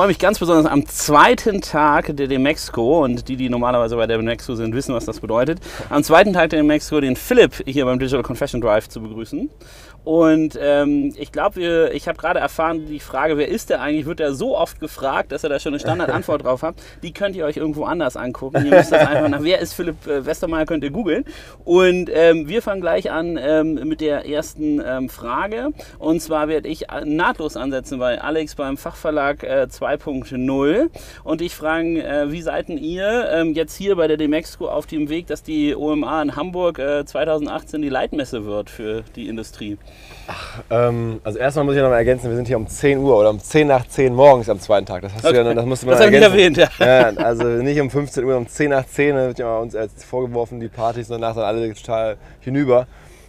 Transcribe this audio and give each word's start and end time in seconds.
freue 0.00 0.08
mich 0.08 0.18
ganz 0.18 0.38
besonders 0.38 0.64
am 0.64 0.86
zweiten 0.86 1.60
Tag 1.60 2.16
der 2.16 2.26
Demexco 2.26 3.04
und 3.04 3.28
die, 3.28 3.36
die 3.36 3.50
normalerweise 3.50 3.96
bei 3.96 4.06
der 4.06 4.16
Demexco 4.16 4.54
sind, 4.54 4.74
wissen, 4.74 4.94
was 4.94 5.04
das 5.04 5.20
bedeutet. 5.20 5.60
Am 5.90 6.02
zweiten 6.02 6.32
Tag 6.32 6.48
der 6.48 6.60
Demexco 6.60 7.02
den 7.02 7.16
Philipp 7.16 7.62
hier 7.66 7.84
beim 7.84 7.98
Digital 7.98 8.22
Confession 8.22 8.62
Drive 8.62 8.88
zu 8.88 9.02
begrüßen. 9.02 9.50
Und 10.04 10.58
ähm, 10.60 11.14
ich 11.16 11.30
glaube, 11.32 11.90
ich 11.92 12.08
habe 12.08 12.18
gerade 12.18 12.40
erfahren, 12.40 12.86
die 12.86 13.00
Frage, 13.00 13.36
wer 13.36 13.48
ist 13.48 13.70
der 13.70 13.80
eigentlich, 13.80 14.06
wird 14.06 14.20
er 14.20 14.32
so 14.32 14.56
oft 14.56 14.80
gefragt, 14.80 15.32
dass 15.32 15.44
er 15.44 15.50
da 15.50 15.60
schon 15.60 15.72
eine 15.72 15.80
Standardantwort 15.80 16.44
drauf 16.44 16.62
hat. 16.62 16.76
Die 17.02 17.12
könnt 17.12 17.36
ihr 17.36 17.44
euch 17.44 17.56
irgendwo 17.56 17.84
anders 17.84 18.16
angucken. 18.16 18.64
Ihr 18.64 18.74
müsst 18.74 18.92
das 18.92 19.06
einfach 19.06 19.28
nach, 19.28 19.42
wer 19.42 19.60
ist 19.60 19.74
Philipp 19.74 20.06
äh, 20.06 20.24
Westermeier, 20.24 20.64
könnt 20.64 20.84
ihr 20.84 20.90
googeln. 20.90 21.24
Und 21.64 22.10
ähm, 22.12 22.48
wir 22.48 22.62
fangen 22.62 22.80
gleich 22.80 23.10
an 23.10 23.38
ähm, 23.40 23.74
mit 23.86 24.00
der 24.00 24.26
ersten 24.26 24.82
ähm, 24.84 25.08
Frage. 25.08 25.70
Und 25.98 26.20
zwar 26.20 26.48
werde 26.48 26.68
ich 26.68 26.86
nahtlos 27.04 27.56
ansetzen 27.56 27.98
bei 27.98 28.20
Alex 28.20 28.54
beim 28.54 28.76
Fachverlag 28.76 29.42
äh, 29.42 29.66
2.0. 29.70 30.88
Und 31.24 31.42
ich 31.42 31.54
frage, 31.54 32.02
äh, 32.02 32.32
wie 32.32 32.42
seid 32.42 32.68
ihr 32.68 33.30
ähm, 33.32 33.54
jetzt 33.54 33.74
hier 33.76 33.96
bei 33.96 34.06
der 34.06 34.16
Demexco 34.16 34.68
auf 34.68 34.86
dem 34.86 35.08
Weg, 35.08 35.26
dass 35.26 35.42
die 35.42 35.74
OMA 35.74 36.22
in 36.22 36.36
Hamburg 36.36 36.78
äh, 36.78 37.04
2018 37.04 37.82
die 37.82 37.88
Leitmesse 37.88 38.44
wird 38.44 38.70
für 38.70 39.02
die 39.16 39.28
Industrie? 39.28 39.78
Ach, 40.26 40.62
ähm, 40.70 41.20
also 41.24 41.38
erstmal 41.38 41.64
muss 41.64 41.74
ich 41.74 41.82
noch 41.82 41.88
mal 41.88 41.96
ergänzen, 41.96 42.28
wir 42.28 42.36
sind 42.36 42.46
hier 42.46 42.56
um 42.56 42.68
10 42.68 42.98
Uhr 42.98 43.18
oder 43.18 43.30
um 43.30 43.40
10 43.40 43.66
nach 43.66 43.86
10 43.86 44.14
morgens 44.14 44.48
am 44.48 44.60
zweiten 44.60 44.86
Tag. 44.86 45.02
Das, 45.02 45.12
hast 45.12 45.24
okay. 45.24 45.42
du 45.42 45.48
ja, 45.48 45.54
das 45.54 45.66
musst 45.66 45.82
du 45.82 45.86
mal 45.86 45.92
das 45.92 46.02
ergänzen. 46.02 46.30
erwähnt, 46.32 46.56
ja. 46.56 46.68
ja. 46.78 47.08
Also 47.16 47.44
nicht 47.44 47.80
um 47.80 47.90
15 47.90 48.24
Uhr, 48.24 48.36
um 48.36 48.46
10 48.46 48.70
nach 48.70 48.86
10, 48.86 49.16
dann 49.16 49.26
wird 49.28 49.38
ja 49.40 49.58
uns 49.58 49.76
vorgeworfen, 50.04 50.60
die 50.60 50.68
Partys 50.68 51.08
danach 51.08 51.34
sind 51.34 51.42
alle 51.42 51.74
total 51.74 52.16
hinüber. 52.40 52.86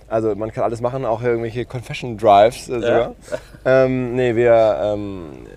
Also 0.07 0.35
man 0.35 0.51
kann 0.51 0.65
alles 0.65 0.81
machen, 0.81 1.05
auch 1.05 1.23
irgendwelche 1.23 1.65
Confession 1.65 2.17
Drives 2.17 2.67
äh, 2.67 2.73
sogar. 2.73 3.15
Ja. 3.65 3.85
Ähm, 3.85 4.15
nee, 4.15 4.35
wir 4.35 4.79
ähm, 4.83 5.47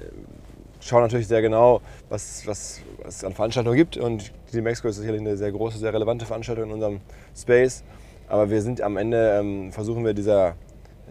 schauen 0.81 1.03
natürlich 1.03 1.27
sehr 1.27 1.43
genau, 1.43 1.81
was, 2.09 2.47
was, 2.47 2.81
was 3.03 3.17
es 3.17 3.25
an 3.25 3.33
Veranstaltungen 3.33 3.77
gibt. 3.77 3.97
Und 3.97 4.33
die 4.53 4.61
Mexico 4.61 4.89
ist 4.89 4.97
sicherlich 4.97 5.21
eine 5.21 5.37
sehr 5.37 5.51
große, 5.51 5.79
sehr 5.79 5.93
relevante 5.93 6.25
Veranstaltung 6.25 6.67
in 6.67 6.73
unserem 6.73 7.01
Space. 7.37 7.83
Aber 8.29 8.49
wir 8.49 8.63
sind 8.63 8.81
am 8.81 8.97
Ende, 8.97 9.39
ähm, 9.41 9.73
versuchen 9.73 10.05
wir 10.05 10.15
dieser 10.15 10.55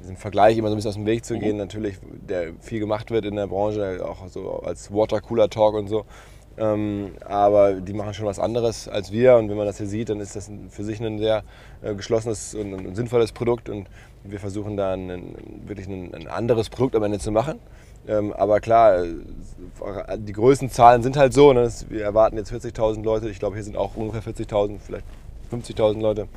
diesem 0.02 0.18
Vergleich 0.18 0.58
immer 0.58 0.70
so 0.70 0.76
ein 0.76 0.78
bisschen 0.78 0.90
aus 0.90 0.96
dem 0.96 1.06
Weg 1.06 1.26
zu 1.26 1.38
gehen, 1.38 1.54
mhm. 1.54 1.58
natürlich, 1.58 1.98
der 2.28 2.54
viel 2.60 2.80
gemacht 2.80 3.12
wird 3.12 3.26
in 3.26 3.36
der 3.36 3.48
Branche, 3.48 4.04
auch 4.06 4.28
so 4.28 4.60
als 4.60 4.92
Watercooler-Talk 4.92 5.76
und 5.76 5.88
so. 5.88 6.06
Ähm, 6.56 7.14
aber 7.26 7.74
die 7.74 7.94
machen 7.94 8.14
schon 8.14 8.28
was 8.28 8.38
anderes 8.38 8.88
als 8.88 9.12
wir 9.12 9.38
und 9.38 9.50
wenn 9.50 9.58
man 9.58 9.66
das 9.66 9.80
hier 9.80 9.88
sieht, 9.88 10.10
dann 10.10 10.20
ist 10.20 10.36
das 10.36 10.52
für 10.70 10.84
sich 10.84 11.00
ein 11.02 11.18
sehr 11.18 11.44
äh, 11.82 11.96
geschlossenes 11.96 12.54
und, 12.54 12.74
und, 12.74 12.96
sinnvolles 12.96 13.32
Produkt 13.32 13.70
und 13.70 13.88
wir 14.24 14.40
versuchen 14.40 14.78
da 14.78 14.94
ein, 14.94 15.36
wirklich 15.66 15.88
ein, 15.88 16.14
ein, 16.14 16.28
anderes 16.28 16.70
Produkt 16.70 16.96
am 16.96 17.02
Ende 17.04 17.18
zu 17.18 17.32
machen. 17.32 17.60
Ähm, 18.08 18.34
aber 18.34 18.60
klar, 18.60 19.04
äh, 19.04 19.08
die 20.20 20.34
Größenzahlen 20.34 21.02
sind 21.02 21.18
halt 21.18 21.34
so. 21.34 21.54
Ne? 21.54 21.72
Wir 21.90 22.04
erwarten 22.04 22.38
jetzt 22.38 22.54
40.000 22.54 23.02
Leute, 23.04 23.30
ich 23.30 23.40
glaube 23.40 23.56
hier 23.56 23.64
sind 23.64 23.76
auch 23.76 23.96
ungefähr 23.96 24.22
40.000, 24.22 24.78
vielleicht 24.80 25.06
50.000 25.52 26.02
Leute 26.02 26.28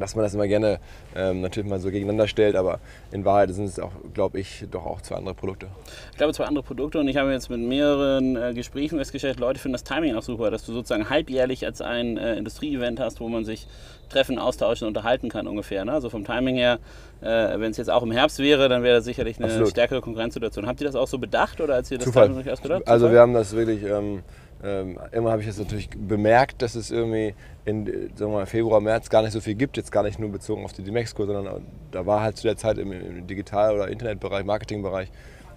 dass 0.00 0.14
man 0.14 0.24
das 0.24 0.34
immer 0.34 0.48
gerne 0.48 0.78
ähm, 1.16 1.40
natürlich 1.40 1.68
mal 1.68 1.78
so 1.80 1.90
gegeneinander 1.90 2.28
stellt, 2.28 2.56
aber 2.56 2.80
in 3.10 3.24
Wahrheit 3.24 3.50
sind 3.50 3.64
es 3.64 3.78
auch, 3.78 3.92
glaube 4.14 4.40
ich, 4.40 4.64
doch 4.70 4.86
auch 4.86 5.00
zwei 5.00 5.16
andere 5.16 5.34
Produkte. 5.34 5.68
Ich 6.12 6.18
glaube, 6.18 6.32
zwei 6.32 6.44
andere 6.44 6.64
Produkte 6.64 6.98
und 6.98 7.08
ich 7.08 7.16
habe 7.16 7.32
jetzt 7.32 7.50
mit 7.50 7.60
mehreren 7.60 8.36
äh, 8.36 8.54
Gesprächen 8.54 8.98
festgestellt, 8.98 9.40
Leute 9.40 9.60
finden 9.60 9.74
das 9.74 9.84
Timing 9.84 10.14
auch 10.14 10.22
super, 10.22 10.50
dass 10.50 10.64
du 10.64 10.72
sozusagen 10.72 11.08
halbjährlich 11.10 11.64
als 11.64 11.80
ein 11.80 12.16
äh, 12.16 12.36
Industrieevent 12.36 13.00
hast, 13.00 13.20
wo 13.20 13.28
man 13.28 13.44
sich 13.44 13.66
treffen, 14.08 14.38
austauschen, 14.38 14.88
unterhalten 14.88 15.28
kann 15.28 15.46
ungefähr. 15.46 15.84
Ne? 15.84 15.92
Also 15.92 16.10
vom 16.10 16.24
Timing 16.24 16.56
her, 16.56 16.78
äh, 17.20 17.26
wenn 17.58 17.70
es 17.70 17.76
jetzt 17.76 17.90
auch 17.90 18.02
im 18.02 18.10
Herbst 18.10 18.38
wäre, 18.38 18.68
dann 18.68 18.82
wäre 18.82 18.96
das 18.96 19.04
sicherlich 19.04 19.38
eine 19.38 19.46
Absolut. 19.46 19.70
stärkere 19.70 20.00
Konkurrenzsituation. 20.00 20.66
Habt 20.66 20.80
ihr 20.80 20.86
das 20.86 20.96
auch 20.96 21.08
so 21.08 21.18
bedacht 21.18 21.60
oder 21.60 21.74
als 21.74 21.90
ihr 21.90 21.98
das 21.98 22.06
Zufall. 22.06 22.28
Timing 22.28 22.48
ausgedacht? 22.48 22.88
Also 22.88 23.10
wir 23.10 23.20
haben 23.20 23.34
das 23.34 23.54
wirklich... 23.54 23.82
Ähm, 23.84 24.22
ähm, 24.64 24.98
immer 25.12 25.30
habe 25.30 25.40
ich 25.40 25.46
jetzt 25.46 25.58
natürlich 25.58 25.88
bemerkt, 25.90 26.62
dass 26.62 26.74
es 26.74 26.90
irgendwie 26.90 27.34
in 27.64 27.86
sagen 28.16 28.32
wir 28.32 28.38
mal, 28.38 28.46
Februar, 28.46 28.80
März 28.80 29.08
gar 29.08 29.22
nicht 29.22 29.32
so 29.32 29.40
viel 29.40 29.54
gibt. 29.54 29.76
Jetzt 29.76 29.92
gar 29.92 30.02
nicht 30.02 30.18
nur 30.18 30.30
bezogen 30.30 30.64
auf 30.64 30.72
die 30.72 30.82
Dimexco, 30.82 31.26
sondern 31.26 31.62
da 31.90 32.06
war 32.06 32.22
halt 32.22 32.36
zu 32.36 32.44
der 32.44 32.56
Zeit 32.56 32.78
im, 32.78 32.90
im 32.92 33.26
Digital- 33.26 33.74
oder 33.74 33.88
Internetbereich, 33.88 34.44
Marketingbereich 34.44 35.10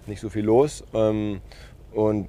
nicht 0.06 0.20
so 0.20 0.28
viel 0.28 0.44
los. 0.44 0.84
Ähm, 0.94 1.40
und 1.92 2.28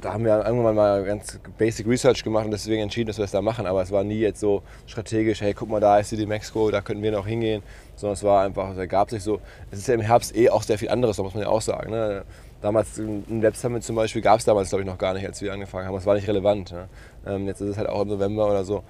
da 0.00 0.12
haben 0.12 0.24
wir 0.24 0.44
irgendwann 0.44 0.74
mal 0.74 1.04
ganz 1.04 1.38
Basic 1.56 1.86
Research 1.86 2.22
gemacht 2.22 2.44
und 2.44 2.50
deswegen 2.50 2.82
entschieden, 2.82 3.08
dass 3.08 3.18
wir 3.18 3.24
das 3.24 3.32
da 3.32 3.42
machen. 3.42 3.66
Aber 3.66 3.82
es 3.82 3.90
war 3.90 4.04
nie 4.04 4.18
jetzt 4.18 4.40
so 4.40 4.62
strategisch, 4.86 5.40
hey, 5.40 5.54
guck 5.54 5.68
mal, 5.68 5.80
da 5.80 5.98
ist 5.98 6.12
die 6.12 6.16
Dimexco, 6.16 6.70
da 6.70 6.80
könnten 6.80 7.02
wir 7.02 7.12
noch 7.12 7.26
hingehen. 7.26 7.62
Sondern 7.96 8.14
es 8.14 8.22
war 8.22 8.44
einfach, 8.44 8.70
es 8.70 8.78
ergab 8.78 9.10
sich 9.10 9.22
so. 9.22 9.40
Es 9.70 9.78
ist 9.78 9.88
ja 9.88 9.94
im 9.94 10.00
Herbst 10.00 10.36
eh 10.36 10.50
auch 10.50 10.62
sehr 10.62 10.78
viel 10.78 10.90
anderes, 10.90 11.18
muss 11.18 11.34
man 11.34 11.44
ja 11.44 11.48
auch 11.48 11.62
sagen. 11.62 11.90
Ne? 11.90 12.24
Damals 12.62 12.98
ein 12.98 13.42
Web 13.42 13.56
Summit 13.56 13.84
zum 13.84 13.96
Beispiel 13.96 14.22
gab 14.22 14.38
es 14.38 14.44
damals, 14.44 14.70
glaube 14.70 14.82
ich, 14.82 14.86
noch 14.86 14.98
gar 14.98 15.14
nicht, 15.14 15.26
als 15.26 15.40
wir 15.42 15.52
angefangen 15.52 15.86
haben. 15.86 15.96
Es 15.96 16.06
war 16.06 16.14
nicht 16.14 16.26
relevant. 16.28 16.72
Ne? 16.72 16.88
Ähm, 17.26 17.46
jetzt 17.46 17.60
ist 17.60 17.70
es 17.70 17.78
halt 17.78 17.88
auch 17.88 18.02
im 18.02 18.08
November 18.08 18.46
oder 18.48 18.64
so. 18.64 18.82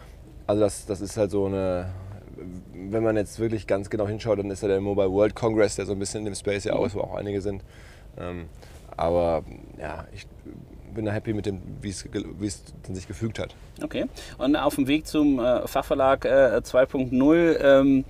Also 0.47 0.62
das, 0.62 0.87
das 0.87 1.00
ist 1.00 1.16
halt 1.16 1.31
so 1.31 1.47
eine, 1.47 1.91
wenn 2.72 3.03
man 3.03 3.16
jetzt 3.16 3.38
wirklich 3.41 3.66
ganz 3.66 3.91
genau 3.91 4.06
hinschaut, 4.06 4.38
dann 4.38 4.50
ist 4.50 4.62
ja 4.62 4.69
der 4.69 4.81
Mobile 4.81 5.10
World 5.10 5.34
Congress, 5.34 5.76
der 5.76 5.87
so 5.87 5.93
ein 5.93 5.99
bisschen 5.99 6.21
in 6.21 6.26
dem 6.26 6.34
Space 6.34 6.65
ja 6.65 6.75
auch 6.75 6.87
ist, 6.87 6.94
wo 6.94 7.00
auch 7.00 7.16
einige 7.16 7.41
sind. 7.41 7.65
Ähm, 8.19 8.49
aber 8.97 9.43
ja, 9.78 10.06
ich 10.15 10.26
bin 10.97 11.05
da 11.05 11.12
happy 11.12 11.33
mit 11.33 11.47
dem, 11.47 11.61
wie 11.81 11.91
es 11.91 12.09
sich 12.93 13.07
gefügt 13.07 13.39
hat. 13.39 13.55
Okay. 13.83 14.07
Und 14.39 14.57
auf 14.57 14.75
dem 14.75 14.89
Weg 14.89 15.07
zum 15.07 15.39
äh, 15.39 15.67
Fachverlag 15.69 16.25
äh, 16.25 16.61
2.0 16.65 17.57
ähm, 17.61 18.05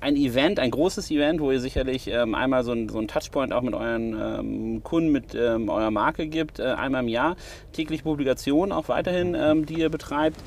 ein 0.00 0.16
Event, 0.16 0.58
ein 0.58 0.70
großes 0.70 1.10
Event, 1.10 1.40
wo 1.40 1.52
ihr 1.52 1.60
sicherlich 1.60 2.08
ähm, 2.08 2.34
einmal 2.34 2.64
so 2.64 2.72
ein, 2.72 2.88
so 2.88 3.00
Touchpoint 3.02 3.52
auch 3.52 3.62
mit 3.62 3.74
euren 3.74 4.16
ähm, 4.18 4.82
Kunden, 4.82 5.12
mit 5.12 5.34
ähm, 5.34 5.68
eurer 5.68 5.90
Marke 5.90 6.26
gibt, 6.26 6.58
äh, 6.58 6.64
einmal 6.64 7.02
im 7.02 7.08
Jahr. 7.08 7.36
Täglich 7.72 8.02
Publikationen 8.02 8.72
auch 8.72 8.88
weiterhin, 8.88 9.36
ähm, 9.38 9.66
die 9.66 9.74
ihr 9.74 9.90
betreibt. 9.90 10.40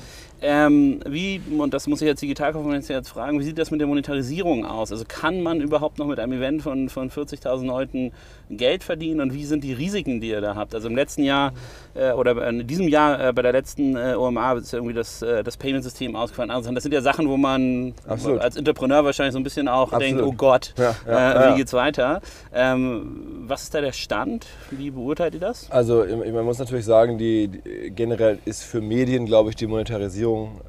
Ähm, 0.46 1.00
wie, 1.08 1.40
und 1.56 1.72
das 1.72 1.86
muss 1.86 2.02
ich 2.02 2.06
jetzt 2.06 2.20
Digitalkonferenz 2.20 2.88
jetzt 2.88 3.08
fragen, 3.08 3.40
wie 3.40 3.44
sieht 3.44 3.56
das 3.56 3.70
mit 3.70 3.80
der 3.80 3.86
Monetarisierung 3.86 4.66
aus? 4.66 4.92
Also 4.92 5.06
kann 5.08 5.40
man 5.40 5.62
überhaupt 5.62 5.98
noch 5.98 6.06
mit 6.06 6.20
einem 6.20 6.34
Event 6.34 6.60
von, 6.60 6.90
von 6.90 7.10
40.000 7.10 7.64
Leuten 7.64 8.12
Geld 8.50 8.84
verdienen 8.84 9.22
und 9.22 9.32
wie 9.32 9.46
sind 9.46 9.64
die 9.64 9.72
Risiken, 9.72 10.20
die 10.20 10.28
ihr 10.28 10.42
da 10.42 10.54
habt? 10.54 10.74
Also 10.74 10.88
im 10.88 10.96
letzten 10.96 11.24
Jahr 11.24 11.54
äh, 11.94 12.12
oder 12.12 12.46
in 12.46 12.66
diesem 12.66 12.88
Jahr 12.88 13.28
äh, 13.28 13.32
bei 13.32 13.40
der 13.40 13.52
letzten 13.52 13.96
äh, 13.96 14.16
OMA 14.18 14.52
ist 14.52 14.74
irgendwie 14.74 14.92
das, 14.92 15.22
äh, 15.22 15.42
das 15.42 15.56
Payment-System 15.56 16.14
ausgefallen. 16.14 16.50
Also 16.50 16.70
das 16.72 16.82
sind 16.82 16.92
ja 16.92 17.00
Sachen, 17.00 17.26
wo 17.26 17.38
man 17.38 17.94
Absolut. 18.06 18.42
als 18.42 18.56
Entrepreneur 18.56 19.02
wahrscheinlich 19.02 19.32
so 19.32 19.40
ein 19.40 19.44
bisschen 19.44 19.66
auch 19.66 19.94
Absolut. 19.94 20.02
denkt, 20.02 20.22
oh 20.22 20.32
Gott, 20.32 20.74
ja, 20.76 20.94
ja, 21.06 21.32
äh, 21.32 21.38
wie 21.38 21.50
ja. 21.50 21.56
geht's 21.56 21.72
weiter? 21.72 22.20
Ähm, 22.52 23.44
was 23.46 23.62
ist 23.62 23.74
da 23.74 23.80
der 23.80 23.92
Stand? 23.92 24.46
Wie 24.70 24.90
beurteilt 24.90 25.32
ihr 25.32 25.40
das? 25.40 25.70
Also 25.70 26.04
man 26.04 26.44
muss 26.44 26.58
natürlich 26.58 26.84
sagen, 26.84 27.16
die, 27.16 27.48
die 27.48 27.90
generell 27.90 28.38
ist 28.44 28.62
für 28.62 28.82
Medien, 28.82 29.24
glaube 29.24 29.48
ich, 29.48 29.56
die 29.56 29.66
Monetarisierung 29.66 30.33
Digitalisierung 30.34 30.60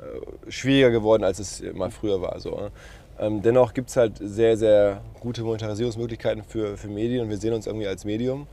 äh, 0.48 0.52
schwieriger 0.52 0.92
geworden, 0.92 1.24
als 1.24 1.40
es 1.40 1.64
mal 1.74 1.92
früher 1.92 2.22
war. 2.22 2.40
So. 2.40 2.52
Ne? 2.52 2.72
Ähm, 3.20 3.42
dennoch 3.42 3.74
gibt 3.74 3.90
es 3.90 3.98
halt 3.98 4.14
sehr, 4.20 4.58
sehr 4.58 5.02
gute 5.20 5.44
Monetarisierungsmöglichkeiten 5.44 6.44
für, 6.44 6.78
für 6.78 6.88
Medien 6.88 7.24
und 7.24 7.30
wir 7.30 7.38
sehen 7.38 7.54
uns 7.54 7.68
irgendwie 7.68 7.88
als 7.88 8.06
Medium. 8.06 8.48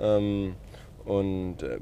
Ähm, 0.00 0.54
und 1.04 1.62
äh, 1.62 1.78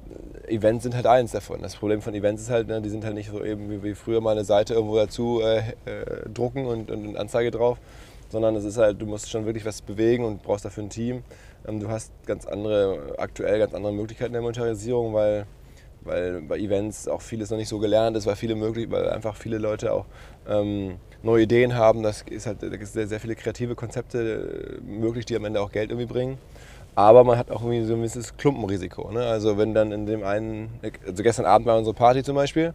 Events 0.47 0.85
sind 0.85 0.95
halt 0.95 1.07
eins 1.07 1.33
davon. 1.33 1.61
Das 1.61 1.75
Problem 1.77 2.01
von 2.01 2.15
Events 2.15 2.43
ist 2.43 2.51
halt, 2.51 2.69
ne, 2.69 2.81
die 2.81 2.91
sind 2.91 3.05
halt 3.05 3.15
nicht 3.15 3.31
so 3.31 3.45
eben 3.45 3.71
wie, 3.71 3.83
wie 3.83 3.95
früher 3.95 4.21
mal 4.21 4.33
eine 4.33 4.45
Seite 4.45 4.75
irgendwo 4.75 4.97
dazu 4.97 5.41
äh, 5.43 5.59
äh, 5.85 6.29
drucken 6.33 6.67
und, 6.67 6.91
und 6.91 7.09
eine 7.09 7.19
Anzeige 7.19 7.51
drauf, 7.51 7.79
sondern 8.29 8.55
es 8.55 8.65
ist 8.65 8.77
halt, 8.79 9.01
du 9.01 9.07
musst 9.07 9.29
schon 9.31 9.45
wirklich 9.45 9.65
was 9.65 9.83
bewegen 9.83 10.25
und 10.25 10.43
brauchst 10.45 10.65
dafür 10.65 10.85
ein 10.85 10.91
Team. 10.91 11.25
Ähm, 11.67 11.81
du 11.81 11.89
hast 11.89 12.13
ganz 12.27 12.47
andere, 12.47 13.15
aktuell 13.19 13.59
ganz 13.59 13.75
andere 13.75 13.93
Möglichkeiten 13.93 14.33
der 14.33 14.43
Monetarisierung, 14.43 15.13
weil 15.13 15.47
weil 16.07 16.43
bei 16.43 16.59
Events 16.59 17.09
auch 17.09 17.21
vieles 17.21 17.51
noch 17.51 17.59
nicht 17.59 17.69
so 17.69 17.79
gelernt 17.79 18.17
ist, 18.17 18.27
weil 18.27 18.37
viele 18.37 18.55
möglich, 18.55 18.91
weil 18.91 19.09
einfach 19.09 19.37
viele 19.37 19.59
Leute 19.59 19.93
auch 19.93 20.07
ähm, 20.49 20.97
neue 21.23 21.43
Ideen 21.43 21.75
haben. 21.75 22.03
Das 22.03 22.23
ist 22.23 22.47
halt, 22.47 22.63
da 22.63 22.69
gibt 22.69 22.87
sehr, 22.87 23.07
sehr 23.07 23.21
viele 23.21 23.35
kreative 23.35 23.75
Konzepte 23.75 24.81
äh, 24.81 24.91
möglich, 24.91 25.27
die 25.27 25.37
am 25.37 25.45
Ende 25.45 25.61
auch 25.61 25.73
Geld 25.73 25.91
irgendwie 25.91 26.07
bringen. 26.07 26.39
Aber 26.95 27.25
man 27.25 27.37
hat 27.37 27.51
auch 27.51 27.61
irgendwie 27.61 27.85
so 27.85 27.93
ein 27.93 27.99
gewisses 27.99 28.37
Klumpenrisiko. 28.39 29.11
Ne? 29.11 29.21
Also 29.21 29.59
wenn 29.59 29.75
dann 29.75 29.93
in 29.93 30.07
dem 30.07 30.25
einen, 30.25 30.71
also 31.07 31.23
gestern 31.23 31.45
Abend 31.45 31.67
war 31.67 31.77
unsere 31.77 31.95
Party 31.95 32.23
zum 32.23 32.37
Beispiel, 32.37 32.73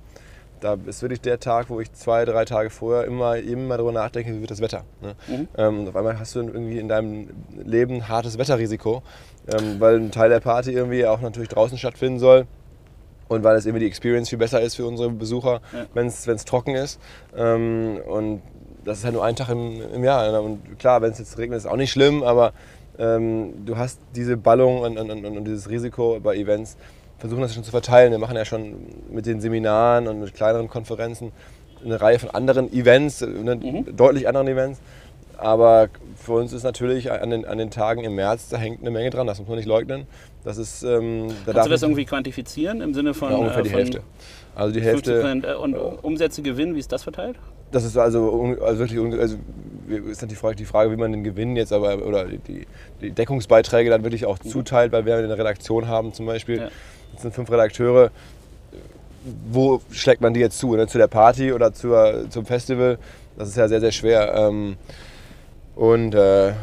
da 0.60 0.78
ist 0.86 1.02
wirklich 1.02 1.22
der 1.22 1.40
Tag, 1.40 1.72
wo 1.72 1.80
ich 1.80 1.92
zwei, 1.92 2.24
drei 2.24 2.46
Tage 2.46 2.70
vorher 2.70 3.06
immer, 3.06 3.38
immer 3.38 3.78
darüber 3.78 3.94
nachdenke, 3.94 4.32
wie 4.32 4.42
wird 4.42 4.52
das 4.52 4.62
Wetter. 4.62 4.84
Ne? 5.02 5.16
Mhm. 5.28 5.48
Ähm, 5.58 5.80
und 5.80 5.90
auf 5.90 5.96
einmal 5.96 6.20
hast 6.20 6.36
du 6.36 6.42
irgendwie 6.42 6.78
in 6.78 6.88
deinem 6.88 7.30
Leben 7.64 7.96
ein 7.96 8.08
hartes 8.08 8.38
Wetterrisiko, 8.38 9.02
ähm, 9.48 9.80
weil 9.80 9.96
ein 9.96 10.12
Teil 10.12 10.30
der 10.30 10.40
Party 10.40 10.72
irgendwie 10.72 11.08
auch 11.08 11.20
natürlich 11.22 11.50
draußen 11.50 11.80
stattfinden 11.80 12.20
soll 12.20 12.46
und 13.32 13.46
weil 13.46 13.56
es 13.56 13.66
irgendwie 13.66 13.80
die 13.80 13.88
Experience 13.88 14.28
viel 14.28 14.38
besser 14.38 14.60
ist 14.60 14.76
für 14.76 14.86
unsere 14.86 15.10
Besucher, 15.10 15.62
ja. 15.72 15.86
wenn 15.94 16.08
es 16.08 16.46
trocken 16.46 16.76
ist. 16.76 17.00
Ähm, 17.36 18.00
und 18.06 18.42
das 18.84 19.00
ist 19.00 19.06
halt 19.06 19.14
nur 19.14 19.24
ein 19.24 19.38
Tag 19.38 19.48
im, 19.50 19.82
im 19.94 20.04
Jahr. 20.04 20.42
Und 20.42 20.78
klar, 20.80 21.02
wenn 21.02 21.12
es 21.12 21.20
jetzt 21.20 21.38
regnet, 21.38 21.58
ist 21.58 21.64
es 21.64 21.72
auch 21.72 21.78
nicht 21.78 21.92
schlimm, 21.92 22.24
aber 22.24 22.52
ähm, 23.00 23.66
du 23.66 23.78
hast 23.78 24.00
diese 24.16 24.36
Ballung 24.36 24.82
und, 24.82 24.98
und, 24.98 25.10
und, 25.10 25.26
und, 25.26 25.46
dieses 25.46 25.70
Risiko 25.70 26.20
bei 26.22 26.36
Events, 26.36 26.76
versuchen 27.20 27.42
das 27.42 27.54
schon 27.54 27.64
zu 27.64 27.72
verteilen. 27.72 28.12
Wir 28.12 28.20
machen 28.20 28.36
ja 28.36 28.44
schon 28.44 28.76
mit 29.10 29.26
den 29.26 29.40
Seminaren 29.40 30.10
und 30.10 30.20
mit 30.20 30.34
kleineren 30.34 30.68
Konferenzen 30.68 31.32
eine 31.86 32.02
Reihe 32.02 32.20
von 32.20 32.32
anderen 32.32 32.72
Events, 32.74 33.22
ne, 33.22 33.56
mhm. 33.56 33.96
deutlich 33.96 34.28
anderen 34.28 34.50
Events. 34.50 34.82
Aber 35.38 35.88
für 36.18 36.34
uns 36.34 36.52
ist 36.52 36.64
natürlich 36.64 37.12
an 37.12 37.30
den, 37.30 37.46
an 37.46 37.58
den 37.58 37.72
Tagen 37.72 38.04
im 38.04 38.16
März, 38.16 38.50
da 38.50 38.58
hängt 38.58 38.82
eine 38.82 38.92
Menge 38.92 39.10
dran, 39.10 39.26
das 39.26 39.40
muss 39.40 39.48
man 39.48 39.58
nicht 39.58 39.68
leugnen. 39.68 40.06
Das 40.44 40.58
ist, 40.58 40.84
ähm, 40.84 41.28
da 41.46 41.54
Kannst 41.54 41.68
du 41.68 41.72
das 41.72 41.84
irgendwie 41.84 42.06
quantifizieren 42.06 42.82
im 42.82 42.94
Sinne 42.94 43.14
von. 43.14 43.32
Ja, 43.32 43.38
ungefähr 43.38 43.62
die 43.62 43.70
von 43.70 43.80
Hälfte. 43.80 44.02
Also 44.56 44.74
die 44.74 44.82
Hälfte. 44.82 45.42
Äh, 45.44 45.54
und 45.56 45.76
Umsätze, 45.76 46.42
Gewinn, 46.42 46.76
wie 46.76 46.80
ist 46.80 46.92
das 46.92 47.04
verteilt? 47.04 47.38
Das 47.72 47.86
ist 47.86 47.98
also, 47.98 48.58
also 48.62 48.80
wirklich, 48.80 49.20
also 49.20 49.38
ist 49.88 50.22
natürlich 50.22 50.30
die 50.30 50.36
Frage, 50.36 50.56
die 50.56 50.66
Frage, 50.66 50.92
wie 50.92 50.98
man 50.98 51.12
den 51.12 51.24
Gewinn 51.24 51.56
jetzt 51.56 51.72
aber 51.72 52.06
oder 52.06 52.26
die, 52.26 52.66
die 53.02 53.12
Deckungsbeiträge 53.12 53.90
dann 53.90 54.04
wirklich 54.04 54.26
auch 54.26 54.40
zuteilt, 54.40 54.92
weil 54.92 55.06
wir 55.06 55.16
eine 55.18 55.38
Redaktion 55.38 55.88
haben 55.88 56.14
zum 56.14 56.26
Beispiel. 56.26 56.58
Ja. 56.58 56.70
Das 57.14 57.22
sind 57.22 57.34
fünf 57.34 57.50
Redakteure. 57.52 58.12
Wo 59.52 59.82
schlägt 59.92 60.22
man 60.22 60.34
die 60.34 60.40
jetzt 60.40 60.58
zu? 60.58 60.76
Ne? 60.76 60.88
Zu 60.88 60.98
der 60.98 61.08
Party 61.08 61.54
oder 61.54 61.74
zur, 61.74 62.26
zum 62.30 62.46
Festival? 62.46 62.98
Das 63.38 63.48
ist 63.48 63.58
ja 63.58 63.68
sehr, 63.68 63.80
sehr 63.80 63.92
schwer. 63.92 64.34
Ähm, 64.36 64.78
und 65.76 66.16
äh, 66.16 66.54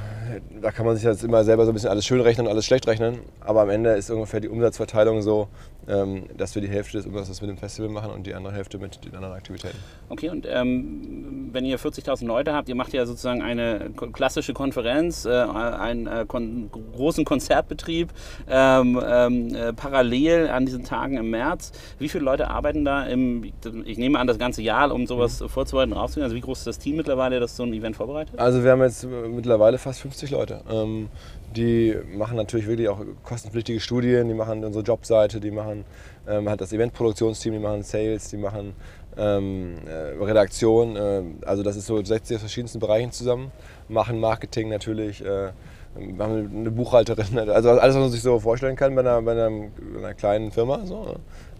da 0.60 0.70
kann 0.70 0.86
man 0.86 0.96
sich 0.96 1.04
jetzt 1.04 1.24
immer 1.24 1.44
selber 1.44 1.64
so 1.64 1.72
ein 1.72 1.74
bisschen 1.74 1.90
alles 1.90 2.06
schön 2.06 2.20
rechnen 2.20 2.46
und 2.46 2.52
alles 2.52 2.66
schlecht 2.66 2.86
rechnen. 2.86 3.20
Aber 3.40 3.62
am 3.62 3.70
Ende 3.70 3.90
ist 3.90 4.10
ungefähr 4.10 4.40
die 4.40 4.48
Umsatzverteilung 4.48 5.22
so, 5.22 5.48
ähm, 5.88 6.24
dass 6.36 6.54
wir 6.54 6.62
die 6.62 6.68
Hälfte 6.68 6.98
des 6.98 7.06
Umsatzes 7.06 7.40
mit 7.40 7.50
dem 7.50 7.56
Festival 7.56 7.90
machen 7.90 8.10
und 8.10 8.26
die 8.26 8.34
andere 8.34 8.52
Hälfte 8.54 8.78
mit 8.78 9.04
den 9.04 9.14
anderen 9.14 9.34
Aktivitäten. 9.34 9.78
Okay, 10.08 10.28
und 10.28 10.46
ähm, 10.48 11.48
wenn 11.52 11.64
ihr 11.64 11.78
40.000 11.78 12.26
Leute 12.26 12.52
habt, 12.52 12.68
ihr 12.68 12.74
macht 12.74 12.92
ja 12.92 13.06
sozusagen 13.06 13.42
eine 13.42 13.90
klassische 14.12 14.52
Konferenz, 14.52 15.24
äh, 15.24 15.30
einen 15.30 16.06
äh, 16.06 16.24
kon 16.28 16.70
großen 16.70 17.24
Konzertbetrieb 17.24 18.10
ähm, 18.48 19.00
ähm, 19.04 19.54
äh, 19.54 19.72
parallel 19.72 20.48
an 20.48 20.66
diesen 20.66 20.84
Tagen 20.84 21.16
im 21.16 21.30
März. 21.30 21.72
Wie 21.98 22.08
viele 22.08 22.24
Leute 22.24 22.48
arbeiten 22.48 22.84
da? 22.84 23.04
Im, 23.04 23.44
ich 23.84 23.98
nehme 23.98 24.18
an, 24.18 24.26
das 24.26 24.38
ganze 24.38 24.62
Jahr, 24.62 24.92
um 24.92 25.06
sowas 25.06 25.40
mhm. 25.40 25.48
vorzubereiten, 25.48 25.92
rauszugehen. 25.92 26.24
Also 26.24 26.36
wie 26.36 26.40
groß 26.40 26.58
ist 26.58 26.66
das 26.66 26.78
Team 26.78 26.96
mittlerweile, 26.96 27.40
das 27.40 27.56
so 27.56 27.62
ein 27.62 27.72
Event 27.72 27.96
vorbereitet? 27.96 28.38
Also 28.38 28.62
wir 28.62 28.72
haben 28.72 28.82
jetzt 28.82 29.04
mittlerweile 29.04 29.78
fast 29.78 30.00
50 30.00 30.27
Leute. 30.30 30.60
Ähm, 30.70 31.08
die 31.56 31.96
machen 32.14 32.36
natürlich 32.36 32.66
wirklich 32.66 32.88
auch 32.88 33.00
kostenpflichtige 33.24 33.80
Studien, 33.80 34.28
die 34.28 34.34
machen 34.34 34.64
unsere 34.64 34.84
Jobseite, 34.84 35.40
die 35.40 35.50
machen 35.50 35.84
ähm, 36.28 36.48
halt 36.48 36.60
das 36.60 36.72
Eventproduktionsteam, 36.72 37.54
die 37.54 37.58
machen 37.58 37.82
Sales, 37.82 38.28
die 38.28 38.36
machen 38.36 38.74
ähm, 39.16 39.76
äh, 39.86 40.22
Redaktion. 40.22 40.96
Äh, 40.96 41.22
also 41.46 41.62
das 41.62 41.76
ist 41.76 41.86
so, 41.86 42.02
setzt 42.04 42.28
sich 42.28 42.36
aus 42.36 42.42
verschiedensten 42.42 42.78
Bereichen 42.78 43.12
zusammen, 43.12 43.50
machen 43.88 44.20
Marketing 44.20 44.68
natürlich. 44.68 45.24
Äh, 45.24 45.52
wir 45.96 46.24
haben 46.24 46.50
eine 46.54 46.70
Buchhalterin, 46.70 47.38
also 47.50 47.70
alles, 47.70 47.94
was 47.94 48.00
man 48.00 48.10
sich 48.10 48.22
so 48.22 48.38
vorstellen 48.38 48.76
kann 48.76 48.94
bei 48.94 49.00
einer, 49.00 49.20
bei 49.22 49.32
einer, 49.32 49.50
bei 49.50 49.98
einer 49.98 50.14
kleinen 50.14 50.52
Firma. 50.52 50.84
So. 50.84 51.04
Ne? 51.04 51.14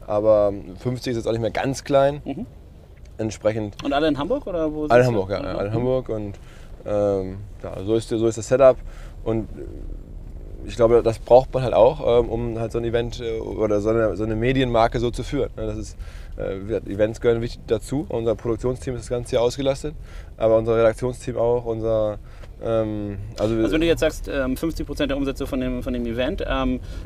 Aber 0.07 0.53
50 0.79 1.11
ist 1.11 1.17
jetzt 1.17 1.27
auch 1.27 1.33
nicht 1.33 1.41
mehr 1.41 1.51
ganz 1.51 1.85
klein. 1.85 2.23
Mhm. 2.25 2.47
Entsprechend. 3.19 3.83
Und 3.83 3.93
alle 3.93 4.07
in 4.07 4.17
Hamburg 4.17 4.47
oder 4.47 4.73
wo? 4.73 4.87
Alle 4.87 5.03
in 5.03 5.09
Hamburg, 5.09 5.31
ja, 5.31 5.39
alle 5.39 5.69
in 5.69 5.75
Hamburg 5.75 6.09
und 6.09 6.39
ähm, 6.87 7.39
ja, 7.63 7.83
so, 7.85 7.95
ist, 7.95 8.09
so 8.09 8.27
ist 8.27 8.39
das 8.39 8.49
Setup. 8.49 8.77
Und 9.25 9.49
ich 10.67 10.77
glaube, 10.77 11.03
das 11.03 11.19
braucht 11.19 11.53
man 11.55 11.63
halt 11.63 11.75
auch, 11.75 12.21
ähm, 12.21 12.29
um 12.29 12.59
halt 12.59 12.73
so 12.73 12.79
ein 12.79 12.85
Event 12.85 13.21
äh, 13.21 13.39
oder 13.39 13.81
so 13.81 13.91
eine, 13.91 14.17
so 14.17 14.25
eine 14.25 14.37
Medienmarke 14.37 15.01
so 15.01 15.11
zu 15.11 15.23
führen. 15.23 15.51
Das 15.57 15.77
ist, 15.77 15.97
äh, 16.37 16.77
Events 16.93 17.21
gehören 17.21 17.41
wichtig 17.41 17.63
dazu. 17.67 18.07
Unser 18.09 18.35
Produktionsteam 18.35 18.95
ist 18.95 19.03
das 19.03 19.09
ganze 19.09 19.37
Jahr 19.37 19.45
ausgelastet, 19.45 19.95
aber 20.37 20.57
unser 20.59 20.77
Redaktionsteam 20.77 21.37
auch, 21.37 21.65
unser 21.65 22.19
ähm, 22.61 23.19
also, 23.39 23.55
also, 23.55 23.73
wenn 23.73 23.81
du 23.81 23.87
jetzt 23.87 24.01
sagst, 24.01 24.27
50 24.27 24.81
ähm, 24.81 24.87
Prozent 24.87 25.11
der 25.11 25.17
Umsätze 25.17 25.47
von 25.47 25.61
dem, 25.61 25.83
von 25.83 25.93
dem 25.93 26.05
Event, 26.07 26.45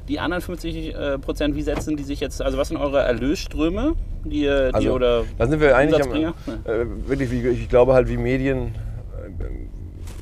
die 0.08 0.18
anderen 0.18 0.42
50 0.42 0.94
äh, 0.94 1.18
Prozent, 1.18 1.54
wie 1.54 1.62
setzen 1.62 1.96
die 1.96 2.04
sich 2.04 2.20
jetzt, 2.20 2.40
also 2.40 2.56
was 2.56 2.68
sind 2.68 2.78
eure 2.78 3.00
Erlösströme? 3.00 3.94
Die, 4.24 4.40
die 4.40 4.48
also, 4.48 4.92
oder 4.92 5.24
da 5.36 5.46
sind 5.46 5.60
wir 5.60 5.76
eigentlich 5.76 6.02
am, 6.02 6.12
äh, 6.14 6.32
wirklich, 7.06 7.30
wie, 7.30 7.48
ich 7.48 7.68
glaube 7.68 7.92
halt, 7.92 8.08
wie 8.08 8.16
Medien 8.16 8.74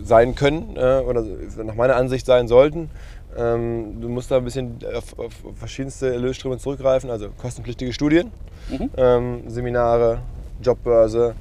sein 0.02 0.34
können 0.34 0.76
äh, 0.76 1.00
oder 1.00 1.24
nach 1.64 1.74
meiner 1.74 1.96
Ansicht 1.96 2.26
sein 2.26 2.48
sollten. 2.48 2.90
Ähm, 3.36 4.00
du 4.00 4.08
musst 4.08 4.30
da 4.30 4.38
ein 4.38 4.44
bisschen 4.44 4.78
auf, 4.96 5.18
auf 5.18 5.32
verschiedenste 5.54 6.12
Erlösströme 6.12 6.58
zurückgreifen, 6.58 7.10
also 7.10 7.28
kostenpflichtige 7.30 7.92
Studien, 7.92 8.32
mhm. 8.68 8.90
ähm, 8.96 9.42
Seminare, 9.46 10.20
Jobbörse, 10.62 11.34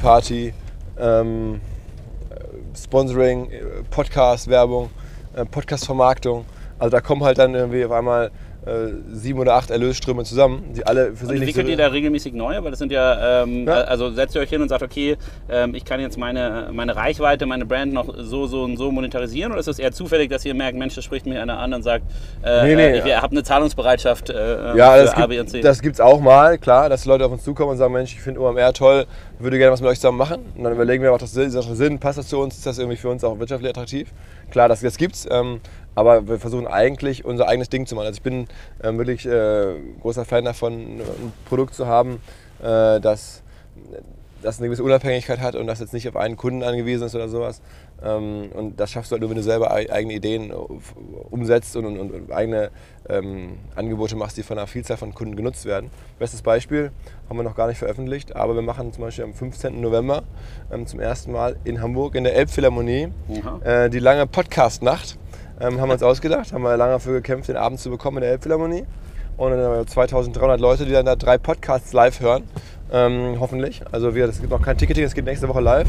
Party, 0.00 0.52
ähm, 0.98 1.60
Sponsoring, 2.76 3.48
Podcast-Werbung, 3.90 4.90
äh, 5.34 5.44
Podcast-Vermarktung. 5.44 6.44
Also 6.78 6.90
da 6.90 7.00
kommen 7.00 7.22
halt 7.22 7.38
dann 7.38 7.54
irgendwie 7.54 7.84
auf 7.84 7.92
einmal 7.92 8.26
äh, 8.26 8.30
sieben 9.12 9.38
oder 9.38 9.54
acht 9.54 9.70
Erlösströme 9.70 10.24
zusammen, 10.24 10.72
die 10.74 10.86
alle 10.86 11.10
für 11.10 11.26
sich. 11.26 11.28
Und 11.28 11.36
entwickelt 11.36 11.66
so 11.66 11.70
ihr 11.70 11.76
da 11.76 11.88
regelmäßig 11.88 12.32
neue? 12.32 12.64
Weil 12.64 12.70
das 12.70 12.78
sind 12.78 12.92
ja, 12.92 13.42
ähm, 13.42 13.66
ja, 13.66 13.74
also 13.82 14.10
setzt 14.10 14.34
ihr 14.34 14.40
euch 14.40 14.48
hin 14.48 14.62
und 14.62 14.68
sagt, 14.68 14.82
okay, 14.82 15.16
ähm, 15.48 15.74
ich 15.74 15.84
kann 15.84 16.00
jetzt 16.00 16.16
meine, 16.18 16.70
meine 16.72 16.96
Reichweite, 16.96 17.46
meine 17.46 17.66
Brand 17.66 17.92
noch 17.92 18.14
so, 18.16 18.46
so 18.46 18.62
und 18.62 18.76
so 18.76 18.90
monetarisieren? 18.90 19.52
Oder 19.52 19.60
ist 19.60 19.68
es 19.68 19.78
eher 19.78 19.92
zufällig, 19.92 20.30
dass 20.30 20.44
ihr 20.44 20.54
merkt, 20.54 20.78
Mensch, 20.78 20.94
das 20.94 21.04
spricht 21.04 21.26
mir 21.26 21.42
einer 21.42 21.58
an 21.58 21.74
und 21.74 21.82
sagt, 21.82 22.04
äh, 22.42 22.64
nee, 22.64 22.74
nee, 22.74 22.98
ich 22.98 23.04
ja. 23.04 23.20
habe 23.20 23.32
eine 23.32 23.42
Zahlungsbereitschaft 23.42 24.30
äh, 24.30 24.76
ja, 24.76 24.92
für 24.92 25.04
das 25.04 25.14
A, 25.14 25.26
B 25.26 25.40
und 25.40 25.50
C? 25.50 25.60
Das 25.60 25.82
gibt 25.82 25.94
es 25.94 26.00
auch 26.00 26.20
mal, 26.20 26.56
klar, 26.56 26.88
dass 26.88 27.04
Leute 27.04 27.26
auf 27.26 27.32
uns 27.32 27.44
zukommen 27.44 27.72
und 27.72 27.76
sagen, 27.76 27.92
Mensch, 27.92 28.14
ich 28.14 28.20
finde 28.20 28.40
OMR 28.40 28.72
toll, 28.72 29.06
würde 29.38 29.58
gerne 29.58 29.72
was 29.72 29.80
mit 29.80 29.90
euch 29.90 29.98
zusammen 29.98 30.18
machen. 30.18 30.40
Und 30.56 30.64
dann 30.64 30.72
überlegen 30.72 31.02
wir, 31.02 31.10
macht 31.10 31.22
das 31.22 31.32
Sinn, 31.32 31.98
passt 31.98 32.18
das 32.18 32.28
zu 32.28 32.38
uns, 32.38 32.56
ist 32.56 32.66
das 32.66 32.78
irgendwie 32.78 32.96
für 32.96 33.08
uns 33.08 33.24
auch 33.24 33.38
wirtschaftlich 33.38 33.70
attraktiv? 33.70 34.10
Klar, 34.50 34.68
das, 34.68 34.80
das 34.80 34.96
es. 34.98 35.28
Ähm, 35.30 35.60
aber 35.94 36.26
wir 36.28 36.38
versuchen 36.38 36.66
eigentlich 36.66 37.24
unser 37.24 37.48
eigenes 37.48 37.68
Ding 37.68 37.86
zu 37.86 37.94
machen. 37.94 38.06
Also 38.06 38.16
ich 38.16 38.22
bin 38.22 38.46
äh, 38.82 38.92
wirklich 38.92 39.26
äh, 39.26 39.74
großer 40.00 40.24
Fan 40.24 40.44
davon, 40.44 40.72
ein 40.72 41.32
Produkt 41.46 41.74
zu 41.74 41.86
haben, 41.86 42.20
äh, 42.62 43.00
das, 43.00 43.42
das 44.42 44.58
eine 44.58 44.68
gewisse 44.68 44.84
Unabhängigkeit 44.84 45.40
hat 45.40 45.54
und 45.54 45.66
das 45.66 45.80
jetzt 45.80 45.92
nicht 45.92 46.08
auf 46.08 46.16
einen 46.16 46.36
Kunden 46.36 46.62
angewiesen 46.62 47.06
ist 47.06 47.14
oder 47.14 47.28
sowas. 47.28 47.60
Ähm, 48.02 48.50
und 48.52 48.78
das 48.78 48.90
schaffst 48.90 49.10
du 49.10 49.14
halt 49.14 49.20
nur, 49.20 49.30
wenn 49.30 49.36
du 49.36 49.42
selber 49.42 49.70
eigene 49.70 50.14
Ideen 50.14 50.52
umsetzt 51.30 51.76
und, 51.76 51.86
und, 51.86 51.98
und 51.98 52.32
eigene 52.32 52.70
ähm, 53.08 53.58
Angebote 53.74 54.16
machst, 54.16 54.36
die 54.36 54.42
von 54.42 54.58
einer 54.58 54.66
Vielzahl 54.66 54.96
von 54.96 55.14
Kunden 55.14 55.36
genutzt 55.36 55.64
werden. 55.64 55.90
Bestes 56.18 56.42
Beispiel 56.42 56.90
haben 57.28 57.36
wir 57.36 57.44
noch 57.44 57.56
gar 57.56 57.68
nicht 57.68 57.78
veröffentlicht, 57.78 58.36
aber 58.36 58.54
wir 58.54 58.62
machen 58.62 58.92
zum 58.92 59.04
Beispiel 59.04 59.24
am 59.24 59.34
15. 59.34 59.80
November 59.80 60.24
ähm, 60.72 60.86
zum 60.86 61.00
ersten 61.00 61.32
Mal 61.32 61.56
in 61.64 61.80
Hamburg 61.80 62.14
in 62.14 62.24
der 62.24 62.34
Elbphilharmonie 62.36 63.08
äh, 63.64 63.88
die 63.90 63.98
lange 64.00 64.26
Podcast-Nacht 64.26 65.18
ähm, 65.60 65.80
haben 65.80 65.88
wir 65.88 65.94
uns 65.94 66.02
ausgedacht, 66.02 66.52
haben 66.52 66.62
wir 66.62 66.76
lange 66.76 66.92
dafür 66.92 67.14
gekämpft, 67.14 67.48
den 67.48 67.56
Abend 67.56 67.80
zu 67.80 67.90
bekommen 67.90 68.18
in 68.18 68.22
der 68.22 68.32
Elbphilharmonie. 68.32 68.84
Und 69.36 69.50
dann 69.50 69.60
haben 69.60 69.76
wir 69.76 69.86
2300 69.86 70.60
Leute, 70.60 70.84
die 70.84 70.92
dann 70.92 71.06
da 71.06 71.16
drei 71.16 71.38
Podcasts 71.38 71.92
live 71.92 72.20
hören. 72.20 72.44
Ähm, 72.92 73.36
hoffentlich. 73.40 73.82
Also 73.90 74.10
es 74.10 74.40
gibt 74.40 74.50
noch 74.50 74.62
kein 74.62 74.78
Ticketing, 74.78 75.04
es 75.04 75.14
geht 75.14 75.24
nächste 75.24 75.48
Woche 75.48 75.60
live. 75.60 75.88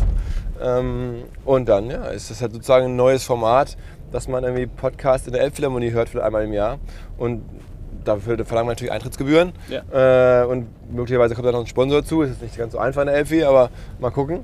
Ähm, 0.61 1.23
und 1.43 1.69
dann 1.69 1.89
ja, 1.89 2.05
ist 2.05 2.31
das 2.31 2.41
halt 2.41 2.53
sozusagen 2.53 2.85
ein 2.85 2.95
neues 2.95 3.23
Format, 3.23 3.77
dass 4.11 4.27
man 4.27 4.43
irgendwie 4.43 4.65
Podcasts 4.65 5.27
in 5.27 5.33
der 5.33 5.43
Elbphilharmonie 5.43 5.91
hört, 5.91 6.09
vielleicht 6.09 6.25
einmal 6.25 6.43
im 6.43 6.53
Jahr. 6.53 6.79
Und 7.17 7.43
dafür 8.03 8.43
verlangen 8.45 8.67
wir 8.67 8.71
natürlich 8.71 8.91
Eintrittsgebühren. 8.91 9.53
Ja. 9.69 10.41
Äh, 10.41 10.45
und 10.45 10.67
möglicherweise 10.91 11.35
kommt 11.35 11.47
da 11.47 11.51
noch 11.51 11.59
ein 11.59 11.67
Sponsor 11.67 12.01
dazu. 12.01 12.21
Das 12.21 12.31
ist 12.31 12.41
nicht 12.41 12.57
ganz 12.57 12.73
so 12.73 12.79
einfach 12.79 13.01
in 13.01 13.07
der 13.07 13.17
Elfi, 13.17 13.43
aber 13.43 13.69
mal 13.99 14.11
gucken. 14.11 14.43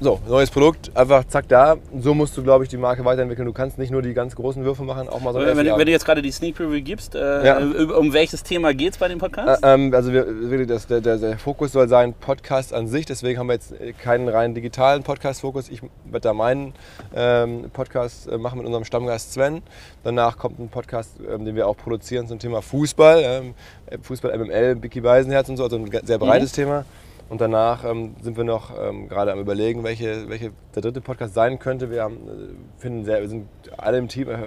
So, 0.00 0.20
neues 0.28 0.48
Produkt, 0.48 0.96
einfach 0.96 1.24
zack 1.26 1.48
da. 1.48 1.76
So 1.98 2.14
musst 2.14 2.36
du, 2.36 2.44
glaube 2.44 2.62
ich, 2.62 2.70
die 2.70 2.76
Marke 2.76 3.04
weiterentwickeln. 3.04 3.46
Du 3.46 3.52
kannst 3.52 3.78
nicht 3.78 3.90
nur 3.90 4.00
die 4.00 4.14
ganz 4.14 4.36
großen 4.36 4.64
Würfe 4.64 4.84
machen, 4.84 5.08
auch 5.08 5.20
mal 5.20 5.32
so 5.32 5.40
wenn, 5.40 5.56
wenn, 5.56 5.66
wenn 5.66 5.86
du 5.86 5.90
jetzt 5.90 6.04
gerade 6.04 6.22
die 6.22 6.30
Sneak 6.30 6.54
Preview 6.54 6.80
gibst, 6.80 7.16
äh, 7.16 7.44
ja. 7.44 7.58
um 7.58 8.12
welches 8.12 8.44
Thema 8.44 8.72
geht 8.74 8.92
es 8.92 8.98
bei 8.98 9.08
dem 9.08 9.18
Podcast? 9.18 9.64
Äh, 9.64 9.74
ähm, 9.74 9.92
also 9.92 10.12
wir, 10.12 10.66
das, 10.66 10.86
der, 10.86 11.00
der, 11.00 11.16
der, 11.16 11.36
Fokus 11.36 11.72
soll 11.72 11.88
sein 11.88 12.14
Podcast 12.14 12.72
an 12.72 12.86
sich. 12.86 13.06
Deswegen 13.06 13.40
haben 13.40 13.48
wir 13.48 13.54
jetzt 13.54 13.74
keinen 14.00 14.28
rein 14.28 14.54
digitalen 14.54 15.02
Podcast-Fokus. 15.02 15.68
Ich 15.68 15.82
werde 15.82 16.20
da 16.20 16.32
meinen 16.32 16.74
ähm, 17.12 17.68
Podcast 17.72 18.28
äh, 18.28 18.38
machen 18.38 18.58
mit 18.58 18.66
unserem 18.66 18.84
Stammgast 18.84 19.32
Sven. 19.32 19.62
Danach 20.04 20.38
kommt 20.38 20.60
ein 20.60 20.68
Podcast, 20.68 21.14
ähm, 21.28 21.44
den 21.44 21.56
wir 21.56 21.66
auch 21.66 21.76
produzieren 21.76 22.28
zum 22.28 22.38
Thema 22.38 22.62
Fußball. 22.62 23.22
Ähm, 23.24 23.54
Fußball 24.00 24.38
MML, 24.38 24.80
Vicky 24.80 25.00
Beisenherz 25.00 25.48
und 25.48 25.56
so, 25.56 25.64
also 25.64 25.76
ein 25.76 25.90
sehr 26.04 26.18
breites 26.18 26.52
mhm. 26.52 26.62
Thema. 26.62 26.84
Und 27.28 27.42
danach 27.42 27.84
ähm, 27.84 28.14
sind 28.22 28.38
wir 28.38 28.44
noch 28.44 28.70
ähm, 28.78 29.08
gerade 29.08 29.32
am 29.32 29.38
überlegen, 29.38 29.84
welche, 29.84 30.30
welche 30.30 30.52
der 30.74 30.80
dritte 30.80 31.02
Podcast 31.02 31.34
sein 31.34 31.58
könnte. 31.58 31.90
Wir, 31.90 32.04
haben, 32.04 32.16
äh, 32.16 32.80
finden 32.80 33.04
sehr, 33.04 33.20
wir 33.20 33.28
sind 33.28 33.48
alle 33.76 33.98
im 33.98 34.08
Team, 34.08 34.30
äh, 34.30 34.38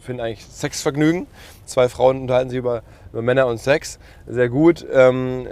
finden 0.00 0.22
eigentlich 0.22 0.46
Sexvergnügen. 0.46 1.26
Zwei 1.66 1.90
Frauen 1.90 2.22
unterhalten 2.22 2.48
sich 2.48 2.58
über, 2.58 2.82
über 3.12 3.20
Männer 3.20 3.46
und 3.46 3.58
Sex. 3.58 3.98
Sehr 4.26 4.48
gut. 4.48 4.86
Ähm, 4.90 5.46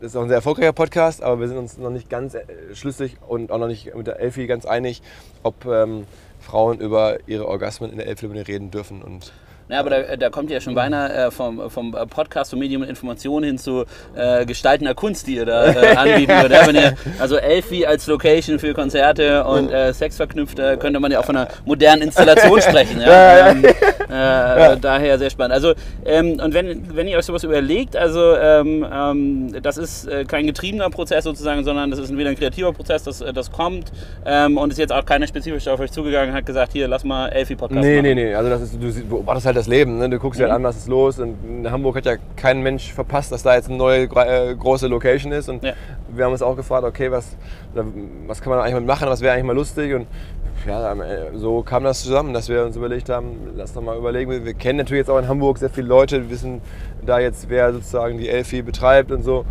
ist 0.00 0.16
auch 0.16 0.22
ein 0.22 0.28
sehr 0.28 0.36
erfolgreicher 0.36 0.74
Podcast, 0.74 1.22
aber 1.22 1.40
wir 1.40 1.48
sind 1.48 1.56
uns 1.56 1.78
noch 1.78 1.90
nicht 1.90 2.10
ganz 2.10 2.34
äh, 2.34 2.44
schlüssig 2.74 3.16
und 3.26 3.50
auch 3.50 3.58
noch 3.58 3.68
nicht 3.68 3.94
mit 3.94 4.06
der 4.06 4.20
Elfi 4.20 4.46
ganz 4.46 4.66
einig, 4.66 5.00
ob 5.42 5.64
ähm, 5.64 6.04
Frauen 6.40 6.78
über 6.78 7.26
ihre 7.26 7.48
Orgasmen 7.48 7.90
in 7.90 7.96
der 7.96 8.06
Elfi 8.06 8.26
reden 8.26 8.70
dürfen. 8.70 9.02
Und 9.02 9.32
ja, 9.68 9.80
aber 9.80 9.90
da, 9.90 10.16
da 10.16 10.30
kommt 10.30 10.50
ja 10.50 10.60
schon 10.60 10.74
beinahe 10.74 11.26
äh, 11.26 11.30
vom, 11.30 11.70
vom 11.70 11.92
Podcast, 11.92 12.50
vom 12.50 12.58
Medium 12.58 12.82
und 12.82 12.88
Information 12.88 13.42
hin 13.42 13.58
zu 13.58 13.84
äh, 14.14 14.46
gestaltender 14.46 14.94
Kunst, 14.94 15.26
die 15.26 15.36
ihr 15.36 15.46
da 15.46 15.66
äh, 15.66 15.88
anbieten 15.96 16.32
würdet. 16.32 16.66
Wenn 16.66 16.76
ihr, 16.76 16.96
also 17.18 17.36
Elfi 17.36 17.86
als 17.86 18.06
Location 18.06 18.58
für 18.58 18.74
Konzerte 18.74 19.44
und 19.44 19.70
äh, 19.70 19.92
Sex 19.92 20.16
verknüpft, 20.16 20.58
könnte 20.78 21.00
man 21.00 21.10
ja 21.12 21.20
auch 21.20 21.24
von 21.24 21.36
einer 21.36 21.48
modernen 21.64 22.02
Installation 22.02 22.60
sprechen. 22.68 23.00
Ja? 23.00 23.50
Ähm, 23.50 23.64
äh, 24.08 24.76
daher 24.80 25.18
sehr 25.18 25.30
spannend. 25.30 25.54
Also, 25.54 25.74
ähm, 26.04 26.40
und 26.42 26.54
wenn, 26.54 26.96
wenn 26.96 27.08
ihr 27.08 27.18
euch 27.18 27.24
sowas 27.24 27.44
überlegt, 27.44 27.96
also 27.96 28.36
ähm, 28.36 28.86
ähm 28.90 29.62
das 29.62 29.76
ist 29.76 30.06
äh, 30.06 30.24
kein 30.24 30.46
getriebener 30.46 30.90
Prozess 30.90 31.24
sozusagen, 31.24 31.64
sondern 31.64 31.90
das 31.90 31.98
ist 31.98 32.16
wieder 32.16 32.30
ein 32.30 32.36
kreativer 32.36 32.72
Prozess, 32.72 33.02
das, 33.02 33.18
das 33.34 33.50
kommt 33.50 33.92
ähm, 34.24 34.56
und 34.56 34.70
ist 34.70 34.78
jetzt 34.78 34.92
auch 34.92 35.04
keiner 35.04 35.26
spezifisch 35.26 35.68
auf 35.68 35.80
euch 35.80 35.92
zugegangen 35.92 36.30
und 36.30 36.36
hat 36.36 36.46
gesagt, 36.46 36.72
hier, 36.72 36.88
lass 36.88 37.04
mal 37.04 37.28
Elfi-Podcast 37.28 37.80
nee, 37.80 37.96
machen. 37.96 38.02
Nee, 38.02 38.14
nee, 38.14 38.24
nee, 38.26 38.34
also 38.34 38.50
das 38.50 38.62
ist, 38.62 38.78
du, 38.80 39.24
das 39.26 39.44
halt 39.46 39.56
das 39.56 39.66
Leben. 39.66 39.98
Ne? 39.98 40.08
Du 40.08 40.18
guckst 40.18 40.38
mhm. 40.38 40.44
dir 40.44 40.48
halt 40.50 40.56
an, 40.56 40.64
was 40.64 40.76
ist 40.76 40.88
los. 40.88 41.18
Und 41.18 41.36
in 41.44 41.70
Hamburg 41.70 41.96
hat 41.96 42.06
ja 42.06 42.16
kein 42.36 42.62
Mensch 42.62 42.92
verpasst, 42.92 43.32
dass 43.32 43.42
da 43.42 43.54
jetzt 43.54 43.68
eine 43.68 43.76
neue 43.76 44.04
äh, 44.04 44.54
große 44.54 44.86
Location 44.86 45.32
ist. 45.32 45.48
Und 45.48 45.62
ja. 45.62 45.72
wir 46.14 46.24
haben 46.24 46.32
uns 46.32 46.42
auch 46.42 46.56
gefragt, 46.56 46.84
okay, 46.84 47.10
was, 47.10 47.36
was 48.26 48.40
kann 48.40 48.50
man 48.50 48.60
eigentlich 48.60 48.74
mal 48.74 48.80
machen, 48.82 49.08
was 49.08 49.20
wäre 49.20 49.34
eigentlich 49.34 49.46
mal 49.46 49.56
lustig. 49.56 49.94
Und 49.94 50.06
ja, 50.68 50.94
so 51.34 51.62
kam 51.62 51.84
das 51.84 52.02
zusammen, 52.02 52.34
dass 52.34 52.48
wir 52.48 52.64
uns 52.64 52.76
überlegt 52.76 53.08
haben, 53.08 53.52
lass 53.56 53.72
doch 53.72 53.82
mal 53.82 53.96
überlegen. 53.96 54.44
Wir 54.44 54.54
kennen 54.54 54.78
natürlich 54.78 55.00
jetzt 55.00 55.10
auch 55.10 55.18
in 55.18 55.26
Hamburg 55.26 55.58
sehr 55.58 55.70
viele 55.70 55.88
Leute, 55.88 56.28
wissen 56.30 56.60
da 57.04 57.18
jetzt, 57.18 57.48
wer 57.48 57.72
sozusagen 57.72 58.18
die 58.18 58.28
Elfi 58.28 58.62
betreibt 58.62 59.10
und 59.10 59.22
so. 59.22 59.44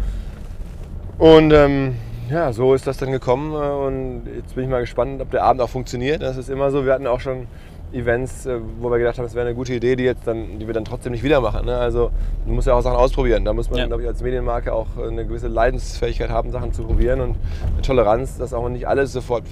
Und 1.18 1.52
ähm, 1.52 1.96
ja, 2.30 2.54
so 2.54 2.74
ist 2.74 2.86
das 2.86 2.98
dann 2.98 3.12
gekommen 3.12 3.54
äh, 3.54 3.88
und 3.88 4.24
jetzt 4.36 4.54
bin 4.54 4.66
ich 4.66 4.70
mal 4.70 4.82
gespannt, 4.82 5.22
ob 5.22 5.32
der 5.32 5.44
Abend 5.44 5.62
auch 5.62 5.70
funktioniert. 5.70 6.22
Das 6.22 6.38
ist 6.38 6.50
immer 6.50 6.70
so. 6.70 6.86
Wir 6.86 6.94
hatten 6.94 7.08
auch 7.08 7.20
schon 7.20 7.48
Events, 7.94 8.46
äh, 8.46 8.60
wo 8.80 8.90
wir 8.90 8.98
gedacht 8.98 9.18
haben, 9.18 9.26
es 9.26 9.36
wäre 9.36 9.46
eine 9.46 9.56
gute 9.56 9.74
Idee, 9.74 9.96
die, 9.96 10.04
jetzt 10.04 10.28
dann, 10.28 10.60
die 10.60 10.68
wir 10.68 10.74
dann 10.74 10.86
trotzdem 10.86 11.12
nicht 11.12 11.24
wieder 11.24 11.42
machen. 11.42 11.66
Ne? 11.66 11.78
Also 11.78 12.12
man 12.46 12.56
muss 12.56 12.66
ja 12.66 12.74
auch 12.74 12.82
Sachen 12.82 12.98
ausprobieren. 12.98 13.46
Da 13.46 13.54
muss 13.54 13.70
man, 13.70 13.80
ja. 13.80 13.88
glaube 13.88 14.02
ich, 14.04 14.08
als 14.08 14.22
Medienmarke 14.22 14.74
auch 14.74 14.88
eine 14.98 15.26
gewisse 15.26 15.48
Leidensfähigkeit 15.48 16.30
haben, 16.30 16.52
Sachen 16.52 16.74
zu 16.74 16.84
probieren 16.84 17.22
und 17.22 17.36
eine 17.74 17.82
Toleranz, 17.82 18.38
dass 18.38 18.54
auch 18.54 18.68
nicht 18.70 18.88
alles 18.88 19.14
sofort 19.14 19.44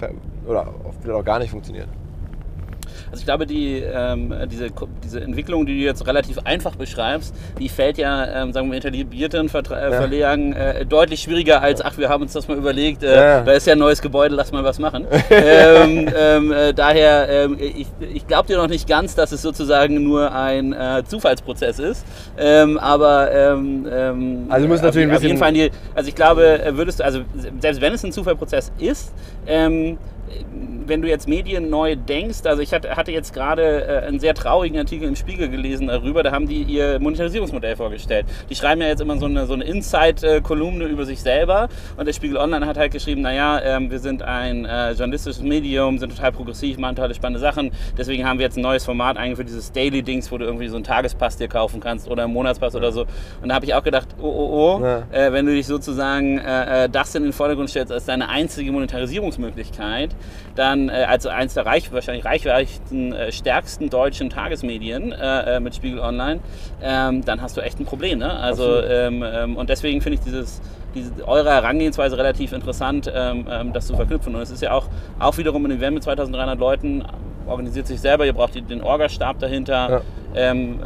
oder 0.46 0.68
vielleicht 1.02 1.20
auch 1.20 1.26
gar 1.26 1.40
nicht 1.40 1.52
funktioniert. 1.52 1.88
Also 3.12 3.22
ich 3.22 3.26
glaube, 3.26 3.46
die, 3.46 3.78
ähm, 3.80 4.34
diese, 4.52 4.70
diese 5.04 5.22
Entwicklung, 5.22 5.66
die 5.66 5.80
du 5.80 5.86
jetzt 5.86 6.06
relativ 6.08 6.40
einfach 6.40 6.76
beschreibst, 6.76 7.34
die 7.60 7.70
fällt 7.70 7.98
ja, 7.98 8.44
ähm, 8.44 8.54
sagen 8.54 8.72
wir, 8.72 8.78
etablierten 8.78 9.50
Vertra 9.50 9.80
äh, 9.80 9.92
ja. 9.92 9.98
Verlegern 9.98 10.54
äh, 10.54 10.86
deutlich 10.86 11.22
schwieriger 11.22 11.62
als, 11.62 11.84
ach, 11.84 11.98
wir 11.98 12.10
haben 12.10 12.24
uns 12.24 12.34
das 12.34 12.48
mal 12.48 12.58
überlegt, 12.58 13.04
äh, 13.04 13.16
ja. 13.16 13.42
da 13.42 13.52
ist 13.52 13.68
ja 13.68 13.74
ein 13.74 13.80
neues 13.80 14.02
Gebäude, 14.02 14.36
lass 14.36 14.52
mal 14.52 14.64
was 14.64 14.80
machen. 14.80 15.06
ähm, 15.30 16.10
ähm 16.18 16.52
äh, 16.52 16.74
daher, 16.74 17.28
ähm, 17.30 17.58
ich, 17.60 17.88
ich 18.14 18.28
glaube 18.28 18.48
dir 18.48 18.58
noch 18.58 18.68
nicht 18.68 18.88
ganz, 18.88 19.16
dass 19.16 19.32
es 19.32 19.42
sozusagen 19.42 20.04
nur 20.04 20.34
ein 20.34 20.74
äh, 20.74 21.04
Zufallsprozess 21.08 21.80
ist, 21.80 22.06
ähm, 22.38 22.78
aber 22.78 23.32
also 24.50 24.68
muss 24.68 24.82
natürlich 24.82 25.10
auf, 25.10 25.18
auf 25.18 25.24
jeden 25.24 25.38
Fall, 25.38 25.54
die, 25.54 25.72
also 25.94 26.10
ich 26.10 26.16
glaube, 26.16 26.64
äh, 26.64 26.76
würdest 26.78 27.00
du, 27.00 27.06
also 27.06 27.22
selbst 27.60 27.82
wenn 27.82 27.94
es 27.94 28.04
ein 28.04 28.12
Zufallsprozess 28.12 28.72
ist, 28.80 29.14
wenn 30.88 31.02
du 31.02 31.08
jetzt 31.08 31.28
Medien 31.28 31.70
neu 31.70 31.96
denkst, 31.96 32.46
also 32.46 32.62
ich 32.62 32.74
hatte 32.74 33.12
jetzt 33.12 33.34
gerade 33.34 33.86
äh, 33.86 34.08
einen 34.08 34.20
sehr 34.20 34.34
traurigen 34.34 34.78
Artikel 34.78 35.08
im 35.08 35.16
Spiegel 35.16 35.50
gelesen 35.50 35.88
darüber, 35.88 36.24
da 36.24 36.32
haben 36.32 36.48
die 36.48 36.64
ihr 36.64 37.00
Monetarisierungsmodell 37.00 37.76
vorgestellt. 37.76 38.26
Die 38.50 38.56
schreiben 38.56 38.82
ja 38.82 38.88
jetzt 38.88 39.02
immer 39.02 39.18
so 39.18 39.26
eine, 39.26 39.46
so 39.46 39.54
eine 39.54 39.64
Inside-Kolumne 39.64 40.86
über 40.86 41.06
sich 41.06 41.22
selber 41.22 41.70
und 41.98 42.06
der 42.06 42.14
Spiegel 42.14 42.38
Online 42.38 42.66
hat 42.66 42.78
halt 42.78 42.92
geschrieben, 42.92 43.22
naja, 43.22 43.62
ähm, 43.64 43.92
wir 43.92 44.00
sind 44.00 44.22
ein 44.22 44.66
äh, 44.66 44.92
journalistisches 44.92 45.42
Medium, 45.42 45.98
sind 45.98 46.16
total 46.16 46.32
progressiv, 46.32 46.78
machen 46.78 46.96
tolle 46.96 47.14
spannende 47.14 47.40
Sachen, 47.40 47.72
deswegen 47.98 48.26
haben 48.28 48.40
wir 48.40 48.46
jetzt 48.46 48.58
ein 48.58 48.62
neues 48.62 48.86
Format 48.86 49.18
für 49.36 49.46
dieses 49.46 49.72
Daily-Dings, 49.72 50.32
wo 50.32 50.38
du 50.38 50.46
irgendwie 50.46 50.68
so 50.68 50.76
einen 50.76 50.84
Tagespass 50.84 51.38
dir 51.38 51.48
kaufen 51.48 51.80
kannst 51.80 52.10
oder 52.10 52.24
einen 52.24 52.34
Monatspass 52.34 52.74
ja. 52.74 52.80
oder 52.80 52.92
so. 52.92 53.06
Und 53.42 53.50
da 53.50 53.56
habe 53.56 53.66
ich 53.66 53.74
auch 53.74 53.84
gedacht, 53.84 54.10
oh, 54.22 54.28
oh, 54.28 54.80
oh, 54.80 54.84
ja. 54.84 55.04
äh, 55.12 55.34
wenn 55.34 55.46
du 55.46 55.54
dich 55.54 55.66
sozusagen 55.68 56.38
äh, 56.38 56.86
äh, 56.86 56.90
das 56.90 57.16
in 57.16 57.24
den 57.24 57.34
Vordergrund 57.34 57.70
stellst 57.70 57.92
als 57.92 58.06
deine 58.06 58.30
einzige 58.30 58.72
Monetarisierungsmöglichkeit, 58.72 60.16
dann 60.56 60.75
äh, 60.90 61.06
als 61.08 61.26
eines 61.26 61.54
der 61.54 61.66
reich, 61.66 61.92
wahrscheinlich 61.92 62.26
reichweiten, 62.26 63.14
äh, 63.14 63.32
stärksten 63.32 63.90
deutschen 63.90 64.30
Tagesmedien 64.30 65.12
äh, 65.12 65.56
äh, 65.56 65.60
mit 65.60 65.76
Spiegel 65.76 66.00
Online, 66.00 66.40
ähm, 66.82 67.24
dann 67.24 67.42
hast 67.42 67.58
du 67.58 67.62
echt 67.62 67.80
ein 67.80 67.86
Problem. 67.86 68.20
Ne? 68.20 68.32
Also, 68.32 68.82
ähm, 68.82 69.24
ähm, 69.26 69.58
und 69.58 69.70
deswegen 69.70 70.02
finde 70.02 70.20
ich 70.20 70.26
dieses, 70.26 70.62
diese, 70.94 71.28
eure 71.28 71.50
Herangehensweise 71.50 72.18
relativ 72.18 72.54
interessant, 72.54 73.12
ähm, 73.14 73.46
ähm, 73.50 73.74
das 73.74 73.88
zu 73.88 73.96
verknüpfen. 73.96 74.36
Und 74.36 74.42
es 74.42 74.52
ist 74.52 74.62
ja 74.62 74.72
auch, 74.72 74.88
auch 75.20 75.38
wiederum 75.38 75.66
ein 75.66 75.72
Event 75.72 75.96
mit 75.96 76.04
2300 76.04 76.60
Leuten, 76.60 77.04
organisiert 77.48 77.88
sich 77.88 78.02
selber, 78.02 78.26
ihr 78.26 78.34
braucht 78.34 78.56
den 78.56 78.82
Orga-Stab 78.82 79.40
dahinter. 79.40 79.90
Ja. 79.90 80.02
Ähm, 80.36 80.80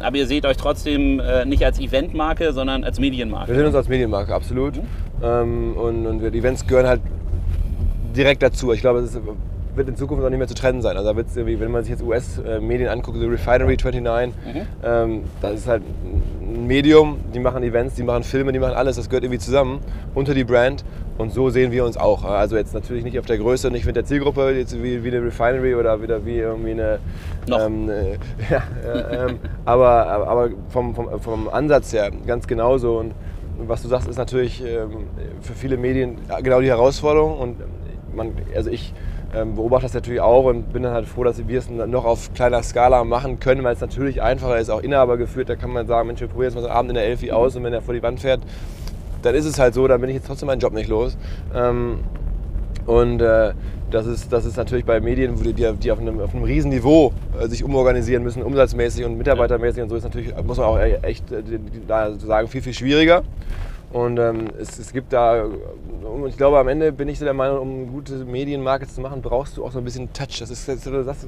aber 0.00 0.16
ihr 0.16 0.26
seht 0.26 0.44
euch 0.44 0.56
trotzdem 0.56 1.20
äh, 1.20 1.44
nicht 1.44 1.64
als 1.64 1.78
Eventmarke, 1.78 2.52
sondern 2.52 2.84
als 2.84 2.98
Medienmarke. 2.98 3.48
Wir 3.48 3.56
sehen 3.56 3.66
uns 3.66 3.76
als 3.76 3.88
Medienmarke, 3.88 4.34
absolut. 4.34 4.74
Mhm. 5.20 5.74
und, 5.76 6.06
und 6.06 6.18
die 6.32 6.38
Events 6.38 6.66
gehören 6.66 6.88
halt 6.88 7.00
direkt 8.16 8.42
dazu. 8.42 8.72
Ich 8.72 8.80
glaube, 8.80 9.00
es 9.00 9.18
wird 9.76 9.88
in 9.88 9.96
Zukunft 9.96 10.24
auch 10.24 10.30
nicht 10.30 10.38
mehr 10.38 10.48
zu 10.48 10.54
trennen 10.54 10.82
sein. 10.82 10.96
Also 10.96 11.10
da 11.10 11.16
wird's 11.16 11.36
irgendwie, 11.36 11.58
wenn 11.60 11.70
man 11.70 11.82
sich 11.82 11.90
jetzt 11.90 12.02
US-Medien 12.02 12.88
anguckt, 12.88 13.18
so 13.18 13.26
Refinery 13.26 13.76
29, 13.76 14.32
mhm. 14.32 14.60
ähm, 14.84 15.22
das 15.40 15.54
ist 15.54 15.68
halt 15.68 15.82
ein 15.82 16.66
Medium, 16.66 17.18
die 17.34 17.40
machen 17.40 17.62
Events, 17.62 17.94
die 17.94 18.02
machen 18.02 18.22
Filme, 18.22 18.52
die 18.52 18.58
machen 18.58 18.74
alles, 18.74 18.96
das 18.96 19.08
gehört 19.08 19.24
irgendwie 19.24 19.40
zusammen 19.40 19.80
unter 20.14 20.34
die 20.34 20.44
Brand 20.44 20.84
und 21.18 21.32
so 21.32 21.50
sehen 21.50 21.72
wir 21.72 21.84
uns 21.84 21.96
auch. 21.96 22.24
Also 22.24 22.56
jetzt 22.56 22.74
natürlich 22.74 23.04
nicht 23.04 23.18
auf 23.18 23.26
der 23.26 23.38
Größe, 23.38 23.70
nicht 23.70 23.86
mit 23.86 23.96
der 23.96 24.04
Zielgruppe, 24.04 24.50
jetzt 24.50 24.80
wie, 24.82 25.04
wie 25.04 25.08
eine 25.08 25.24
Refinery 25.24 25.74
oder 25.74 26.00
wieder 26.02 26.24
wie 26.24 26.38
irgendwie 26.38 26.72
eine... 26.72 26.98
Ähm, 27.48 27.88
äh, 27.88 28.12
ja, 28.50 28.62
äh, 28.84 29.26
ähm, 29.26 29.38
aber 29.64 30.06
aber 30.06 30.50
vom, 30.68 30.94
vom, 30.94 31.20
vom 31.20 31.48
Ansatz 31.48 31.92
her 31.92 32.10
ganz 32.26 32.46
genauso 32.46 32.98
und 32.98 33.12
was 33.66 33.82
du 33.82 33.88
sagst, 33.88 34.08
ist 34.08 34.16
natürlich 34.16 34.62
ähm, 34.64 35.06
für 35.40 35.52
viele 35.52 35.76
Medien 35.76 36.16
genau 36.42 36.60
die 36.60 36.68
Herausforderung 36.68 37.38
und 37.38 37.56
man, 38.16 38.32
also 38.54 38.70
ich 38.70 38.92
ähm, 39.34 39.54
beobachte 39.56 39.84
das 39.84 39.94
natürlich 39.94 40.20
auch 40.20 40.44
und 40.44 40.72
bin 40.72 40.82
dann 40.82 40.92
halt 40.92 41.06
froh, 41.06 41.24
dass 41.24 41.46
wir 41.46 41.58
es 41.58 41.68
noch 41.68 42.04
auf 42.04 42.32
kleiner 42.34 42.62
Skala 42.62 43.04
machen 43.04 43.40
können, 43.40 43.64
weil 43.64 43.74
es 43.74 43.80
natürlich 43.80 44.22
einfacher 44.22 44.58
ist, 44.58 44.70
auch 44.70 44.80
Inhaber 44.80 45.16
geführt. 45.16 45.48
Da 45.48 45.56
kann 45.56 45.70
man 45.70 45.86
sagen, 45.86 46.06
Mensch, 46.06 46.20
wir 46.20 46.28
probieren 46.28 46.50
jetzt 46.50 46.54
mal 46.54 46.62
so 46.62 46.68
einen 46.68 46.76
Abend 46.76 46.90
in 46.90 46.94
der 46.94 47.06
Elfi 47.06 47.32
aus 47.32 47.56
und 47.56 47.64
wenn 47.64 47.72
er 47.72 47.82
vor 47.82 47.94
die 47.94 48.02
Wand 48.02 48.20
fährt, 48.20 48.40
dann 49.22 49.34
ist 49.34 49.44
es 49.44 49.58
halt 49.58 49.74
so, 49.74 49.88
dann 49.88 50.00
bin 50.00 50.10
ich 50.10 50.16
jetzt 50.16 50.26
trotzdem 50.26 50.46
meinen 50.46 50.60
Job 50.60 50.72
nicht 50.72 50.88
los. 50.88 51.16
Ähm, 51.54 51.98
und 52.86 53.20
äh, 53.20 53.52
das, 53.90 54.06
ist, 54.06 54.32
das 54.32 54.44
ist 54.44 54.56
natürlich 54.56 54.84
bei 54.84 55.00
Medien, 55.00 55.34
die, 55.42 55.52
die 55.52 55.90
auf, 55.92 55.98
einem, 55.98 56.20
auf 56.20 56.34
einem 56.34 56.44
riesen 56.44 56.70
Niveau 56.70 57.12
äh, 57.40 57.48
sich 57.48 57.64
umorganisieren 57.64 58.22
müssen, 58.22 58.42
umsatzmäßig 58.42 59.04
und 59.04 59.16
mitarbeitermäßig 59.16 59.82
und 59.82 59.88
so, 59.88 59.96
ist 59.96 60.04
natürlich, 60.04 60.34
muss 60.44 60.58
man 60.58 60.66
auch 60.66 60.78
e-, 60.78 60.98
echt 61.02 61.32
äh, 61.32 61.42
da 61.88 62.12
sagen, 62.12 62.48
viel, 62.48 62.62
viel 62.62 62.74
schwieriger. 62.74 63.22
Und 63.94 64.18
ähm, 64.18 64.48
es, 64.58 64.76
es, 64.80 64.92
gibt 64.92 65.12
da, 65.12 65.44
und 65.44 66.26
ich 66.26 66.36
glaube, 66.36 66.58
am 66.58 66.66
Ende 66.66 66.90
bin 66.90 67.06
ich 67.06 67.20
so 67.20 67.24
der 67.24 67.32
Meinung, 67.32 67.60
um 67.60 67.92
gute 67.92 68.24
Medienmarke 68.24 68.88
zu 68.88 69.00
machen, 69.00 69.22
brauchst 69.22 69.56
du 69.56 69.64
auch 69.64 69.70
so 69.70 69.78
ein 69.78 69.84
bisschen 69.84 70.12
Touch. 70.12 70.40
Das, 70.40 70.50
ist, 70.50 70.66
das 70.66 70.84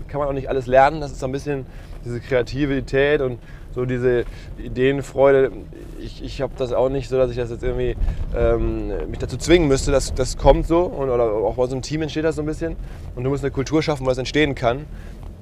kann 0.08 0.18
man 0.18 0.26
auch 0.26 0.32
nicht 0.32 0.48
alles 0.48 0.66
lernen. 0.66 1.00
Das 1.00 1.12
ist 1.12 1.20
so 1.20 1.26
ein 1.26 1.32
bisschen 1.32 1.64
diese 2.04 2.18
Kreativität 2.18 3.20
und 3.20 3.38
so 3.72 3.84
diese 3.84 4.24
Ideenfreude. 4.58 5.52
Ich, 6.00 6.24
ich 6.24 6.40
habe 6.40 6.54
das 6.58 6.72
auch 6.72 6.88
nicht 6.88 7.08
so, 7.08 7.16
dass 7.16 7.30
ich 7.30 7.36
das 7.36 7.50
jetzt 7.50 7.62
irgendwie 7.62 7.94
ähm, 8.36 8.88
mich 9.10 9.20
dazu 9.20 9.36
zwingen 9.36 9.68
müsste. 9.68 9.92
Das, 9.92 10.12
das 10.12 10.36
kommt 10.36 10.66
so 10.66 10.80
und, 10.86 11.08
oder 11.08 11.22
auch 11.22 11.54
bei 11.54 11.66
so 11.66 11.76
einem 11.76 11.82
Team 11.82 12.02
entsteht 12.02 12.24
das 12.24 12.34
so 12.34 12.42
ein 12.42 12.46
bisschen. 12.46 12.74
Und 13.14 13.22
du 13.22 13.30
musst 13.30 13.44
eine 13.44 13.52
Kultur 13.52 13.80
schaffen, 13.80 14.04
wo 14.04 14.08
das 14.08 14.18
entstehen 14.18 14.56
kann. 14.56 14.86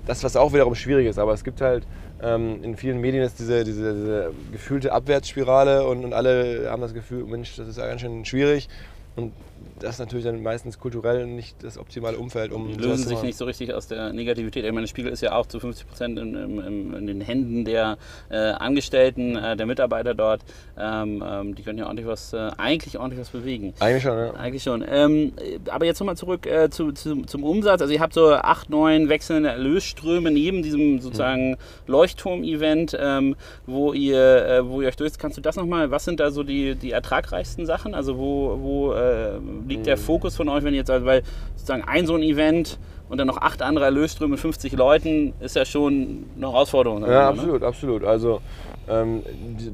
Das, 0.06 0.22
was 0.22 0.36
auch 0.36 0.52
wiederum 0.52 0.74
schwierig 0.74 1.06
ist. 1.06 1.18
Aber 1.18 1.32
es 1.32 1.44
gibt 1.44 1.60
halt 1.60 1.86
ähm, 2.22 2.62
in 2.62 2.76
vielen 2.76 3.00
Medien 3.00 3.22
ist 3.22 3.38
diese, 3.38 3.64
diese, 3.64 3.94
diese 3.94 4.32
gefühlte 4.52 4.92
Abwärtsspirale 4.92 5.86
und, 5.86 6.04
und 6.04 6.12
alle 6.12 6.70
haben 6.70 6.82
das 6.82 6.94
Gefühl, 6.94 7.24
Mensch, 7.24 7.56
das 7.56 7.68
ist 7.68 7.78
ja 7.78 7.86
ganz 7.86 8.00
schön 8.00 8.24
schwierig. 8.24 8.68
Und 9.16 9.32
das 9.78 9.94
ist 9.94 9.98
natürlich 9.98 10.24
dann 10.24 10.42
meistens 10.42 10.78
kulturell 10.78 11.26
nicht 11.26 11.62
das 11.62 11.78
optimale 11.78 12.18
Umfeld, 12.18 12.52
um. 12.52 12.68
Die 12.68 12.74
lösen 12.74 13.06
sich 13.06 13.22
nicht 13.22 13.36
so 13.36 13.44
richtig 13.44 13.72
aus 13.74 13.88
der 13.88 14.12
Negativität. 14.12 14.64
Ich 14.64 14.72
meine, 14.72 14.86
Spiegel 14.86 15.12
ist 15.12 15.20
ja 15.20 15.34
auch 15.34 15.46
zu 15.46 15.60
50 15.60 15.86
Prozent 15.86 16.18
in, 16.18 16.34
in, 16.34 16.94
in, 16.94 17.06
den 17.06 17.20
Händen 17.20 17.64
der 17.64 17.98
äh, 18.30 18.36
Angestellten, 18.36 19.36
äh, 19.36 19.56
der 19.56 19.66
Mitarbeiter 19.66 20.14
dort. 20.14 20.42
Ähm, 20.78 21.22
ähm, 21.26 21.54
die 21.54 21.62
können 21.62 21.78
ja 21.78 21.86
ordentlich 21.86 22.06
was, 22.06 22.32
äh, 22.32 22.50
eigentlich 22.56 22.98
ordentlich 22.98 23.20
was 23.20 23.30
bewegen. 23.30 23.74
Eigentlich 23.80 24.02
schon, 24.02 24.18
ja. 24.18 24.34
Eigentlich 24.34 24.62
schon. 24.62 24.84
Ähm, 24.88 25.32
aber 25.68 25.86
jetzt 25.86 26.00
nochmal 26.00 26.16
zurück 26.16 26.46
äh, 26.46 26.70
zu, 26.70 26.92
zu, 26.92 27.22
zum 27.22 27.44
Umsatz. 27.44 27.80
Also, 27.82 27.92
ihr 27.92 28.00
habt 28.00 28.14
so 28.14 28.32
acht, 28.32 28.70
neun 28.70 29.08
wechselnde 29.08 29.50
Erlösströme 29.50 30.30
neben 30.30 30.62
diesem 30.62 31.00
sozusagen 31.00 31.50
mhm. 31.50 31.56
Leuchtturm-Event, 31.86 32.96
ähm, 33.00 33.36
wo, 33.66 33.92
ihr, 33.92 34.46
äh, 34.46 34.68
wo 34.68 34.80
ihr 34.80 34.88
euch 34.88 34.96
durch. 34.96 35.18
Kannst 35.18 35.36
du 35.36 35.42
das 35.42 35.56
nochmal? 35.56 35.90
Was 35.90 36.04
sind 36.04 36.20
da 36.20 36.30
so 36.30 36.42
die, 36.42 36.74
die 36.74 36.90
ertragreichsten 36.90 37.66
Sachen? 37.66 37.94
Also, 37.94 38.18
wo, 38.18 38.58
wo 38.60 38.92
äh, 38.92 39.38
liegt 39.68 39.86
der 39.86 39.96
Fokus 39.96 40.36
von 40.36 40.48
euch, 40.48 40.64
wenn 40.64 40.74
ihr 40.74 40.80
jetzt, 40.80 40.90
also, 40.90 41.06
weil 41.06 41.22
sozusagen 41.54 41.82
ein 41.84 42.06
so 42.06 42.14
ein 42.14 42.22
Event 42.22 42.78
und 43.08 43.18
dann 43.18 43.26
noch 43.26 43.38
acht 43.38 43.62
andere 43.62 43.84
Erlösströme 43.84 44.32
mit 44.32 44.40
50 44.40 44.72
Leuten 44.72 45.34
ist 45.40 45.56
ja 45.56 45.64
schon 45.64 46.24
eine 46.36 46.50
Herausforderung. 46.50 47.02
Ja, 47.02 47.08
ne? 47.08 47.20
absolut, 47.24 47.62
absolut. 47.62 48.04
Also 48.04 48.40
ähm, 48.88 49.22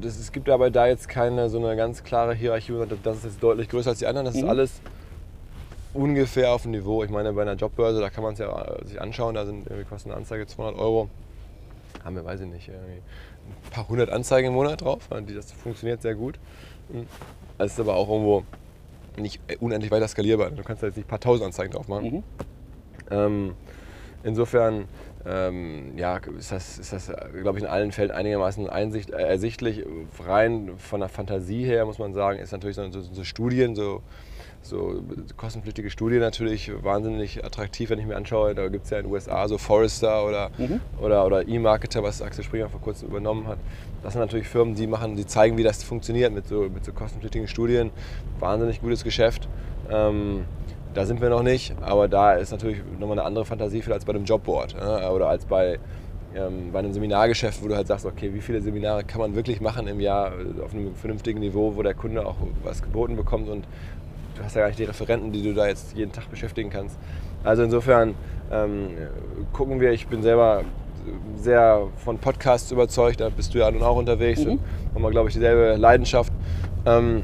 das, 0.01 0.19
es 0.19 0.31
gibt 0.31 0.49
aber 0.49 0.69
da 0.69 0.87
jetzt 0.87 1.07
keine 1.07 1.49
so 1.49 1.57
eine 1.57 1.75
ganz 1.75 2.03
klare 2.03 2.33
Hierarchie, 2.33 2.73
das 3.03 3.17
ist 3.17 3.23
jetzt 3.23 3.43
deutlich 3.43 3.69
größer 3.69 3.91
als 3.91 3.99
die 3.99 4.07
anderen. 4.07 4.25
Das 4.25 4.35
mhm. 4.35 4.41
ist 4.41 4.49
alles 4.49 4.81
ungefähr 5.93 6.51
auf 6.51 6.63
dem 6.63 6.71
Niveau. 6.71 7.03
Ich 7.03 7.09
meine, 7.09 7.33
bei 7.33 7.41
einer 7.41 7.55
Jobbörse, 7.55 7.99
da 7.99 8.09
kann 8.09 8.23
man 8.23 8.33
es 8.33 8.39
ja 8.39 8.61
äh, 8.61 8.85
sich 8.85 9.01
anschauen, 9.01 9.35
da 9.35 9.45
sind 9.45 9.67
irgendwie 9.67 9.85
kostet 9.85 10.11
eine 10.11 10.19
Anzeige 10.19 10.47
200 10.47 10.79
Euro. 10.79 11.09
Haben 12.03 12.15
wir, 12.15 12.25
weiß 12.25 12.41
ich 12.41 12.47
nicht, 12.47 12.69
ein 12.69 13.71
paar 13.71 13.87
hundert 13.87 14.09
Anzeigen 14.09 14.49
im 14.49 14.53
Monat 14.53 14.81
drauf. 14.81 15.07
Das 15.09 15.51
funktioniert 15.51 16.01
sehr 16.01 16.15
gut. 16.15 16.39
Es 17.57 17.73
ist 17.73 17.79
aber 17.79 17.95
auch 17.95 18.09
irgendwo 18.09 18.43
nicht 19.17 19.41
unendlich 19.59 19.91
weiter 19.91 20.07
skalierbar. 20.07 20.51
Du 20.51 20.63
kannst 20.63 20.83
da 20.83 20.87
jetzt 20.87 20.95
nicht 20.95 21.07
ein 21.07 21.09
paar 21.09 21.19
tausend 21.19 21.45
Anzeigen 21.45 21.73
drauf 21.73 21.87
machen. 21.87 22.11
Mhm. 22.11 22.23
Ähm, 23.09 23.55
insofern 24.23 24.85
ähm, 25.25 25.97
ja, 25.97 26.17
ist 26.37 26.51
das, 26.51 26.79
ist 26.79 26.93
das 26.93 27.11
glaube 27.41 27.59
ich, 27.59 27.63
in 27.63 27.69
allen 27.69 27.91
Fällen 27.91 28.11
einigermaßen 28.11 28.69
einsicht, 28.69 29.11
äh, 29.11 29.21
ersichtlich. 29.21 29.85
Rein 30.19 30.71
von 30.77 30.99
der 30.99 31.09
Fantasie 31.09 31.63
her 31.63 31.85
muss 31.85 31.99
man 31.99 32.13
sagen, 32.13 32.39
ist 32.39 32.51
natürlich 32.51 32.75
so, 32.75 32.89
so, 32.89 33.01
so 33.01 33.23
Studien, 33.23 33.75
so 33.75 34.01
so 34.63 35.03
kostenpflichtige 35.37 35.89
Studien 35.89 36.19
natürlich 36.19 36.71
wahnsinnig 36.83 37.43
attraktiv, 37.43 37.89
wenn 37.89 37.99
ich 37.99 38.05
mir 38.05 38.15
anschaue. 38.15 38.53
Da 38.55 38.67
gibt 38.67 38.85
es 38.85 38.91
ja 38.91 38.99
in 38.99 39.05
den 39.05 39.11
USA 39.11 39.47
so 39.47 39.57
Forrester 39.57 40.25
oder, 40.25 40.51
mhm. 40.57 40.79
oder, 40.99 41.25
oder 41.25 41.47
E-Marketer, 41.47 42.03
was 42.03 42.21
Axel 42.21 42.43
Springer 42.43 42.69
vor 42.69 42.81
kurzem 42.81 43.09
übernommen 43.09 43.47
hat. 43.47 43.57
Das 44.03 44.13
sind 44.13 44.21
natürlich 44.21 44.47
Firmen, 44.47 44.75
die 44.75 44.87
machen, 44.87 45.15
die 45.15 45.25
zeigen, 45.25 45.57
wie 45.57 45.63
das 45.63 45.83
funktioniert 45.83 46.33
mit 46.33 46.47
so, 46.47 46.61
mit 46.61 46.83
so 46.83 46.91
kostenpflichtigen 46.91 47.47
Studien. 47.47 47.91
Wahnsinnig 48.39 48.81
gutes 48.81 49.03
Geschäft. 49.03 49.47
Ähm, 49.91 50.45
da 50.93 51.05
sind 51.05 51.21
wir 51.21 51.29
noch 51.29 51.43
nicht, 51.43 51.73
aber 51.81 52.07
da 52.07 52.33
ist 52.33 52.51
natürlich 52.51 52.81
nochmal 52.99 53.19
eine 53.19 53.23
andere 53.23 53.45
Fantasie 53.45 53.83
als 53.91 54.05
bei 54.05 54.13
einem 54.13 54.25
Jobboard 54.25 54.75
äh, 54.75 55.07
oder 55.07 55.29
als 55.29 55.45
bei, 55.45 55.79
ähm, 56.35 56.71
bei 56.71 56.79
einem 56.79 56.93
Seminargeschäft, 56.93 57.63
wo 57.63 57.67
du 57.67 57.75
halt 57.75 57.87
sagst, 57.87 58.05
okay, 58.05 58.33
wie 58.33 58.41
viele 58.41 58.61
Seminare 58.61 59.03
kann 59.03 59.21
man 59.21 59.35
wirklich 59.35 59.61
machen 59.61 59.87
im 59.87 59.99
Jahr 59.99 60.33
auf 60.63 60.73
einem 60.73 60.95
vernünftigen 60.95 61.39
Niveau, 61.39 61.75
wo 61.75 61.83
der 61.83 61.93
Kunde 61.93 62.25
auch 62.25 62.35
was 62.63 62.81
geboten 62.81 63.15
bekommt 63.15 63.49
und 63.49 63.65
du 64.35 64.43
hast 64.43 64.55
ja 64.55 64.61
gar 64.61 64.67
nicht 64.67 64.79
die 64.79 64.85
Referenten, 64.85 65.31
die 65.31 65.43
du 65.43 65.53
da 65.53 65.67
jetzt 65.67 65.95
jeden 65.95 66.11
Tag 66.11 66.29
beschäftigen 66.29 66.69
kannst. 66.69 66.97
Also 67.43 67.63
insofern 67.63 68.15
ähm, 68.51 68.89
gucken 69.53 69.79
wir, 69.79 69.91
ich 69.91 70.07
bin 70.07 70.21
selber 70.21 70.63
sehr 71.35 71.87
von 71.97 72.17
Podcasts 72.17 72.71
überzeugt, 72.71 73.19
da 73.19 73.29
bist 73.29 73.53
du 73.53 73.59
ja 73.59 73.69
nun 73.71 73.83
auch 73.83 73.97
unterwegs 73.97 74.43
mhm. 74.43 74.51
und 74.51 74.59
haben 74.95 75.01
wir, 75.03 75.11
glaube 75.11 75.29
ich, 75.29 75.33
dieselbe 75.35 75.75
Leidenschaft. 75.75 76.31
Ähm, 76.85 77.23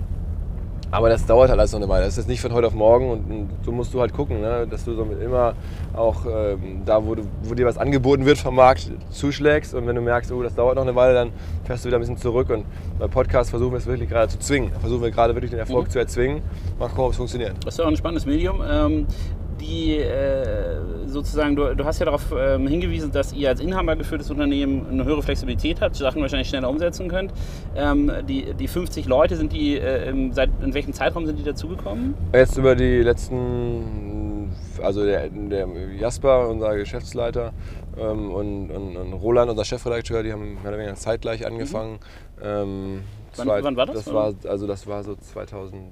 aber 0.89 1.09
das 1.09 1.25
dauert 1.25 1.49
halt 1.49 1.59
alles 1.59 1.73
noch 1.73 1.81
eine 1.81 1.89
Weile. 1.89 2.05
Das 2.05 2.17
ist 2.17 2.29
nicht 2.29 2.39
von 2.39 2.53
heute 2.53 2.67
auf 2.67 2.73
morgen 2.73 3.09
und, 3.09 3.29
und 3.29 3.49
so 3.63 3.71
musst 3.71 3.93
du 3.93 3.99
halt 3.99 4.13
gucken, 4.13 4.39
ne? 4.39 4.65
dass 4.69 4.85
du 4.85 4.93
so 4.93 5.03
immer 5.03 5.53
auch 5.93 6.25
ähm, 6.25 6.83
da, 6.85 7.05
wo, 7.05 7.15
du, 7.15 7.23
wo, 7.43 7.53
dir 7.55 7.65
was 7.65 7.77
angeboten 7.77 8.25
wird 8.25 8.37
vom 8.37 8.55
Markt, 8.55 8.89
zuschlägst 9.09 9.73
und 9.73 9.85
wenn 9.85 9.95
du 9.95 10.01
merkst, 10.01 10.31
oh, 10.31 10.41
das 10.41 10.55
dauert 10.55 10.75
noch 10.75 10.83
eine 10.83 10.95
Weile, 10.95 11.13
dann 11.13 11.31
fährst 11.65 11.83
du 11.83 11.89
wieder 11.89 11.97
ein 11.97 12.01
bisschen 12.01 12.17
zurück 12.17 12.49
und 12.49 12.65
bei 12.99 13.07
Podcasts 13.07 13.49
versuchen 13.49 13.71
wir 13.71 13.79
es 13.79 13.85
wirklich 13.85 14.09
gerade 14.09 14.29
zu 14.29 14.39
zwingen. 14.39 14.71
Versuchen 14.79 15.01
wir 15.01 15.11
gerade 15.11 15.35
wirklich 15.35 15.51
den 15.51 15.59
Erfolg 15.59 15.87
mhm. 15.87 15.91
zu 15.91 15.99
erzwingen. 15.99 16.41
Mal 16.79 16.87
gucken, 16.87 17.03
ob 17.03 17.11
es 17.11 17.17
funktioniert. 17.17 17.53
Das 17.65 17.73
ist 17.73 17.79
ja 17.79 17.85
auch 17.85 17.89
ein 17.89 17.97
spannendes 17.97 18.25
Medium. 18.25 18.61
Ähm, 18.69 19.07
die 19.59 19.97
äh, 19.97 20.79
sozusagen, 21.05 21.55
du, 21.55 21.75
du, 21.75 21.85
hast 21.85 21.99
ja 21.99 22.05
darauf 22.05 22.33
ähm, 22.37 22.67
hingewiesen, 22.67 23.11
dass 23.11 23.33
ihr 23.33 23.49
als 23.49 23.59
Inhaber 23.59 23.95
geführtes 23.95 24.29
Unternehmen 24.29 24.87
eine 24.89 25.05
höhere 25.05 25.23
Flexibilität 25.23 25.81
habt, 25.81 25.95
Sachen 25.95 26.21
wahrscheinlich 26.21 26.49
schneller 26.49 26.69
umsetzen 26.69 27.07
könnt. 27.07 27.33
Ähm, 27.75 28.11
die, 28.27 28.53
die 28.53 28.67
50 28.67 29.05
Leute, 29.05 29.35
sind 29.35 29.53
die, 29.53 29.77
äh, 29.77 30.31
seit, 30.31 30.49
in 30.61 30.73
welchem 30.73 30.93
Zeitraum 30.93 31.25
sind 31.25 31.39
die 31.39 31.43
dazugekommen? 31.43 32.13
Jetzt 32.33 32.57
über 32.57 32.75
die 32.75 33.01
letzten, 33.01 34.51
also 34.81 35.05
der, 35.05 35.29
der 35.29 35.67
Jasper, 35.99 36.49
unser 36.49 36.75
Geschäftsleiter, 36.75 37.53
ähm, 37.97 38.31
und, 38.31 38.71
und, 38.71 38.97
und, 38.97 39.13
Roland, 39.13 39.49
unser 39.49 39.65
Chefredakteur, 39.65 40.23
die 40.23 40.31
haben 40.31 40.55
mehr 40.55 40.69
oder 40.69 40.77
weniger 40.77 40.95
zeitgleich 40.95 41.45
angefangen. 41.45 41.99
Mhm. 42.41 43.01
Wann, 43.35 43.47
zwei, 43.47 43.63
wann, 43.63 43.75
war 43.75 43.85
das? 43.85 44.05
Das 44.05 44.13
war, 44.13 44.33
also 44.47 44.67
das 44.67 44.87
war 44.87 45.03
so 45.03 45.15
2000 45.15 45.83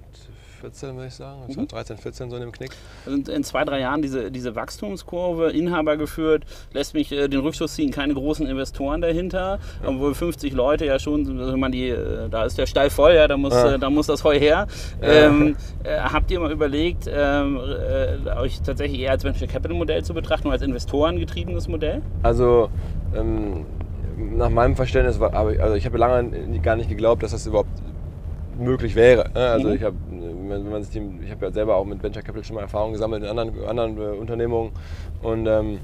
14, 0.65 0.95
würde 0.95 1.07
ich 1.07 1.13
sagen. 1.13 1.41
Mhm. 1.47 1.67
13, 1.67 1.97
14 1.97 2.29
so 2.29 2.35
in 2.35 2.41
dem 2.41 2.51
Knick. 2.51 2.71
Also 3.05 3.31
in 3.31 3.43
zwei, 3.43 3.63
drei 3.65 3.79
Jahren 3.81 4.01
diese, 4.01 4.31
diese 4.31 4.55
Wachstumskurve, 4.55 5.51
Inhaber 5.51 5.97
geführt, 5.97 6.43
lässt 6.73 6.93
mich 6.93 7.11
äh, 7.11 7.27
den 7.27 7.41
Rückschluss 7.41 7.75
ziehen, 7.75 7.91
keine 7.91 8.13
großen 8.13 8.47
Investoren 8.47 9.01
dahinter, 9.01 9.59
ja. 9.83 9.89
obwohl 9.89 10.15
50 10.15 10.53
Leute 10.53 10.85
ja 10.85 10.97
schon, 10.97 11.39
also 11.39 11.55
man 11.57 11.71
die, 11.71 11.89
äh, 11.89 12.29
da 12.29 12.45
ist 12.45 12.57
der 12.57 12.65
Stall 12.65 12.89
voll, 12.89 13.13
ja, 13.13 13.27
da 13.27 13.37
muss, 13.37 13.53
ja. 13.53 13.73
Äh, 13.73 13.79
da 13.79 13.89
muss 13.89 14.07
das 14.07 14.23
Heu 14.23 14.39
her. 14.39 14.67
Ähm, 15.01 15.55
äh, 15.83 15.99
habt 15.99 16.31
ihr 16.31 16.39
mal 16.39 16.51
überlegt, 16.51 17.07
ähm, 17.07 17.59
äh, 17.59 18.29
euch 18.37 18.61
tatsächlich 18.61 19.01
eher 19.01 19.11
als 19.11 19.23
Venture 19.23 19.47
Capital 19.47 19.77
Modell 19.77 20.03
zu 20.03 20.13
betrachten, 20.13 20.49
als 20.49 20.63
Investoren 20.63 21.19
getriebenes 21.19 21.67
Modell? 21.67 22.01
Also 22.23 22.69
ähm, 23.15 23.65
nach 24.17 24.49
meinem 24.49 24.75
Verständnis 24.75 25.19
war, 25.19 25.33
also 25.33 25.75
ich 25.75 25.85
habe 25.85 25.97
lange 25.97 26.59
gar 26.61 26.75
nicht 26.75 26.89
geglaubt, 26.89 27.21
dass 27.21 27.31
das 27.31 27.45
überhaupt 27.45 27.69
möglich 28.57 28.95
wäre. 28.95 29.29
Ne? 29.33 29.39
Also 29.39 29.69
mhm. 29.69 29.75
ich 29.75 29.83
habe 29.83 29.95
wenn 30.47 30.69
man 30.69 30.83
sich 30.83 30.95
ich 30.95 31.31
habe 31.31 31.45
ja 31.47 31.51
selber 31.51 31.75
auch 31.75 31.85
mit 31.85 32.01
Venture 32.01 32.21
Capital 32.21 32.43
schon 32.43 32.55
mal 32.55 32.61
Erfahrung 32.61 32.93
gesammelt 32.93 33.23
in 33.23 33.29
anderen, 33.29 33.65
anderen 33.65 33.97
äh, 33.97 34.17
Unternehmungen 34.17 34.71
und 35.21 35.47
ähm, 35.47 35.79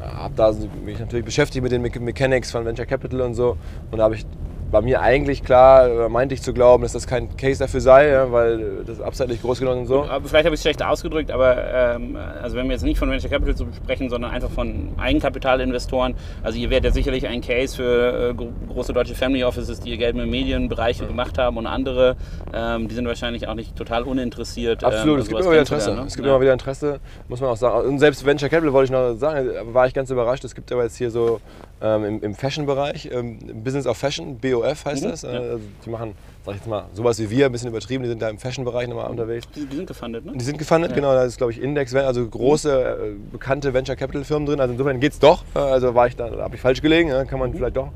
habe 0.00 0.34
da 0.36 0.52
mich 0.84 0.98
natürlich 0.98 1.24
beschäftigt 1.24 1.62
mit 1.62 1.72
den 1.72 1.82
Mechanics 1.82 2.50
von 2.50 2.64
Venture 2.64 2.86
Capital 2.86 3.20
und 3.22 3.34
so 3.34 3.56
und 3.90 3.98
da 3.98 4.04
habe 4.04 4.14
ich 4.14 4.26
war 4.70 4.82
mir 4.82 5.00
eigentlich 5.00 5.42
klar, 5.42 6.08
meinte 6.08 6.34
ich 6.34 6.42
zu 6.42 6.52
glauben, 6.52 6.82
dass 6.82 6.92
das 6.92 7.06
kein 7.06 7.36
Case 7.36 7.58
dafür 7.58 7.80
sei, 7.80 8.08
ja, 8.08 8.32
weil 8.32 8.84
das 8.86 9.00
Upside 9.00 9.28
nicht 9.28 9.42
groß 9.42 9.60
genug 9.60 9.76
und 9.76 9.86
so. 9.86 10.04
Vielleicht 10.24 10.46
habe 10.46 10.54
ich 10.54 10.58
es 10.58 10.62
schlecht 10.62 10.82
ausgedrückt, 10.82 11.30
aber 11.30 11.56
ähm, 11.72 12.16
also 12.42 12.56
wenn 12.56 12.66
wir 12.66 12.72
jetzt 12.72 12.84
nicht 12.84 12.98
von 12.98 13.10
Venture 13.10 13.30
Capital 13.30 13.66
sprechen, 13.74 14.08
sondern 14.10 14.30
einfach 14.30 14.50
von 14.50 14.90
Eigenkapitalinvestoren, 14.98 16.14
also 16.42 16.58
ihr 16.58 16.70
werdet 16.70 16.86
ja 16.86 16.90
sicherlich 16.92 17.26
ein 17.26 17.40
Case 17.40 17.76
für 17.76 18.30
äh, 18.30 18.72
große 18.72 18.92
deutsche 18.92 19.14
Family 19.14 19.44
Offices, 19.44 19.80
die 19.80 19.90
ihr 19.90 19.96
Geld 19.96 20.16
im 20.16 20.28
Medienbereich 20.30 21.00
mhm. 21.00 21.08
gemacht 21.08 21.38
haben 21.38 21.56
und 21.56 21.66
andere, 21.66 22.16
ähm, 22.52 22.88
die 22.88 22.94
sind 22.94 23.06
wahrscheinlich 23.06 23.48
auch 23.48 23.54
nicht 23.54 23.76
total 23.76 24.02
uninteressiert. 24.02 24.82
Ähm, 24.82 24.88
Absolut, 24.88 25.16
ähm, 25.16 25.22
es 25.22 25.28
gibt 25.28 25.40
immer 25.40 25.50
wieder 25.50 25.60
Interesse. 25.60 25.94
Ne? 25.94 26.04
Es 26.06 26.14
gibt 26.14 26.26
ja. 26.26 26.32
immer 26.32 26.40
wieder 26.40 26.52
Interesse, 26.52 27.00
muss 27.28 27.40
man 27.40 27.50
auch 27.50 27.56
sagen. 27.56 27.88
Und 27.88 27.98
selbst 27.98 28.24
Venture 28.24 28.48
Capital 28.48 28.72
wollte 28.72 28.86
ich 28.86 28.90
noch 28.90 29.14
sagen, 29.14 29.48
war 29.72 29.86
ich 29.86 29.94
ganz 29.94 30.10
überrascht. 30.10 30.44
Es 30.44 30.54
gibt 30.54 30.70
aber 30.72 30.84
jetzt 30.84 30.96
hier 30.96 31.10
so 31.10 31.40
ähm, 31.80 32.04
im, 32.04 32.22
im 32.22 32.34
Fashion-Bereich, 32.34 33.10
ähm, 33.12 33.38
Business 33.62 33.86
of 33.86 33.96
Fashion, 33.96 34.38
BOF 34.54 34.84
heißt 34.84 35.04
mhm, 35.04 35.08
das. 35.10 35.24
Also 35.24 35.60
die 35.84 35.90
machen, 35.90 36.14
sag 36.44 36.54
ich 36.54 36.60
jetzt 36.60 36.68
mal, 36.68 36.86
sowas 36.92 37.18
wie 37.18 37.30
wir, 37.30 37.46
ein 37.46 37.52
bisschen 37.52 37.68
übertrieben, 37.68 38.02
die 38.02 38.08
sind 38.08 38.20
da 38.20 38.28
im 38.28 38.38
Fashion-Bereich 38.38 38.88
nochmal 38.88 39.10
unterwegs. 39.10 39.46
Die, 39.54 39.66
die, 39.66 39.76
sind 39.76 39.86
gefundet, 39.86 40.24
ne? 40.24 40.32
Die 40.34 40.44
sind 40.44 40.58
gefundet, 40.58 40.90
ja. 40.90 40.96
genau. 40.96 41.12
Da 41.12 41.24
ist, 41.24 41.36
glaube 41.36 41.52
ich, 41.52 41.60
Index, 41.60 41.94
also 41.94 42.26
große, 42.26 42.70
äh, 42.72 43.32
bekannte 43.32 43.74
Venture 43.74 43.96
Capital-Firmen 43.96 44.46
drin. 44.46 44.60
Also 44.60 44.72
insofern 44.72 45.00
geht 45.00 45.12
es 45.12 45.18
doch. 45.18 45.44
Äh, 45.54 45.58
also 45.58 45.94
war 45.94 46.06
ich 46.06 46.16
da, 46.16 46.30
habe 46.30 46.54
ich 46.54 46.60
falsch 46.60 46.82
gelegen, 46.82 47.10
äh, 47.10 47.24
kann 47.26 47.38
man 47.38 47.50
mhm. 47.50 47.56
vielleicht 47.56 47.76
doch 47.76 47.90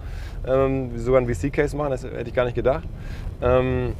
ähm, 0.47 0.99
sogar 0.99 1.21
einen 1.21 1.33
VC-Case 1.33 1.77
machen, 1.77 1.90
das 1.90 2.05
hätte 2.05 2.29
ich 2.29 2.35
gar 2.35 2.44
nicht 2.44 2.55
gedacht. 2.55 2.85
Ähm, 3.40 3.94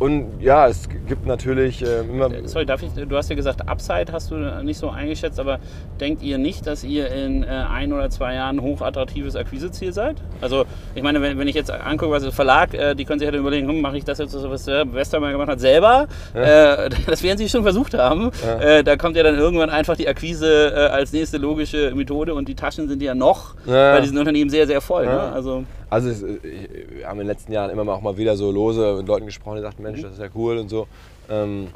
und 0.00 0.40
ja, 0.40 0.66
es 0.66 0.88
gibt 1.06 1.26
natürlich 1.26 1.82
äh, 1.82 2.00
immer. 2.00 2.32
Äh, 2.32 2.48
sorry, 2.48 2.64
darf 2.64 2.82
ich, 2.82 2.88
du 2.94 3.16
hast 3.16 3.28
ja 3.28 3.36
gesagt, 3.36 3.68
Upside 3.68 4.06
hast 4.10 4.30
du 4.30 4.36
nicht 4.64 4.78
so 4.78 4.88
eingeschätzt, 4.88 5.38
aber 5.38 5.58
denkt 6.00 6.22
ihr 6.22 6.38
nicht, 6.38 6.66
dass 6.66 6.82
ihr 6.84 7.12
in 7.12 7.42
äh, 7.42 7.46
ein 7.46 7.92
oder 7.92 8.08
zwei 8.08 8.34
Jahren 8.34 8.56
ein 8.56 8.62
hochattraktives 8.62 9.36
Akquiseziel 9.36 9.92
seid? 9.92 10.16
Also, 10.40 10.64
ich 10.94 11.02
meine, 11.02 11.20
wenn, 11.20 11.38
wenn 11.38 11.46
ich 11.48 11.54
jetzt 11.54 11.70
angucke, 11.70 12.12
was 12.12 12.22
der 12.22 12.32
Verlag, 12.32 12.72
äh, 12.72 12.94
die 12.94 13.04
können 13.04 13.18
sich 13.18 13.28
halt 13.28 13.38
überlegen, 13.38 13.68
hm, 13.68 13.82
mache 13.82 13.98
ich 13.98 14.04
das 14.04 14.16
jetzt, 14.16 14.34
was 14.34 14.64
der 14.64 14.90
Westermann 14.90 15.32
gemacht 15.32 15.50
hat, 15.50 15.60
selber? 15.60 16.08
Ja. 16.34 16.86
Äh, 16.86 16.90
das 17.06 17.22
werden 17.22 17.36
sie 17.36 17.50
schon 17.50 17.62
versucht 17.62 17.92
haben. 17.92 18.30
Ja. 18.42 18.58
Äh, 18.58 18.84
da 18.84 18.96
kommt 18.96 19.16
ja 19.16 19.22
dann 19.22 19.36
irgendwann 19.36 19.68
einfach 19.68 19.96
die 19.96 20.08
Akquise 20.08 20.90
als 20.90 21.12
nächste 21.12 21.36
logische 21.36 21.94
Methode 21.94 22.32
und 22.32 22.48
die 22.48 22.54
Taschen 22.54 22.88
sind 22.88 23.02
ja 23.02 23.14
noch 23.14 23.54
ja. 23.66 23.92
bei 23.96 24.00
diesen 24.00 24.16
Unternehmen 24.16 24.48
sehr, 24.48 24.66
sehr 24.66 24.80
voll. 24.80 25.04
Ne? 25.04 25.20
Also, 25.20 25.64
also 25.90 26.08
es, 26.08 26.22
wir 26.22 27.06
haben 27.06 27.20
in 27.20 27.26
den 27.26 27.26
letzten 27.26 27.52
Jahren 27.52 27.70
immer 27.70 27.92
auch 27.92 28.00
mal 28.00 28.16
wieder 28.16 28.36
so 28.36 28.52
lose 28.52 28.96
mit 28.96 29.08
Leuten 29.08 29.26
gesprochen, 29.26 29.56
die 29.56 29.62
sagten, 29.62 29.82
Mensch, 29.82 30.00
das 30.00 30.12
ist 30.12 30.20
ja 30.20 30.28
cool 30.36 30.56
und 30.58 30.68
so. 30.68 30.86
Ähm, 31.28 31.68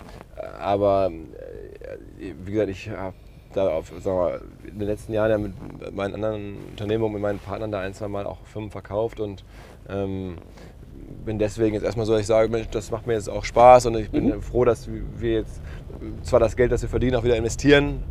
aber 0.60 1.10
äh, 1.10 2.32
wie 2.44 2.52
gesagt, 2.52 2.70
ich 2.70 2.88
habe 2.90 3.14
da 3.54 3.68
auf, 3.68 3.92
sagen 4.02 4.16
wir, 4.16 4.40
in 4.70 4.78
den 4.78 4.88
letzten 4.88 5.12
Jahren 5.12 5.30
ja 5.30 5.38
mit 5.38 5.52
meinen 5.94 6.14
anderen 6.14 6.56
Unternehmungen, 6.70 7.14
mit 7.14 7.22
meinen 7.22 7.38
Partnern 7.40 7.72
da 7.72 7.80
ein, 7.80 7.92
zwei 7.92 8.08
Mal 8.08 8.24
auch 8.24 8.38
Firmen 8.44 8.70
verkauft 8.70 9.18
und 9.18 9.44
ähm, 9.88 10.36
bin 11.24 11.38
deswegen 11.40 11.74
jetzt 11.74 11.84
erstmal 11.84 12.06
so, 12.06 12.12
dass 12.12 12.22
ich 12.22 12.26
sage, 12.28 12.48
Mensch, 12.48 12.68
das 12.70 12.92
macht 12.92 13.06
mir 13.08 13.14
jetzt 13.14 13.28
auch 13.28 13.44
Spaß 13.44 13.86
und 13.86 13.96
ich 13.96 14.10
bin 14.10 14.26
mhm. 14.26 14.42
froh, 14.42 14.64
dass 14.64 14.88
wir 15.18 15.32
jetzt 15.32 15.60
zwar 16.22 16.38
das 16.38 16.56
Geld, 16.56 16.70
das 16.70 16.82
wir 16.82 16.88
verdienen, 16.88 17.16
auch 17.16 17.24
wieder 17.24 17.36
investieren 17.36 18.02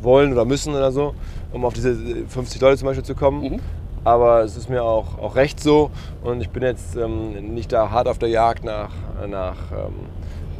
wollen 0.00 0.32
oder 0.32 0.44
müssen 0.44 0.74
oder 0.74 0.90
so, 0.90 1.14
um 1.52 1.64
auf 1.64 1.74
diese 1.74 1.94
50 2.26 2.60
Leute 2.60 2.76
zum 2.76 2.86
Beispiel 2.86 3.04
zu 3.04 3.14
kommen. 3.14 3.52
Mhm 3.52 3.60
aber 4.04 4.42
es 4.42 4.56
ist 4.56 4.68
mir 4.68 4.82
auch, 4.82 5.18
auch 5.18 5.34
recht 5.36 5.60
so 5.60 5.90
und 6.22 6.40
ich 6.40 6.50
bin 6.50 6.62
jetzt 6.62 6.96
ähm, 6.96 7.54
nicht 7.54 7.72
da 7.72 7.90
hart 7.90 8.06
auf 8.06 8.18
der 8.18 8.28
Jagd 8.28 8.64
nach, 8.64 8.90
nach, 9.26 9.56
ähm, 9.72 9.94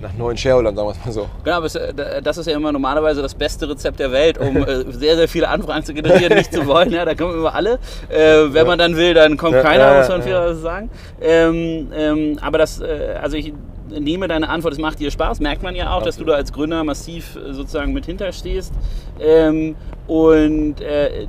nach 0.01 0.15
neuen 0.15 0.37
Shareholdern, 0.37 0.75
sagen 0.75 0.89
wir 0.89 0.93
es 0.93 1.05
mal 1.05 1.13
so. 1.13 1.29
Genau, 1.45 1.57
aber 1.57 1.75
äh, 1.75 2.23
das 2.23 2.39
ist 2.39 2.47
ja 2.47 2.57
immer 2.57 2.73
normalerweise 2.73 3.23
das 3.23 3.35
beste 3.35 3.69
Rezept 3.69 4.01
der 4.01 4.13
Welt, 4.13 4.39
um 4.39 4.57
äh, 4.57 4.91
sehr, 4.93 5.17
sehr 5.17 5.29
viele 5.29 5.49
Anfragen 5.49 5.85
zu 5.85 5.95
generieren, 5.95 6.37
nicht 6.37 6.53
zu 6.53 6.67
wollen. 6.67 6.91
Ja, 6.91 7.05
da 7.05 7.15
kommen 7.15 7.35
immer 7.35 7.55
alle. 7.55 7.79
Äh, 8.09 8.47
wenn 8.49 8.55
ja. 8.55 8.65
man 8.65 8.79
dann 8.79 8.97
will, 8.97 9.15
dann 9.15 9.37
kommt 9.37 9.55
ja, 9.55 9.63
keiner, 9.63 9.93
ja, 9.93 9.99
muss 9.99 10.09
man 10.09 10.23
fairerweise 10.23 10.61
sagen. 10.61 10.91
Ähm, 11.21 11.89
ähm, 11.95 12.39
aber 12.41 12.59
das, 12.59 12.81
äh, 12.81 13.19
also 13.21 13.37
ich 13.37 13.53
nehme 13.89 14.29
deine 14.29 14.49
Antwort, 14.49 14.75
es 14.75 14.79
macht 14.79 14.99
dir 15.01 15.11
Spaß, 15.11 15.41
merkt 15.41 15.63
man 15.63 15.75
ja 15.75 15.87
auch, 15.87 15.99
Absolut. 15.99 16.07
dass 16.07 16.17
du 16.17 16.25
da 16.25 16.33
als 16.35 16.53
Gründer 16.53 16.85
massiv 16.85 17.37
äh, 17.37 17.53
sozusagen 17.53 17.93
mit 17.93 18.07
hinterstehst. 18.07 18.73
Ähm, 19.21 19.77
und 20.07 20.81
äh, 20.81 21.27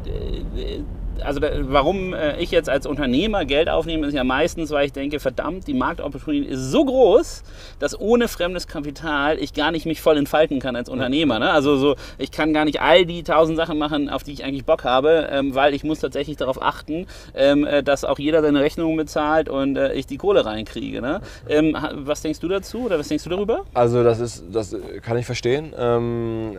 also 1.22 1.40
da, 1.40 1.50
warum 1.62 2.14
äh, 2.14 2.40
ich 2.40 2.52
jetzt 2.52 2.70
als 2.70 2.86
Unternehmer 2.86 3.46
Geld 3.46 3.70
aufnehme, 3.70 4.08
ist 4.08 4.14
ja 4.14 4.24
meistens, 4.24 4.72
weil 4.72 4.86
ich 4.86 4.94
denke, 4.94 5.20
verdammt, 5.20 5.68
die 5.68 5.74
Marktopportunität 5.74 6.50
ist 6.50 6.72
so 6.72 6.86
groß, 6.86 7.44
dass 7.80 8.00
ohne 8.00 8.28
fremdes 8.28 8.68
Kapital 8.68 9.38
ich 9.40 9.54
gar 9.54 9.72
nicht 9.72 9.86
mich 9.86 10.02
voll 10.02 10.18
entfalten 10.18 10.60
kann 10.60 10.76
als 10.76 10.90
Unternehmer. 10.90 11.40
Ne? 11.40 11.50
Also 11.52 11.78
so, 11.78 11.96
ich 12.18 12.32
kann 12.32 12.54
gar 12.54 12.66
nicht 12.66 12.82
all 12.82 13.06
die 13.06 13.24
tausend 13.24 13.58
Sachen 13.58 13.78
machen, 13.78 14.10
auf 14.10 14.24
die 14.24 14.34
ich 14.34 14.44
eigentlich 14.44 14.66
Bock 14.66 14.84
habe, 14.84 15.28
ähm, 15.32 15.56
weil 15.56 15.74
ich 15.74 15.84
muss 15.84 16.00
tatsächlich 16.00 16.38
darauf 16.38 16.62
achten, 16.62 17.08
ähm, 17.36 17.66
äh, 17.66 17.84
dass 17.84 18.04
auch 18.04 18.20
jeder 18.20 18.42
seine 18.42 18.62
Rechnungen 18.62 18.98
bezahlt 18.98 19.50
und 19.50 19.78
äh, 19.78 19.94
ich 19.94 20.08
die 20.08 20.18
Kohle 20.18 20.46
reinkriege. 20.46 21.02
Ne? 21.02 21.22
Ähm, 21.48 21.76
was 21.94 22.22
denkst 22.22 22.40
du 22.40 22.48
dazu 22.48 22.86
oder 22.86 23.00
was 23.00 23.08
denkst 23.08 23.24
du 23.24 23.30
darüber? 23.30 23.66
Also 23.74 24.04
das 24.04 24.20
ist, 24.20 24.46
das 24.52 24.76
kann 25.02 25.18
ich 25.18 25.26
verstehen. 25.26 25.74
Ähm, 25.78 26.58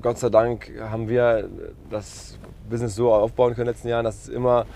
Gott 0.00 0.18
sei 0.18 0.30
Dank 0.30 0.70
haben 0.80 1.08
wir 1.08 1.48
das 1.90 2.38
Business 2.68 2.94
so 2.94 3.12
aufbauen 3.12 3.54
können 3.54 3.68
in 3.68 3.72
den 3.72 3.74
letzten 3.74 3.88
Jahren, 3.88 4.04
dass 4.04 4.24
es 4.24 4.28
immer 4.28 4.66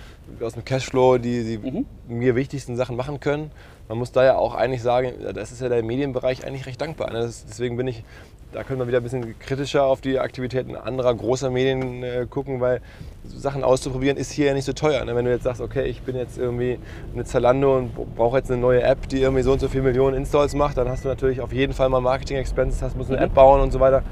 aus 0.41 0.55
dem 0.55 0.65
Cashflow 0.65 1.19
die, 1.19 1.45
die 1.45 1.59
mhm. 1.59 1.87
mir 2.09 2.35
wichtigsten 2.35 2.77
Sachen 2.77 2.97
machen 2.97 3.21
können. 3.21 3.51
Man 3.89 3.99
muss 3.99 4.13
da 4.13 4.25
ja 4.25 4.37
auch 4.37 4.55
eigentlich 4.55 4.83
sagen, 4.83 5.13
das 5.35 5.53
ist 5.53 5.61
ja 5.61 5.69
der 5.69 5.83
Medienbereich 5.83 6.47
eigentlich 6.47 6.67
recht 6.67 6.81
dankbar. 6.81 7.13
Ne? 7.13 7.21
deswegen 7.21 7.77
bin 7.77 7.89
ich 7.89 8.05
da 8.53 8.65
können 8.65 8.81
wir 8.81 8.89
wieder 8.89 8.99
ein 8.99 9.03
bisschen 9.03 9.39
kritischer 9.39 9.85
auf 9.85 10.01
die 10.01 10.19
Aktivitäten 10.19 10.75
anderer 10.75 11.15
großer 11.15 11.51
Medien 11.51 12.03
äh, 12.03 12.27
gucken, 12.29 12.61
weil 12.61 12.81
Sachen 13.25 13.63
auszuprobieren 13.63 14.17
ist 14.17 14.33
hier 14.33 14.47
ja 14.47 14.55
nicht 14.55 14.65
so 14.65 14.73
teuer. 14.73 15.05
Ne? 15.05 15.15
Wenn 15.15 15.25
du 15.25 15.31
jetzt 15.31 15.45
sagst, 15.45 15.61
okay, 15.61 15.85
ich 15.85 16.03
bin 16.03 16.17
jetzt 16.17 16.37
irgendwie 16.37 16.79
eine 17.15 17.25
Zalando 17.25 17.77
und 17.77 17.95
brauche 18.17 18.39
jetzt 18.39 18.51
eine 18.51 18.61
neue 18.61 18.83
App, 18.83 19.09
die 19.09 19.21
irgendwie 19.21 19.43
so 19.43 19.53
und 19.53 19.61
so 19.61 19.69
viele 19.69 19.85
Millionen 19.85 20.17
Installs 20.17 20.55
macht, 20.55 20.79
dann 20.79 20.89
hast 20.89 21.05
du 21.05 21.09
natürlich 21.09 21.41
auf 21.41 21.53
jeden 21.53 21.73
Fall 21.73 21.89
mal 21.89 22.01
Marketing-Expenses, 22.01 22.83
hast, 22.83 22.97
musst 22.97 23.11
eine 23.11 23.19
mhm. 23.19 23.27
App 23.27 23.35
bauen 23.35 23.61
und 23.61 23.71
so 23.71 23.79
weiter. 23.79 24.03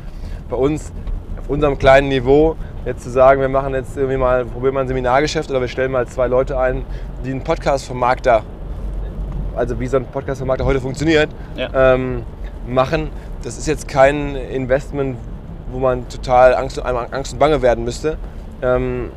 Bei 0.49 0.57
uns 0.57 0.93
unserem 1.49 1.79
kleinen 1.79 2.09
Niveau 2.09 2.57
jetzt 2.85 3.03
zu 3.03 3.11
sagen, 3.11 3.41
wir 3.41 3.49
machen 3.49 3.75
jetzt 3.75 3.97
irgendwie 3.97 4.17
mal, 4.17 4.45
probieren 4.45 4.75
mal 4.75 4.83
ein 4.83 4.89
Seminargeschäft 4.89 5.51
oder 5.51 5.61
wir 5.61 5.69
stellen 5.69 5.91
mal 5.91 6.07
zwei 6.07 6.27
Leute 6.27 6.59
ein, 6.59 6.85
die 7.25 7.31
einen 7.31 7.43
Podcast-Vermarkter, 7.43 8.43
also 9.57 9.81
wie 9.81 9.87
so 9.87 9.97
ein 9.97 10.07
Podcast-Vermarkter 10.07 10.65
heute 10.65 10.81
funktioniert, 10.81 11.31
ja. 11.57 11.95
ähm, 11.95 12.23
machen. 12.67 13.11
Das 13.43 13.59
ist 13.59 13.67
jetzt 13.67 13.89
kein 13.89 14.37
Investment, 14.37 15.17
wo 15.71 15.79
man 15.79 16.09
total 16.09 16.55
Angst, 16.55 16.81
Angst 16.81 17.33
und 17.33 17.39
Bange 17.39 17.63
werden 17.63 17.85
müsste. 17.85 18.17
Ähm, 18.63 19.11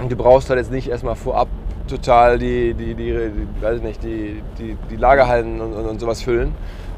und 0.00 0.10
du 0.10 0.16
brauchst 0.16 0.48
halt 0.48 0.58
jetzt 0.58 0.70
nicht 0.70 0.88
erstmal 0.88 1.14
vorab 1.14 1.48
total 1.88 2.38
die, 2.38 2.72
die, 2.74 2.94
die, 2.94 3.12
die 3.12 3.62
weiß 3.62 3.82
nicht, 3.82 4.02
die, 4.02 4.42
die, 4.58 4.76
die 4.90 4.96
Lagerhallen 4.96 5.60
und, 5.60 5.72
und, 5.72 5.86
und 5.86 6.00
sowas 6.00 6.22
füllen. 6.22 6.54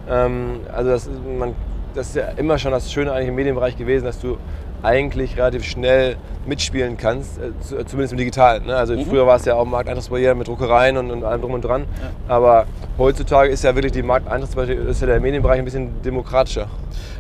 Ähm, 0.09 0.61
also 0.73 0.91
das, 0.91 1.09
man, 1.39 1.55
das 1.95 2.09
ist 2.09 2.17
ja 2.17 2.29
immer 2.37 2.59
schon 2.59 2.73
das 2.73 2.93
Schöne 2.93 3.13
eigentlich 3.13 3.29
im 3.29 3.35
Medienbereich 3.35 3.77
gewesen, 3.77 4.05
dass 4.05 4.21
du 4.21 4.39
eigentlich 4.83 5.37
relativ 5.37 5.65
schnell 5.65 6.17
mitspielen 6.47 6.97
kannst, 6.97 7.39
äh, 7.39 7.85
zumindest 7.85 8.13
im 8.13 8.19
Digitalen. 8.19 8.67
Ne? 8.67 8.75
Also 8.75 8.95
mhm. 8.95 9.07
früher 9.07 9.27
war 9.27 9.37
es 9.37 9.45
ja 9.45 9.55
auch 9.55 9.65
Markteintrittsbarriere 9.65 10.35
mit 10.35 10.49
Druckereien 10.49 10.97
und, 10.97 11.11
und 11.11 11.25
allem 11.25 11.41
drum 11.41 11.53
und 11.53 11.65
dran. 11.65 11.85
Ja. 12.01 12.35
Aber 12.35 12.67
heutzutage 12.99 13.51
ist 13.51 13.63
ja 13.63 13.75
wirklich 13.75 13.93
die 13.93 14.03
Markteintrittsbarriere, 14.03 14.83
ist 14.83 15.01
ja 15.01 15.07
der 15.07 15.21
Medienbereich 15.21 15.59
ein 15.59 15.65
bisschen 15.65 16.03
demokratischer. 16.03 16.67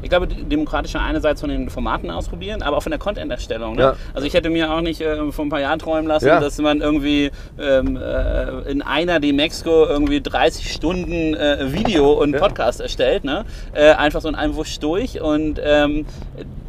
Ich 0.03 0.09
glaube, 0.09 0.27
demokratischer 0.27 1.01
einerseits 1.01 1.41
von 1.41 1.51
den 1.51 1.71
Formaten 1.71 2.11
ausprobieren, 2.11 2.63
aber 2.63 2.77
auch 2.77 2.83
von 2.83 2.91
der 2.91 2.99
Content-Erstellung. 2.99 3.77
Ne? 3.77 3.83
Ja. 3.83 3.97
Also 4.15 4.27
ich 4.27 4.35
hätte 4.35 4.51
mir 4.51 4.73
auch 4.73 4.81
nicht 4.81 5.01
äh, 5.01 5.31
vor 5.31 5.45
ein 5.45 5.49
paar 5.49 5.61
Jahren 5.61 5.79
träumen 5.79 6.07
lassen, 6.07 6.27
ja. 6.27 6.41
dass 6.41 6.59
man 6.59 6.81
irgendwie 6.81 7.31
ähm, 7.61 7.97
äh, 7.97 8.71
in 8.71 8.83
einer 8.83 9.21
Demexco 9.21 9.87
irgendwie 9.87 10.21
30 10.21 10.73
Stunden 10.73 11.35
äh, 11.35 11.73
Video 11.73 12.13
und 12.13 12.37
Podcast 12.37 12.81
erstellt. 12.81 13.23
Ne? 13.23 13.45
Äh, 13.73 13.93
einfach 13.93 14.21
so 14.21 14.29
in 14.29 14.35
einem 14.35 14.55
Wusch 14.62 14.79
durch 14.79 15.20
und 15.20 15.61
ähm, 15.64 16.07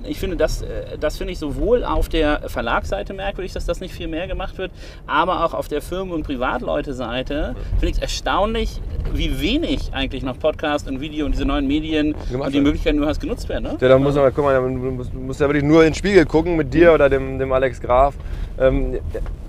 ich 0.05 0.19
finde, 0.19 0.35
das, 0.35 0.63
äh, 0.63 0.97
das 0.99 1.17
finde 1.17 1.33
ich 1.33 1.39
sowohl 1.39 1.83
auf 1.83 2.09
der 2.09 2.49
Verlagsseite 2.49 3.13
merkwürdig, 3.13 3.53
dass 3.53 3.65
das 3.65 3.79
nicht 3.79 3.93
viel 3.93 4.07
mehr 4.07 4.27
gemacht 4.27 4.57
wird, 4.57 4.71
aber 5.05 5.45
auch 5.45 5.53
auf 5.53 5.67
der 5.67 5.81
Firmen- 5.81 6.11
und 6.11 6.23
Privatleute-Seite 6.23 7.55
finde 7.73 7.87
ich 7.87 7.95
es 7.97 8.01
erstaunlich, 8.01 8.81
wie 9.13 9.39
wenig 9.39 9.91
eigentlich 9.93 10.23
noch 10.23 10.39
Podcast 10.39 10.87
und 10.87 11.01
Video 11.01 11.27
und 11.27 11.33
diese 11.33 11.45
neuen 11.45 11.67
Medien 11.67 12.15
Gemacht 12.31 12.47
und 12.47 12.55
die 12.55 12.61
Möglichkeiten 12.61 12.97
du 12.97 13.05
hast 13.05 13.19
genutzt 13.21 13.47
werden. 13.47 13.63
Ne? 13.63 13.77
Ja, 13.79 13.89
da 13.89 13.99
muss 13.99 14.15
man, 14.15 14.33
guck 14.33 14.43
mal, 14.43 14.59
man 14.59 14.95
muss, 14.95 15.13
muss 15.13 15.39
ja 15.39 15.47
wirklich 15.47 15.63
nur 15.63 15.83
in 15.83 15.89
den 15.89 15.95
Spiegel 15.95 16.25
gucken 16.25 16.55
mit 16.55 16.73
dir 16.73 16.89
mhm. 16.89 16.95
oder 16.95 17.09
dem, 17.09 17.37
dem 17.37 17.51
Alex 17.51 17.79
Graf. 17.79 18.15
Ähm, 18.59 18.97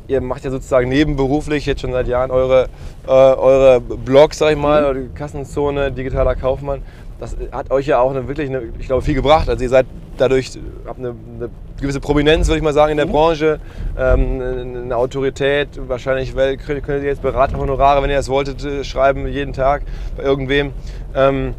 ihr 0.06 0.20
macht 0.20 0.44
ja 0.44 0.50
sozusagen 0.50 0.88
nebenberuflich 0.88 1.64
jetzt 1.64 1.80
schon 1.80 1.92
seit 1.92 2.06
Jahren 2.08 2.30
eure, 2.30 2.68
äh, 3.06 3.10
eure 3.10 3.80
Blogs, 3.80 4.38
sag 4.38 4.52
ich 4.52 4.58
mal, 4.58 4.94
mhm. 4.94 5.14
Kassenzone, 5.14 5.90
digitaler 5.90 6.34
Kaufmann 6.34 6.82
das 7.24 7.36
hat 7.52 7.70
euch 7.70 7.86
ja 7.86 7.98
auch 7.98 8.10
eine, 8.10 8.28
wirklich, 8.28 8.48
eine, 8.48 8.62
ich 8.78 8.86
glaube, 8.86 9.02
viel 9.02 9.14
gebracht. 9.14 9.48
Also 9.48 9.62
ihr 9.62 9.68
seid 9.68 9.86
dadurch, 10.16 10.52
habt 10.86 10.98
eine, 10.98 11.08
eine 11.08 11.50
gewisse 11.80 12.00
Prominenz, 12.00 12.46
würde 12.46 12.58
ich 12.58 12.62
mal 12.62 12.72
sagen, 12.72 12.92
in 12.92 12.96
der 12.96 13.06
mhm. 13.06 13.12
Branche, 13.12 13.60
ähm, 13.98 14.40
eine 14.84 14.96
Autorität. 14.96 15.68
Wahrscheinlich 15.88 16.34
könnt 16.34 16.86
ihr 16.88 17.02
jetzt 17.02 17.22
Beraterhonorare, 17.22 18.02
wenn 18.02 18.10
ihr 18.10 18.16
das 18.16 18.28
wolltet, 18.28 18.64
äh, 18.64 18.84
schreiben 18.84 19.26
jeden 19.26 19.52
Tag 19.52 19.82
bei 20.16 20.22
irgendwem. 20.22 20.72
Ähm, 21.14 21.54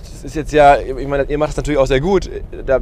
das 0.00 0.24
ist 0.24 0.36
jetzt 0.36 0.52
ja, 0.52 0.76
ich 0.78 1.08
meine, 1.08 1.24
ihr 1.24 1.38
macht 1.38 1.50
es 1.50 1.56
natürlich 1.56 1.78
auch 1.78 1.86
sehr 1.86 2.00
gut. 2.00 2.30
Da 2.66 2.80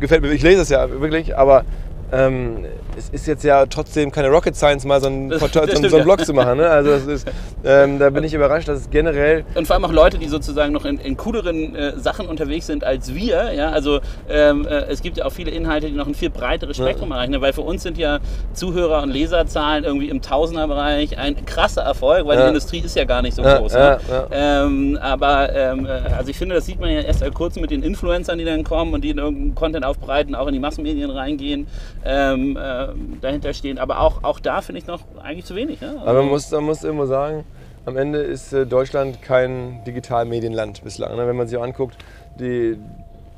gefällt 0.00 0.22
mir, 0.22 0.32
ich 0.32 0.42
lese 0.42 0.62
es 0.62 0.70
ja 0.70 0.88
wirklich, 1.00 1.36
aber 1.36 1.64
ähm, 2.12 2.64
es 2.96 3.08
ist 3.10 3.26
jetzt 3.26 3.44
ja 3.44 3.66
trotzdem 3.66 4.10
keine 4.10 4.28
Rocket 4.28 4.56
Science, 4.56 4.84
mal 4.84 5.00
so 5.00 5.06
einen, 5.06 5.28
Portal, 5.38 5.70
so, 5.70 5.88
so 5.88 5.96
einen 5.96 6.04
Blog 6.04 6.24
zu 6.24 6.34
machen. 6.34 6.58
Ne? 6.58 6.68
Also 6.68 6.92
ist, 6.92 7.26
ähm, 7.64 7.98
da 7.98 8.10
bin 8.10 8.24
ich 8.24 8.34
überrascht, 8.34 8.68
dass 8.68 8.80
es 8.80 8.90
generell. 8.90 9.44
Und 9.54 9.66
vor 9.66 9.74
allem 9.74 9.84
auch 9.84 9.92
Leute, 9.92 10.18
die 10.18 10.28
sozusagen 10.28 10.72
noch 10.72 10.84
in, 10.84 10.98
in 10.98 11.16
cooleren 11.16 11.74
äh, 11.74 11.98
Sachen 11.98 12.26
unterwegs 12.26 12.66
sind 12.66 12.84
als 12.84 13.14
wir. 13.14 13.52
Ja? 13.52 13.70
Also 13.70 14.00
ähm, 14.28 14.66
äh, 14.66 14.86
es 14.88 15.02
gibt 15.02 15.18
ja 15.18 15.24
auch 15.24 15.32
viele 15.32 15.50
Inhalte, 15.50 15.86
die 15.86 15.96
noch 15.96 16.06
ein 16.06 16.14
viel 16.14 16.30
breiteres 16.30 16.76
Spektrum 16.76 17.10
ja. 17.10 17.16
erreichen. 17.16 17.32
Ne? 17.32 17.40
Weil 17.40 17.52
für 17.52 17.62
uns 17.62 17.82
sind 17.82 17.98
ja 17.98 18.18
Zuhörer- 18.54 19.02
und 19.02 19.10
Leserzahlen 19.10 19.84
irgendwie 19.84 20.08
im 20.08 20.20
Tausenderbereich 20.20 21.18
ein 21.18 21.44
krasser 21.44 21.82
Erfolg, 21.82 22.26
weil 22.26 22.36
ja. 22.36 22.44
die 22.44 22.48
Industrie 22.48 22.80
ist 22.80 22.96
ja 22.96 23.04
gar 23.04 23.22
nicht 23.22 23.36
so 23.36 23.42
ja, 23.42 23.58
groß. 23.58 23.72
Ne? 23.72 23.98
Ähm, 24.32 24.98
aber 25.00 25.54
ähm, 25.54 25.86
äh, 25.86 25.90
also 26.16 26.30
ich 26.30 26.36
finde, 26.36 26.56
das 26.56 26.66
sieht 26.66 26.80
man 26.80 26.90
ja 26.90 27.00
erst 27.00 27.20
seit 27.20 27.34
kurzem 27.34 27.62
mit 27.62 27.70
den 27.70 27.82
Influencern, 27.82 28.38
die 28.38 28.44
dann 28.44 28.64
kommen 28.64 28.94
und 28.94 29.02
die 29.02 29.10
irgendeinen 29.10 29.54
Content 29.54 29.84
aufbereiten, 29.84 30.34
auch 30.34 30.46
in 30.46 30.54
die 30.54 30.60
Massenmedien 30.60 31.10
reingehen 31.10 31.66
ähm, 32.04 32.56
äh, 32.56 32.88
dahinter 33.20 33.52
stehen. 33.54 33.78
Aber 33.78 34.00
auch, 34.00 34.24
auch 34.24 34.40
da 34.40 34.60
finde 34.60 34.80
ich 34.80 34.86
noch 34.86 35.00
eigentlich 35.22 35.44
zu 35.44 35.54
wenig. 35.54 35.80
Ne? 35.80 35.96
Aber 36.00 36.22
man 36.22 36.30
muss, 36.30 36.50
man 36.50 36.64
muss 36.64 36.84
immer 36.84 37.06
sagen, 37.06 37.44
am 37.86 37.96
Ende 37.96 38.20
ist 38.20 38.52
äh, 38.52 38.66
Deutschland 38.66 39.22
kein 39.22 39.82
Digitalmedienland 39.86 40.82
bislang. 40.84 41.16
Ne? 41.16 41.26
Wenn 41.26 41.36
man 41.36 41.48
sich 41.48 41.58
anguckt, 41.58 41.96
die, 42.38 42.78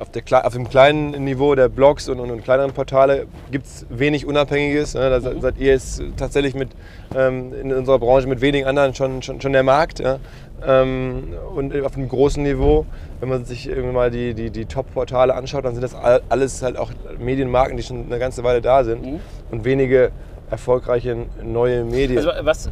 auf, 0.02 0.10
der, 0.10 0.46
auf, 0.46 0.52
dem 0.52 0.68
kleinen 0.68 1.12
Niveau 1.24 1.54
der 1.54 1.68
Blogs 1.68 2.08
und, 2.08 2.18
und, 2.18 2.30
und 2.30 2.42
kleineren 2.42 2.72
Portale 2.72 3.26
gibt 3.50 3.66
es 3.66 3.86
wenig 3.88 4.26
Unabhängiges. 4.26 4.94
Ne? 4.94 5.08
Da 5.08 5.30
mhm. 5.30 5.40
seid 5.40 5.58
ihr 5.58 5.68
jetzt 5.68 6.02
tatsächlich 6.16 6.54
mit, 6.54 6.70
ähm, 7.14 7.54
in 7.54 7.72
unserer 7.72 7.98
Branche 8.00 8.26
mit 8.26 8.40
wenigen 8.40 8.66
anderen 8.66 8.94
schon, 8.94 9.22
schon, 9.22 9.40
schon 9.40 9.52
der 9.52 9.62
Markt. 9.62 10.00
Ja? 10.00 10.18
Ähm, 10.66 11.34
und 11.54 11.80
auf 11.82 11.96
einem 11.96 12.08
großen 12.08 12.42
Niveau, 12.42 12.84
wenn 13.20 13.28
man 13.28 13.44
sich 13.44 13.68
irgendwie 13.68 13.92
mal 13.92 14.10
die, 14.10 14.34
die, 14.34 14.50
die 14.50 14.66
Top-Portale 14.66 15.34
anschaut, 15.34 15.64
dann 15.64 15.74
sind 15.74 15.82
das 15.82 15.94
alles 15.94 16.62
halt 16.62 16.76
auch 16.76 16.90
Medienmarken, 17.18 17.76
die 17.76 17.84
schon 17.84 18.06
eine 18.06 18.18
ganze 18.18 18.42
Weile 18.42 18.60
da 18.60 18.82
sind 18.82 19.06
mhm. 19.06 19.20
und 19.52 19.64
wenige 19.64 20.10
erfolgreiche 20.52 21.26
neue 21.42 21.82
Medien. 21.82 22.18
Also, 22.18 22.30
was, 22.42 22.70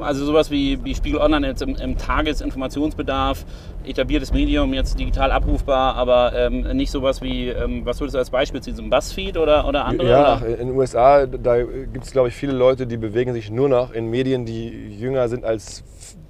also 0.00 0.26
sowas 0.26 0.50
wie, 0.50 0.78
wie 0.84 0.94
Spiegel 0.94 1.18
Online 1.18 1.46
jetzt 1.46 1.62
im, 1.62 1.74
im 1.76 1.96
Tagesinformationsbedarf, 1.96 3.46
etabliertes 3.84 4.34
Medium, 4.34 4.74
jetzt 4.74 4.98
digital 5.00 5.32
abrufbar, 5.32 5.96
aber 5.96 6.34
ähm, 6.34 6.76
nicht 6.76 6.90
sowas 6.90 7.22
wie, 7.22 7.48
ähm, 7.48 7.86
was 7.86 7.98
würdest 8.00 8.14
du 8.14 8.18
als 8.18 8.28
Beispiel 8.28 8.60
ziehen, 8.60 8.76
so 8.76 8.82
ein 8.82 8.90
Buzzfeed 8.90 9.38
oder, 9.38 9.66
oder 9.66 9.86
andere? 9.86 10.10
Ja, 10.10 10.36
oder? 10.36 10.46
in 10.46 10.68
den 10.68 10.76
USA, 10.76 11.24
da 11.26 11.62
gibt 11.62 12.04
es 12.04 12.12
glaube 12.12 12.28
ich 12.28 12.34
viele 12.34 12.52
Leute, 12.52 12.86
die 12.86 12.98
bewegen 12.98 13.32
sich 13.32 13.50
nur 13.50 13.70
noch 13.70 13.92
in 13.92 14.10
Medien, 14.10 14.44
die 14.44 14.94
jünger 14.94 15.28
sind 15.30 15.46
als 15.46 15.82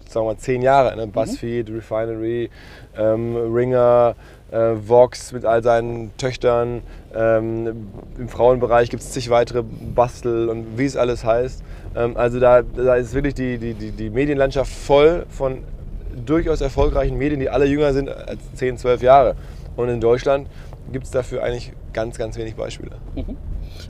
sagen 0.08 0.26
wir 0.26 0.32
mal, 0.32 0.38
zehn 0.38 0.62
Jahre. 0.62 0.94
Ne? 0.94 1.06
Buzzfeed, 1.06 1.68
mhm. 1.68 1.76
Refinery, 1.76 2.50
ähm, 2.96 3.34
Ringer, 3.52 4.14
äh, 4.52 4.74
Vox 4.86 5.32
mit 5.32 5.44
all 5.44 5.62
seinen 5.62 6.16
Töchtern. 6.16 6.82
Ähm, 7.14 7.88
Im 8.18 8.28
Frauenbereich 8.28 8.90
gibt 8.90 9.02
es 9.02 9.12
zig 9.12 9.30
weitere 9.30 9.62
Bastel 9.62 10.48
und 10.48 10.78
wie 10.78 10.84
es 10.84 10.96
alles 10.96 11.24
heißt. 11.24 11.62
Ähm, 11.96 12.16
also 12.16 12.38
da, 12.38 12.62
da 12.62 12.96
ist 12.96 13.14
wirklich 13.14 13.34
die, 13.34 13.58
die, 13.58 13.74
die, 13.74 13.90
die 13.90 14.10
Medienlandschaft 14.10 14.70
voll 14.70 15.26
von 15.28 15.64
durchaus 16.26 16.60
erfolgreichen 16.60 17.16
Medien, 17.16 17.40
die 17.40 17.48
alle 17.48 17.66
jünger 17.66 17.92
sind 17.92 18.08
als 18.08 18.40
10, 18.54 18.76
12 18.76 19.02
Jahre. 19.02 19.34
Und 19.76 19.88
in 19.88 20.00
Deutschland 20.00 20.48
gibt 20.92 21.06
es 21.06 21.10
dafür 21.10 21.42
eigentlich 21.42 21.72
ganz, 21.92 22.18
ganz 22.18 22.36
wenig 22.36 22.54
Beispiele. 22.54 22.96
Mhm. 23.14 23.36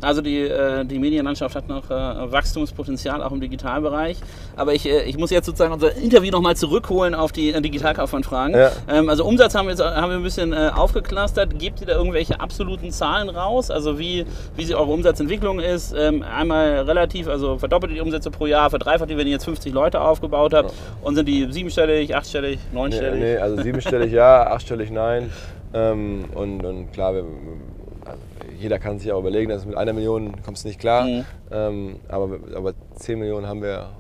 Also 0.00 0.20
die, 0.20 0.40
äh, 0.40 0.84
die 0.84 0.98
Medienlandschaft 0.98 1.54
hat 1.54 1.68
noch 1.68 1.90
äh, 1.90 2.32
Wachstumspotenzial, 2.32 3.22
auch 3.22 3.32
im 3.32 3.40
Digitalbereich. 3.40 4.18
Aber 4.56 4.74
ich, 4.74 4.86
äh, 4.86 5.04
ich 5.04 5.16
muss 5.16 5.30
jetzt 5.30 5.46
sozusagen 5.46 5.72
unser 5.72 5.96
Interview 5.96 6.30
nochmal 6.30 6.56
zurückholen 6.56 7.14
auf 7.14 7.32
die 7.32 7.52
Digitalkaufmann-Fragen. 7.52 8.54
Ja. 8.54 8.72
Ähm, 8.88 9.08
also 9.08 9.24
Umsatz 9.24 9.54
haben 9.54 9.66
wir, 9.66 9.72
jetzt, 9.72 9.82
haben 9.82 10.10
wir 10.10 10.16
ein 10.16 10.22
bisschen 10.22 10.52
aufgeklustert. 10.52 11.58
Gebt 11.58 11.80
ihr 11.80 11.86
da 11.86 11.94
irgendwelche 11.94 12.40
absoluten 12.40 12.90
Zahlen 12.90 13.28
raus? 13.28 13.70
Also 13.70 13.98
wie, 13.98 14.26
wie 14.56 14.64
sie 14.64 14.74
eure 14.74 14.90
Umsatzentwicklung 14.90 15.60
ist? 15.60 15.94
Ähm, 15.96 16.22
einmal 16.22 16.80
relativ, 16.80 17.28
also 17.28 17.58
verdoppelt 17.58 17.92
die 17.92 18.00
Umsätze 18.00 18.30
pro 18.30 18.46
Jahr, 18.46 18.70
verdreifacht 18.70 19.10
die, 19.10 19.16
wenn 19.16 19.26
ihr 19.26 19.34
jetzt 19.34 19.44
50 19.44 19.72
Leute 19.72 20.00
aufgebaut 20.00 20.54
habt. 20.54 20.70
Ja. 20.70 20.76
Und 21.02 21.14
sind 21.14 21.28
die 21.28 21.46
siebenstellig, 21.50 22.14
achtstellig, 22.14 22.58
neunstellig? 22.72 23.20
Nee, 23.20 23.34
nee 23.34 23.38
also 23.38 23.62
siebenstellig 23.62 24.12
ja, 24.12 24.46
achtstellig 24.48 24.90
nein. 24.90 25.30
Ähm, 25.74 26.24
und, 26.34 26.64
und 26.64 26.92
klar, 26.92 27.14
wir, 27.14 27.24
jeder 28.62 28.78
kann 28.78 28.98
sich 28.98 29.12
auch 29.12 29.20
überlegen, 29.20 29.50
dass 29.50 29.66
mit 29.66 29.76
einer 29.76 29.92
Million 29.92 30.42
kommst 30.42 30.64
du 30.64 30.68
nicht 30.68 30.80
klar. 30.80 31.04
Mhm. 31.04 31.24
Ähm, 31.50 31.96
aber, 32.08 32.38
aber 32.54 32.74
10 32.96 33.18
Millionen 33.18 33.46
haben 33.46 33.62
wir 33.62 33.90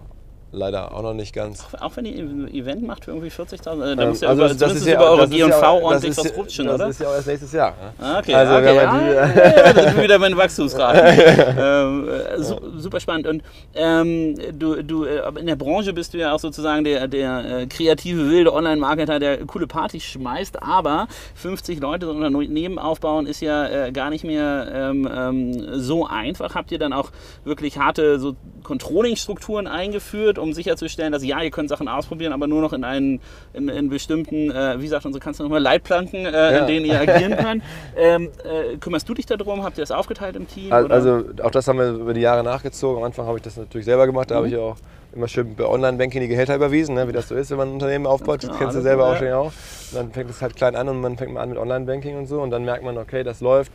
leider 0.52 0.94
auch 0.94 1.02
noch 1.02 1.14
nicht 1.14 1.34
ganz. 1.34 1.64
Auch, 1.64 1.80
auch 1.80 1.96
wenn 1.96 2.04
ihr 2.04 2.22
ein 2.22 2.52
Event 2.52 2.86
macht 2.86 3.06
für 3.06 3.12
irgendwie 3.12 3.30
40.000, 3.30 3.92
äh, 3.92 3.96
da 3.96 4.02
ähm, 4.02 4.08
muss 4.10 4.20
ja 4.20 4.28
also 4.28 4.44
über, 4.44 4.54
das 4.54 4.74
ist 4.74 4.86
ja, 4.86 4.94
über 4.94 5.10
eure 5.10 5.28
G&V 5.28 5.48
ja, 5.48 5.70
ordentlich 5.70 6.16
was 6.16 6.36
rutschen, 6.36 6.66
das 6.66 6.74
oder? 6.74 6.86
Das 6.86 6.96
ist 6.96 7.00
ja 7.00 7.08
auch 7.08 7.14
erst 7.14 7.26
nächstes 7.26 7.52
Jahr. 7.52 7.74
Ah, 7.98 8.18
okay, 8.18 8.34
also, 8.34 8.54
okay. 8.56 8.78
Ah, 8.80 8.98
die, 8.98 9.06
ja, 9.06 9.66
ja, 9.66 9.72
das 9.72 9.86
ist 9.86 10.02
wieder 10.02 10.18
meine 10.18 10.36
Wachstumsrate. 10.36 11.00
ähm, 11.58 12.08
äh, 12.08 12.42
su 12.42 12.56
super 12.76 13.00
spannend. 13.00 13.26
Und 13.26 13.42
ähm, 13.74 14.34
du, 14.58 14.82
du, 14.82 15.04
äh, 15.04 15.22
in 15.38 15.46
der 15.46 15.56
Branche 15.56 15.92
bist 15.92 16.12
du 16.12 16.18
ja 16.18 16.32
auch 16.32 16.38
sozusagen 16.38 16.84
der, 16.84 17.08
der 17.08 17.60
äh, 17.60 17.66
kreative, 17.66 18.28
wilde 18.28 18.52
Online-Marketer, 18.52 19.18
der 19.18 19.46
coole 19.46 19.66
Partys 19.66 20.04
schmeißt, 20.04 20.62
aber 20.62 21.08
50 21.36 21.80
Leute 21.80 22.06
so 22.06 22.12
ein 22.12 22.34
Unternehmen 22.34 22.78
aufbauen 22.78 23.26
ist 23.26 23.40
ja 23.40 23.86
äh, 23.86 23.92
gar 23.92 24.10
nicht 24.10 24.24
mehr 24.24 24.68
ähm, 24.72 25.08
ähm, 25.10 25.80
so 25.80 26.06
einfach. 26.06 26.54
Habt 26.54 26.72
ihr 26.72 26.78
dann 26.78 26.92
auch 26.92 27.10
wirklich 27.44 27.78
harte 27.78 28.18
so 28.18 28.36
Controlling-Strukturen 28.62 29.66
eingeführt 29.66 30.38
um 30.42 30.52
sicherzustellen, 30.52 31.12
dass 31.12 31.24
ja, 31.24 31.40
ihr 31.40 31.50
könnt 31.50 31.68
Sachen 31.68 31.88
ausprobieren, 31.88 32.32
aber 32.32 32.46
nur 32.46 32.60
noch 32.60 32.72
in 32.72 32.84
einen 32.84 33.20
in, 33.52 33.68
in 33.68 33.88
bestimmten, 33.88 34.50
äh, 34.50 34.80
wie 34.80 34.88
sagt 34.88 35.06
unsere 35.06 35.22
Kanzlerin 35.22 35.50
nochmal, 35.50 35.62
Leitplanken, 35.62 36.26
äh, 36.26 36.30
ja. 36.30 36.58
in 36.58 36.66
denen 36.66 36.86
ihr 36.86 37.00
agieren 37.00 37.36
könnt. 37.42 37.62
Ähm, 37.96 38.28
äh, 38.44 38.76
kümmerst 38.78 39.08
du 39.08 39.14
dich 39.14 39.26
darum? 39.26 39.62
Habt 39.62 39.78
ihr 39.78 39.82
das 39.82 39.90
aufgeteilt 39.92 40.36
im 40.36 40.48
Team? 40.48 40.72
Also, 40.72 40.88
also, 40.88 41.24
auch 41.42 41.50
das 41.50 41.66
haben 41.68 41.78
wir 41.78 41.92
über 41.92 42.14
die 42.14 42.20
Jahre 42.20 42.42
nachgezogen. 42.42 42.98
Am 42.98 43.04
Anfang 43.04 43.26
habe 43.26 43.38
ich 43.38 43.42
das 43.42 43.56
natürlich 43.56 43.84
selber 43.84 44.06
gemacht, 44.06 44.30
da 44.30 44.34
mhm. 44.34 44.38
habe 44.38 44.48
ich 44.48 44.56
auch 44.56 44.76
immer 45.14 45.28
schön 45.28 45.54
bei 45.54 45.66
Online-Banking 45.66 46.20
die 46.22 46.28
Gehälter 46.28 46.56
überwiesen, 46.56 46.94
ne, 46.94 47.06
wie 47.06 47.12
das 47.12 47.28
so 47.28 47.34
ist, 47.34 47.50
wenn 47.50 47.58
man 47.58 47.68
ein 47.68 47.74
Unternehmen 47.74 48.06
aufbaut. 48.06 48.42
Das 48.42 48.48
genau, 48.48 48.58
kennst 48.58 48.76
du 48.76 48.80
selber 48.80 49.06
auch 49.06 49.16
schon 49.16 49.32
auch. 49.32 49.52
dann 49.92 50.10
fängt 50.12 50.30
es 50.30 50.40
halt 50.40 50.56
klein 50.56 50.74
an 50.74 50.88
und 50.88 51.00
man 51.00 51.16
fängt 51.16 51.32
mal 51.32 51.42
an 51.42 51.50
mit 51.50 51.58
Online-Banking 51.58 52.16
und 52.16 52.26
so 52.26 52.40
und 52.40 52.50
dann 52.50 52.64
merkt 52.64 52.84
man, 52.84 52.96
okay, 52.98 53.22
das 53.22 53.40
läuft. 53.40 53.70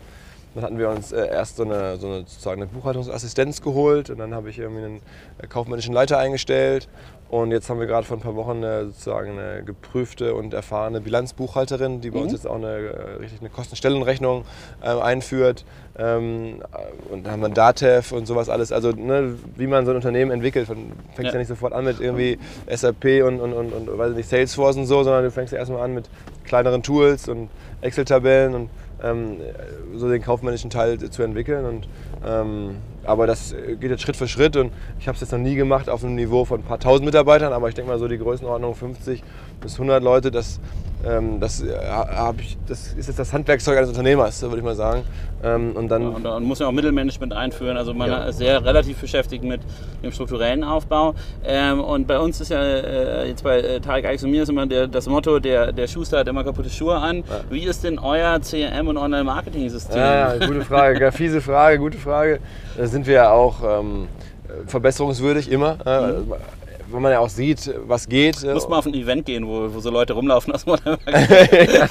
Dann 0.58 0.64
hatten 0.64 0.80
wir 0.80 0.90
uns 0.90 1.12
äh, 1.12 1.28
erst 1.28 1.58
so 1.58 1.64
eine, 1.64 1.98
so 1.98 2.08
eine, 2.08 2.18
sozusagen 2.22 2.64
eine 2.64 2.72
Buchhaltungsassistenz 2.72 3.62
geholt 3.62 4.10
und 4.10 4.18
dann 4.18 4.34
habe 4.34 4.50
ich 4.50 4.58
irgendwie 4.58 4.86
einen 4.86 5.02
äh, 5.38 5.46
kaufmännischen 5.46 5.94
Leiter 5.94 6.18
eingestellt 6.18 6.90
und 7.30 7.52
jetzt 7.52 7.70
haben 7.70 7.80
wir 7.80 7.86
gerade 7.86 8.08
vor 8.08 8.18
ein 8.18 8.22
paar 8.22 8.36
Wochen 8.36 8.58
eine, 8.58 8.86
sozusagen 8.86 9.38
eine 9.38 9.62
geprüfte 9.64 10.34
und 10.34 10.56
erfahrene 10.56 11.00
Bilanzbuchhalterin, 11.00 12.00
die 12.00 12.10
bei 12.10 12.18
mhm. 12.18 12.24
uns 12.24 12.32
jetzt 12.32 12.48
auch 12.48 12.56
eine, 12.56 12.70
äh, 12.70 13.14
richtig 13.20 13.42
eine 13.42 13.50
Kostenstellenrechnung 13.50 14.46
äh, 14.82 14.88
einführt. 14.88 15.64
Ähm, 16.00 16.64
und 17.12 17.26
dann 17.26 17.34
haben 17.34 17.42
wir 17.42 17.50
DATEV 17.50 18.14
und 18.14 18.26
sowas 18.28 18.50
alles. 18.50 18.72
Also 18.72 18.92
ne, 18.92 19.36
wie 19.58 19.68
man 19.68 19.86
so 19.86 19.92
ein 19.92 19.98
Unternehmen 19.98 20.32
entwickelt. 20.32 20.68
Fängt 20.68 20.80
ja. 21.18 21.32
ja 21.32 21.38
nicht 21.38 21.50
sofort 21.50 21.74
an 21.74 21.86
mit 21.86 22.00
irgendwie 22.00 22.40
SAP 22.74 23.24
und, 23.26 23.42
und, 23.42 23.54
und, 23.54 23.74
und 23.74 23.98
weiß 23.98 24.16
nicht, 24.16 24.30
Salesforce 24.30 24.78
und 24.78 24.86
so, 24.86 25.04
sondern 25.04 25.24
du 25.24 25.32
fängst 25.32 25.52
ja 25.52 25.60
erstmal 25.60 25.82
an 25.82 25.94
mit 25.94 26.10
kleineren 26.46 26.82
Tools 26.82 27.28
und 27.28 27.50
Excel-Tabellen 27.82 28.56
und 28.56 28.70
ähm, 29.04 29.38
so 29.96 30.10
den 30.10 30.22
kaufmännischen 30.22 30.70
Teil 30.70 30.98
zu 30.98 31.24
entwickeln. 31.24 31.66
Und, 31.66 31.88
ähm, 32.26 32.78
aber 33.04 33.28
das 33.28 33.56
geht 33.80 33.90
jetzt 33.90 34.02
Schritt 34.02 34.16
für 34.16 34.28
Schritt 34.28 34.56
und 34.58 34.72
ich 35.00 35.08
habe 35.08 35.16
es 35.16 35.22
jetzt 35.22 35.32
noch 35.32 35.40
nie 35.40 35.56
gemacht 35.56 35.90
auf 35.90 36.04
einem 36.04 36.16
Niveau 36.16 36.46
von 36.46 36.62
ein 36.62 36.64
paar 36.64 36.80
tausend 36.80 37.06
Mitarbeitern, 37.06 37.54
aber 37.54 37.70
ich 37.70 37.76
denke 37.76 37.92
mal 37.92 38.00
so 38.00 38.08
die 38.08 38.18
Größenordnung 38.18 38.76
50 38.76 39.24
bis 39.62 39.74
100 39.74 40.04
Leute, 40.04 40.32
das, 40.32 40.60
das, 41.40 41.62
äh, 41.62 41.68
ich, 42.40 42.58
das 42.68 42.94
ist 42.94 43.08
jetzt 43.08 43.20
das 43.20 43.32
Handwerkszeug 43.32 43.78
eines 43.78 43.90
Unternehmers, 43.90 44.42
würde 44.42 44.58
ich 44.58 44.64
mal 44.64 44.76
sagen. 44.76 45.04
Ähm, 45.44 45.74
und 45.76 45.90
dann, 45.90 46.02
ja, 46.02 46.08
und 46.10 46.24
dann 46.24 46.44
muss 46.44 46.60
man 46.60 46.70
auch 46.70 46.72
Mittelmanagement 46.72 47.34
einführen. 47.34 47.78
Also 47.78 47.94
man 47.94 48.10
ja. 48.10 48.26
ist 48.26 48.40
sehr 48.40 48.64
relativ 48.66 49.00
beschäftigt 49.00 49.44
mit 49.44 49.62
dem 50.04 50.12
strukturellen 50.12 50.64
Aufbau. 50.64 51.14
Ähm, 51.46 51.80
und 51.82 52.08
bei 52.08 52.20
uns 52.20 52.42
ist 52.42 52.50
ja 52.50 52.62
äh, 52.62 53.28
jetzt 53.30 53.44
bei 53.44 53.60
äh, 53.60 53.80
Tarek 53.80 54.06
Alex 54.06 54.24
und 54.24 54.32
mir 54.32 54.44
ist 54.44 54.50
immer 54.50 54.66
der, 54.66 54.88
das 54.88 55.08
Motto, 55.08 55.40
der, 55.40 55.72
der 55.72 55.88
Schuster 55.88 56.20
hat 56.20 56.28
immer 56.28 56.44
kaputte 56.44 56.70
Schuhe 56.70 56.96
an. 56.96 57.18
Ja. 57.18 57.24
Wie 57.50 57.64
ist 57.64 57.84
denn 57.84 58.00
euer 58.00 58.40
CRM 58.40 58.88
und 58.88 58.98
Online-Marketing-System? 58.98 59.98
Ja, 59.98 60.38
gute 60.38 60.62
Frage, 60.62 61.12
fiese 61.12 61.42
Frage, 61.42 61.78
gute 61.78 62.00
Frage. 62.00 62.40
Da 62.76 62.88
sind 62.88 63.06
wir 63.06 63.14
ja 63.14 63.32
auch 63.32 63.82
ähm, 63.82 64.08
verbesserungswürdig 64.66 65.52
immer. 65.52 65.76
Mhm 65.86 66.34
wenn 66.92 67.02
man 67.02 67.12
ja 67.12 67.20
auch 67.20 67.30
sieht, 67.30 67.74
was 67.86 68.08
geht. 68.08 68.44
Muss 68.44 68.68
man 68.68 68.80
auf 68.80 68.86
ein 68.86 68.94
Event 68.94 69.26
gehen, 69.26 69.48
wo, 69.48 69.74
wo 69.74 69.80
so 69.80 69.90
Leute 69.90 70.14
rumlaufen 70.14 70.54
aus 70.54 70.66
Modern 70.66 70.98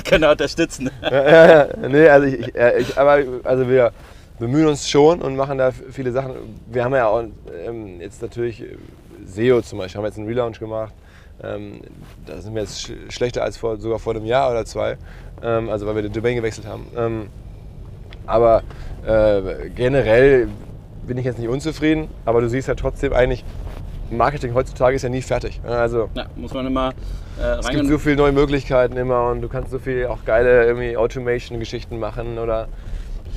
Können 0.04 0.30
unterstützen. 0.30 0.90
ja, 1.02 1.48
ja. 1.48 1.68
Nee, 1.88 2.08
also 2.08 2.26
ich, 2.26 2.54
ich, 2.78 2.98
aber 2.98 3.22
also 3.44 3.68
wir 3.68 3.92
bemühen 4.38 4.66
uns 4.66 4.88
schon 4.88 5.22
und 5.22 5.36
machen 5.36 5.58
da 5.58 5.70
viele 5.70 6.12
Sachen. 6.12 6.32
Wir 6.70 6.84
haben 6.84 6.94
ja 6.94 7.08
auch 7.08 7.24
ähm, 7.66 8.00
jetzt 8.00 8.22
natürlich 8.22 8.64
SEO 9.24 9.62
zum 9.62 9.78
Beispiel, 9.78 9.98
haben 9.98 10.04
wir 10.04 10.08
jetzt 10.08 10.18
einen 10.18 10.28
Relaunch 10.28 10.58
gemacht. 10.58 10.92
Ähm, 11.42 11.80
da 12.24 12.40
sind 12.40 12.54
wir 12.54 12.62
jetzt 12.62 12.80
sch 12.80 12.92
schlechter 13.10 13.42
als 13.42 13.56
vor, 13.56 13.76
sogar 13.78 13.98
vor 13.98 14.14
einem 14.14 14.24
Jahr 14.24 14.50
oder 14.50 14.64
zwei, 14.64 14.96
ähm, 15.42 15.68
also 15.68 15.86
weil 15.86 15.96
wir 15.96 16.02
die 16.02 16.10
Domain 16.10 16.36
gewechselt 16.36 16.66
haben. 16.66 16.86
Ähm, 16.96 17.28
aber 18.26 18.62
äh, 19.06 19.68
generell 19.74 20.48
bin 21.06 21.18
ich 21.18 21.24
jetzt 21.24 21.38
nicht 21.38 21.48
unzufrieden, 21.48 22.08
aber 22.24 22.40
du 22.40 22.48
siehst 22.48 22.68
ja 22.68 22.74
trotzdem 22.74 23.12
eigentlich, 23.12 23.44
Marketing 24.10 24.54
heutzutage 24.54 24.96
ist 24.96 25.02
ja 25.02 25.08
nie 25.08 25.22
fertig. 25.22 25.60
Also 25.64 26.08
ja, 26.14 26.26
muss 26.36 26.52
man 26.54 26.66
immer 26.66 26.92
äh, 27.40 27.58
Es 27.58 27.68
gibt 27.68 27.86
so 27.86 27.98
viele 27.98 28.16
neue 28.16 28.32
Möglichkeiten 28.32 28.96
immer 28.96 29.30
und 29.30 29.42
du 29.42 29.48
kannst 29.48 29.70
so 29.70 29.78
viel 29.78 30.06
auch 30.06 30.24
geile 30.24 30.96
Automation-Geschichten 30.98 31.98
machen 31.98 32.38
oder 32.38 32.68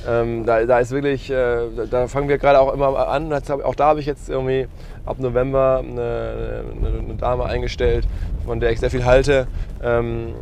ähm, 0.08 0.46
da, 0.46 0.64
da, 0.64 0.78
ist 0.78 0.92
wirklich, 0.92 1.30
äh, 1.30 1.66
da 1.90 2.08
fangen 2.08 2.28
wir 2.28 2.38
gerade 2.38 2.58
auch 2.60 2.72
immer 2.72 3.08
an. 3.08 3.32
Auch 3.32 3.74
da 3.74 3.86
habe 3.86 4.00
ich 4.00 4.06
jetzt 4.06 4.30
irgendwie 4.30 4.66
ab 5.04 5.18
November 5.18 5.82
eine, 5.86 6.64
eine, 6.76 6.98
eine, 6.98 7.14
Dame 7.14 7.44
eingestellt, 7.44 8.06
von 8.46 8.60
der 8.60 8.70
ich 8.70 8.80
sehr 8.80 8.90
viel 8.90 9.04
halte. 9.04 9.46
Ähm, 9.82 10.34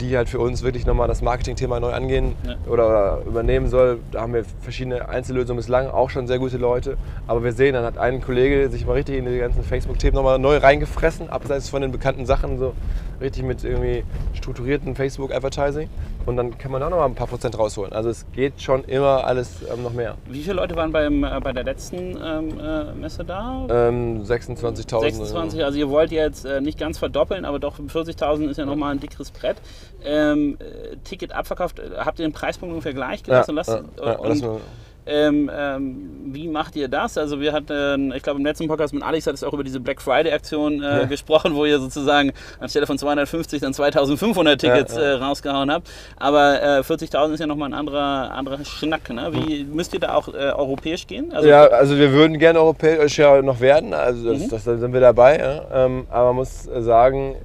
die 0.00 0.16
halt 0.16 0.28
für 0.28 0.38
uns 0.38 0.62
wirklich 0.62 0.86
nochmal 0.86 1.08
das 1.08 1.22
Marketing-Thema 1.22 1.80
neu 1.80 1.92
angehen 1.92 2.34
ja. 2.44 2.56
oder, 2.66 2.88
oder, 2.88 3.22
übernehmen 3.26 3.68
soll. 3.68 4.00
Da 4.12 4.22
haben 4.22 4.34
wir 4.34 4.44
verschiedene 4.60 5.08
Einzellösungen 5.08 5.58
bislang, 5.58 5.88
auch 5.88 6.10
schon 6.10 6.26
sehr 6.26 6.38
gute 6.38 6.56
Leute. 6.56 6.96
Aber 7.26 7.44
wir 7.44 7.52
sehen, 7.52 7.74
dann 7.74 7.84
hat 7.84 7.98
ein 7.98 8.20
Kollege 8.20 8.68
sich 8.70 8.86
mal 8.86 8.94
richtig 8.94 9.18
in 9.18 9.26
die 9.26 9.38
ganzen 9.38 9.62
Facebook-Themen 9.62 10.14
nochmal 10.14 10.38
neu 10.38 10.56
reingefressen, 10.56 11.28
abseits 11.28 11.68
von 11.68 11.82
den 11.82 11.92
bekannten 11.92 12.26
Sachen, 12.26 12.58
so 12.58 12.74
richtig 13.20 13.44
mit 13.44 13.62
irgendwie 13.64 14.04
strukturierten 14.34 14.94
Facebook-Advertising. 14.94 15.88
Und 16.26 16.36
dann 16.36 16.58
kann 16.58 16.70
man 16.70 16.80
da 16.80 16.90
nochmal 16.90 17.06
ein 17.06 17.14
paar 17.14 17.26
Prozent 17.26 17.58
rausholen. 17.58 17.92
Also 17.92 18.10
es 18.10 18.26
geht 18.32 18.60
schon 18.60 18.84
immer 18.84 19.24
alles 19.24 19.62
ähm, 19.72 19.82
noch 19.82 19.92
mehr. 19.92 20.16
Wie 20.28 20.42
viele 20.42 20.56
Leute 20.56 20.76
waren 20.76 20.92
beim, 20.92 21.24
äh, 21.24 21.40
bei 21.42 21.52
der 21.52 21.64
letzten 21.64 22.18
ähm, 22.22 22.60
äh, 22.60 22.92
Messe 22.92 23.24
da? 23.24 23.66
Ähm, 23.70 24.22
26.000. 24.22 25.00
26, 25.00 25.64
also 25.64 25.78
ihr 25.78 25.88
wollt 25.88 26.12
jetzt 26.12 26.44
äh, 26.44 26.60
nicht 26.60 26.78
ganz 26.78 26.98
verdoppeln, 26.98 27.44
aber 27.44 27.58
doch 27.58 27.78
40.000 27.78 28.48
ist 28.48 28.58
ja 28.58 28.66
nochmal 28.66 28.92
ein 28.92 29.00
dickeres 29.00 29.30
Brett 29.30 29.56
ähm, 30.04 30.58
äh, 30.58 30.96
Ticket 31.04 31.32
abverkauft. 31.32 31.78
Äh, 31.78 31.90
habt 31.98 32.18
ihr 32.18 32.26
den 32.26 32.32
Preispunkt 32.32 32.72
ungefähr 32.72 32.94
gleich 32.94 33.22
gelassen? 33.22 33.56
Ja, 33.56 34.04
ja, 34.04 34.12
ja, 34.12 34.18
und, 34.18 34.60
ähm, 35.10 35.50
ähm, 35.52 36.10
wie 36.32 36.48
macht 36.48 36.76
ihr 36.76 36.88
das? 36.88 37.18
Also 37.18 37.40
wir 37.40 37.52
hatten, 37.52 38.12
ich 38.12 38.22
glaube 38.22 38.38
im 38.38 38.46
letzten 38.46 38.68
Podcast 38.68 38.94
mit 38.94 39.02
Alex 39.02 39.26
hat 39.26 39.34
es 39.34 39.44
auch 39.44 39.52
über 39.52 39.64
diese 39.64 39.80
Black 39.80 40.00
Friday 40.00 40.32
Aktion 40.32 40.82
äh, 40.82 41.00
ja. 41.00 41.04
gesprochen, 41.04 41.54
wo 41.54 41.64
ihr 41.64 41.80
sozusagen 41.80 42.32
anstelle 42.60 42.86
von 42.86 42.98
250 42.98 43.60
dann 43.60 43.74
2500 43.74 44.60
Tickets 44.60 44.94
ja, 44.94 45.00
ja. 45.00 45.08
Äh, 45.08 45.12
rausgehauen 45.14 45.70
habt. 45.70 45.90
Aber 46.18 46.62
äh, 46.62 46.80
40.000 46.80 47.34
ist 47.34 47.40
ja 47.40 47.46
nochmal 47.46 47.70
ein 47.70 47.74
anderer, 47.74 48.30
anderer 48.30 48.64
Schnack. 48.64 49.10
Ne? 49.10 49.30
Wie 49.32 49.64
müsst 49.64 49.92
ihr 49.94 50.00
da 50.00 50.14
auch 50.14 50.28
äh, 50.28 50.52
europäisch 50.52 51.06
gehen? 51.06 51.32
Also 51.32 51.48
ja, 51.48 51.66
also 51.66 51.96
wir 51.98 52.12
würden 52.12 52.38
gerne 52.38 52.60
europäisch 52.60 53.18
ja 53.18 53.42
noch 53.42 53.60
werden. 53.60 53.94
Also 53.94 54.32
das, 54.32 54.42
mhm. 54.42 54.48
das, 54.48 54.64
da 54.64 54.76
sind 54.76 54.92
wir 54.92 55.00
dabei. 55.00 55.62
Ähm, 55.72 56.06
aber 56.10 56.28
man 56.28 56.36
muss 56.36 56.64
sagen, 56.64 57.36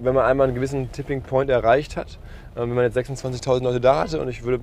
wenn 0.00 0.14
man 0.14 0.24
einmal 0.24 0.46
einen 0.48 0.54
gewissen 0.54 0.90
Tipping 0.92 1.22
Point 1.22 1.50
erreicht 1.50 1.96
hat, 1.96 2.18
äh, 2.56 2.60
wenn 2.60 2.74
man 2.74 2.84
jetzt 2.84 2.96
26.000 2.96 3.62
Leute 3.62 3.80
da 3.80 4.00
hatte 4.00 4.20
und 4.20 4.28
ich 4.28 4.44
würde 4.44 4.60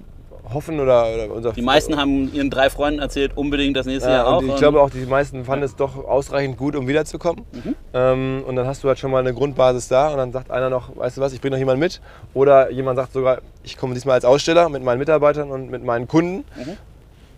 hoffen 0.54 0.80
oder, 0.80 1.14
oder 1.14 1.32
unser 1.32 1.54
Die 1.54 1.62
meisten 1.62 1.98
haben 1.98 2.34
ihren 2.34 2.50
drei 2.50 2.70
Freunden 2.70 3.00
erzählt, 3.00 3.36
unbedingt 3.36 3.78
das 3.78 3.86
nächste 3.86 4.10
ja, 4.10 4.18
Jahr 4.18 4.28
auch. 4.28 4.42
Ich 4.42 4.56
glaube 4.58 4.82
auch, 4.82 4.90
die 4.90 5.06
meisten 5.06 5.46
fanden 5.46 5.64
ja. 5.64 5.66
es 5.66 5.76
doch 5.76 6.04
ausreichend 6.06 6.58
gut, 6.58 6.76
um 6.76 6.88
wiederzukommen. 6.88 7.46
Mhm. 7.52 7.76
Ähm, 7.94 8.44
und 8.48 8.56
dann 8.56 8.68
hast 8.68 8.84
du 8.84 8.88
halt 8.88 9.00
schon 9.00 9.12
mal 9.12 9.20
eine 9.20 9.34
Grundbasis 9.34 9.88
da 9.88 10.10
und 10.10 10.18
dann 10.18 10.32
sagt 10.32 10.52
einer 10.52 10.70
noch, 10.70 10.96
weißt 10.96 11.18
du 11.18 11.22
was, 11.22 11.34
ich 11.34 11.42
bringe 11.42 11.56
noch 11.56 11.60
jemanden 11.60 11.80
mit. 11.80 12.02
Oder 12.34 12.72
jemand 12.72 12.98
sagt 12.98 13.14
sogar, 13.14 13.40
ich 13.64 13.78
komme 13.78 13.94
diesmal 13.94 14.16
als 14.16 14.26
Aussteller 14.26 14.70
mit 14.70 14.84
meinen 14.84 15.00
Mitarbeitern 15.00 15.52
und 15.52 15.70
mit 15.70 15.84
meinen 15.84 16.08
Kunden. 16.08 16.46
Mhm. 16.56 16.78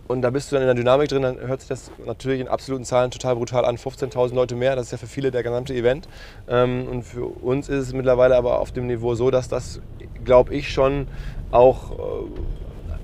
Und 0.07 0.21
da 0.21 0.29
bist 0.29 0.51
du 0.51 0.55
dann 0.55 0.63
in 0.63 0.67
der 0.67 0.75
Dynamik 0.75 1.07
drin, 1.07 1.21
dann 1.21 1.39
hört 1.39 1.61
sich 1.61 1.69
das 1.69 1.89
natürlich 2.05 2.41
in 2.41 2.49
absoluten 2.49 2.83
Zahlen 2.83 3.09
total 3.09 3.35
brutal 3.35 3.63
an. 3.63 3.77
15.000 3.77 4.35
Leute 4.35 4.55
mehr, 4.55 4.75
das 4.75 4.87
ist 4.87 4.91
ja 4.91 4.97
für 4.97 5.07
viele 5.07 5.31
der 5.31 5.43
gesamte 5.43 5.73
Event. 5.73 6.09
Ähm, 6.49 6.87
und 6.89 7.03
für 7.03 7.25
uns 7.25 7.69
ist 7.69 7.87
es 7.87 7.93
mittlerweile 7.93 8.35
aber 8.35 8.59
auf 8.59 8.71
dem 8.71 8.87
Niveau 8.87 9.15
so, 9.15 9.31
dass 9.31 9.47
das, 9.47 9.79
glaube 10.25 10.53
ich, 10.53 10.73
schon 10.73 11.07
auch 11.51 11.91
äh, 11.91 11.95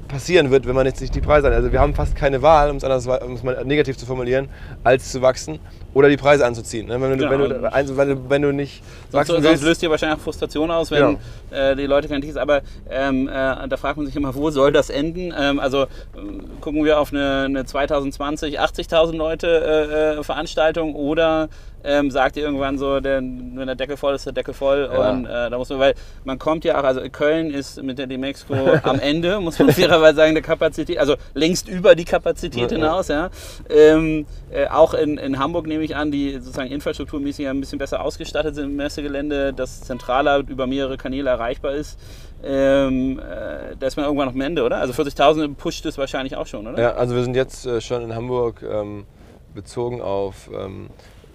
passieren 0.10 0.52
wird, 0.52 0.68
wenn 0.68 0.76
man 0.76 0.86
jetzt 0.86 1.00
nicht 1.00 1.16
die 1.16 1.22
Preise 1.22 1.48
an. 1.48 1.54
Also 1.54 1.72
wir 1.72 1.80
haben 1.80 1.94
fast 1.94 2.16
keine 2.16 2.42
Wahl, 2.42 2.70
um 2.70 2.78
es, 2.78 2.84
anders, 2.84 3.08
um 3.08 3.34
es 3.34 3.44
mal 3.44 3.64
negativ 3.64 3.98
zu 3.98 4.06
formulieren, 4.06 4.50
als 4.84 5.12
zu 5.12 5.22
wachsen 5.22 5.60
oder 5.94 6.10
die 6.10 6.18
Preise 6.18 6.46
anzuziehen. 6.46 6.88
Ne? 6.88 7.00
Wenn, 7.00 7.18
du, 7.18 7.24
ja, 7.24 7.32
wenn, 7.32 7.40
du, 7.40 7.72
also, 7.72 7.98
wenn, 7.98 8.42
du, 8.42 8.52
nicht 8.52 8.84
sonst, 9.10 9.14
wachsen 9.14 9.36
willst, 9.36 9.48
sonst 9.48 9.64
löst 9.64 9.82
dir 9.82 9.90
wahrscheinlich 9.90 10.20
auch 10.20 10.24
Frustration 10.24 10.70
aus, 10.70 10.92
wenn 10.92 11.18
äh, 11.52 11.76
die 11.76 11.86
Leute 11.86 12.08
kein 12.08 12.22
Tickets. 12.22 12.38
Aber 12.38 12.62
ähm, 12.90 13.28
äh, 13.28 13.68
da 13.68 13.78
fragt 13.78 13.98
man 13.98 14.06
sich 14.06 14.16
immer, 14.16 14.36
wo 14.36 14.50
soll 14.52 14.72
das 14.72 14.90
enden? 14.90 15.34
Ähm, 15.38 15.60
also 15.60 15.84
äh, 15.84 15.88
gucken 16.60 16.84
wir 16.84 17.00
auf 17.00 17.14
eine, 17.14 17.44
eine 17.46 17.66
2020 17.66 18.60
80.000 18.60 19.16
Leute 19.16 19.48
äh, 19.48 20.20
äh, 20.20 20.24
Veranstaltung 20.24 20.96
oder 20.96 21.50
ähm, 21.84 22.12
sagt 22.12 22.38
ihr 22.38 22.44
irgendwann 22.44 22.78
so, 22.78 23.00
der, 23.00 23.18
wenn 23.22 23.66
der 23.66 23.76
Deckel 23.76 23.98
voll 23.98 24.16
ist, 24.16 24.26
der 24.26 24.34
Deckel 24.34 24.54
voll. 24.54 24.90
Ja. 24.92 25.10
Und 25.10 25.26
äh, 25.26 25.50
da 25.50 25.58
muss 25.58 25.70
man, 25.70 25.80
weil 25.80 25.94
man 26.24 26.40
kommt 26.40 26.66
ja 26.66 26.80
auch, 26.80 26.84
also 26.84 27.02
Köln 27.12 27.52
ist 27.52 27.82
mit 27.82 27.98
der 27.98 28.08
Demexco 28.08 28.54
am 28.84 29.00
Ende, 29.00 29.40
muss 29.40 29.60
man 29.60 29.72
fairerweise 29.72 30.16
sagen, 30.18 30.34
der 30.34 30.44
Kapazität, 30.44 30.98
also 30.98 31.16
längst 31.34 31.68
über 31.68 31.96
die 31.96 32.06
Kapazität 32.06 32.72
hinaus. 32.72 33.08
Ja. 33.08 33.30
Ähm, 33.70 34.26
äh, 34.52 34.68
auch 34.68 34.94
in, 34.94 35.18
in 35.18 35.40
Hamburg 35.40 35.68
nehme 35.68 35.84
ich 35.84 35.96
an, 35.96 36.12
die 36.12 36.34
sozusagen 36.34 36.72
infrastrukturmäßig 36.72 37.48
ein 37.48 37.60
bisschen 37.60 37.80
besser 37.80 38.04
ausgestattet 38.04 38.56
sind 38.56 38.66
im 38.66 38.76
Messegelände, 38.76 39.54
das 39.54 39.82
zentraler 39.82 40.40
über 40.48 40.68
mehrere 40.68 40.98
Kanäle 40.98 41.30
erreichbar 41.30 41.74
ist. 41.74 42.00
Ähm, 42.44 43.20
äh, 43.20 43.76
da 43.78 43.88
ist 43.88 43.98
man 43.98 44.06
irgendwann 44.06 44.28
noch 44.28 44.34
am 44.34 44.42
Ende, 44.42 44.64
oder? 44.64 44.78
Also 44.78 44.94
40.000 44.94 45.56
pusht 45.56 45.86
es 45.86 45.98
wahrscheinlich 45.98 46.38
auch 46.38 46.48
schon, 46.48 46.68
oder? 46.68 46.82
Ja, 46.82 46.94
also 46.94 47.16
wir 47.16 47.24
sind 47.24 47.36
jetzt 47.36 47.66
äh, 47.66 47.82
schon 47.82 48.02
in 48.02 48.16
Hamburg 48.16 48.64
ähm, 48.64 49.06
bezogen 49.54 50.02
auf 50.02 50.50
ähm, 50.54 50.90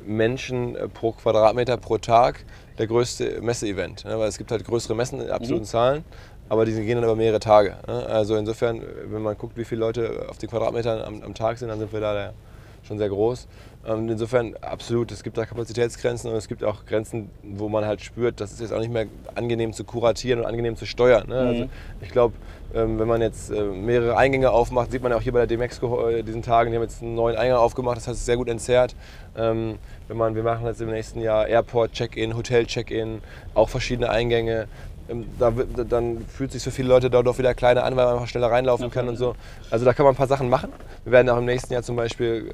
Menschen 0.07 0.77
äh, 0.77 0.89
pro 0.89 1.13
Quadratmeter 1.13 1.77
pro 1.77 1.99
Tag 1.99 2.45
der 2.79 2.87
größte 2.87 3.41
Messeevent. 3.41 4.05
Ne? 4.05 4.19
Weil 4.19 4.29
es 4.29 4.39
gibt 4.39 4.51
halt 4.51 4.65
größere 4.65 4.95
Messen 4.95 5.21
in 5.21 5.31
absoluten 5.31 5.65
mhm. 5.65 5.69
Zahlen, 5.69 6.05
aber 6.49 6.65
die 6.65 6.73
gehen 6.73 6.97
dann 6.97 7.05
über 7.05 7.17
mehrere 7.17 7.41
Tage. 7.41 7.77
Ne? 7.87 8.07
Also 8.07 8.37
insofern, 8.37 8.83
wenn 9.07 9.23
man 9.23 9.37
guckt, 9.37 9.57
wie 9.57 9.65
viele 9.65 9.81
Leute 9.81 10.27
auf 10.29 10.39
den 10.39 10.51
Quadratmetern 10.51 11.03
am, 11.03 11.23
am, 11.23 11.35
Tag 11.35 11.59
sind, 11.59 11.69
dann 11.69 11.79
sind 11.79 11.93
wir 11.93 12.01
da 12.01 12.13
der 12.13 12.35
schon 12.83 12.99
sehr 12.99 13.09
groß. 13.09 13.47
Ähm, 13.87 14.09
insofern 14.09 14.55
absolut, 14.63 15.13
es 15.13 15.23
gibt 15.23 15.37
da 15.37 15.45
Kapazitätsgrenzen 15.45 16.31
und 16.31 16.37
es 16.37 16.49
gibt 16.49 16.65
auch 16.65 16.87
Grenzen, 16.87 17.31
wo 17.43 17.69
man 17.69 17.85
halt 17.85 18.01
spürt, 18.01 18.41
das 18.41 18.53
ist 18.53 18.61
jetzt 18.61 18.73
auch 18.73 18.81
nicht 18.81 18.93
mehr 18.93 19.07
angenehm 19.35 19.73
zu 19.73 19.85
kuratieren 19.85 20.41
und 20.41 20.47
angenehm 20.47 20.77
zu 20.77 20.87
steuern. 20.87 21.29
Ne? 21.29 21.35
Also 21.35 21.55
mhm. 21.55 21.61
Also 21.63 21.71
ich 22.03 22.11
glaube, 22.11 22.35
ähm, 22.75 22.99
wenn 22.99 23.07
man 23.07 23.21
jetzt 23.21 23.51
äh, 23.51 23.63
mehrere 23.63 24.17
Eingänge 24.17 24.51
aufmacht, 24.51 24.91
sieht 24.91 25.03
man 25.03 25.13
ja 25.13 25.19
auch 25.19 25.23
hier 25.23 25.33
bei 25.33 25.41
der 25.41 25.47
Demexco 25.47 26.09
äh, 26.09 26.23
diesen 26.23 26.43
Tagen, 26.43 26.71
die 26.71 26.77
haben 26.77 26.83
jetzt 26.83 27.03
einen 27.03 27.15
neuen 27.15 27.37
Eingang 27.37 27.59
aufgemacht, 27.59 27.99
das 27.99 28.09
hat 28.09 28.17
sich 28.17 28.25
sehr 28.25 28.37
gut 28.37 28.49
entzerrt. 28.49 28.97
Ähm, 29.37 29.79
wenn 30.09 30.17
man, 30.17 30.35
wir 30.35 30.43
machen 30.43 30.67
jetzt 30.67 30.81
im 30.81 30.91
nächsten 30.91 31.21
Jahr 31.21 31.47
Airport 31.47 31.93
Check-in, 31.93 32.37
Hotel 32.37 32.67
Check-in, 32.67 33.21
auch 33.55 33.69
verschiedene 33.69 34.11
Eingänge. 34.11 34.67
Ähm, 35.09 35.27
da, 35.39 35.51
dann 35.51 36.25
fühlt 36.27 36.53
sich 36.53 36.63
so 36.63 36.71
viele 36.71 36.89
Leute 36.89 37.11
dort 37.11 37.29
auch 37.29 37.39
wieder 37.39 37.55
kleiner 37.55 37.85
an, 37.85 37.97
weil 37.97 38.05
man 38.05 38.15
einfach 38.15 38.29
schneller 38.29 38.51
reinlaufen 38.51 38.91
kann 38.91 39.09
und 39.09 39.17
so. 39.17 39.35
Also 39.71 39.85
da 39.85 39.93
kann 39.93 40.05
man 40.05 40.15
ein 40.15 40.17
paar 40.17 40.27
Sachen 40.27 40.49
machen. 40.49 40.71
Wir 41.05 41.13
werden 41.13 41.29
auch 41.29 41.39
im 41.39 41.45
nächsten 41.45 41.73
Jahr 41.73 41.83
zum 41.83 41.97
Beispiel 41.97 42.51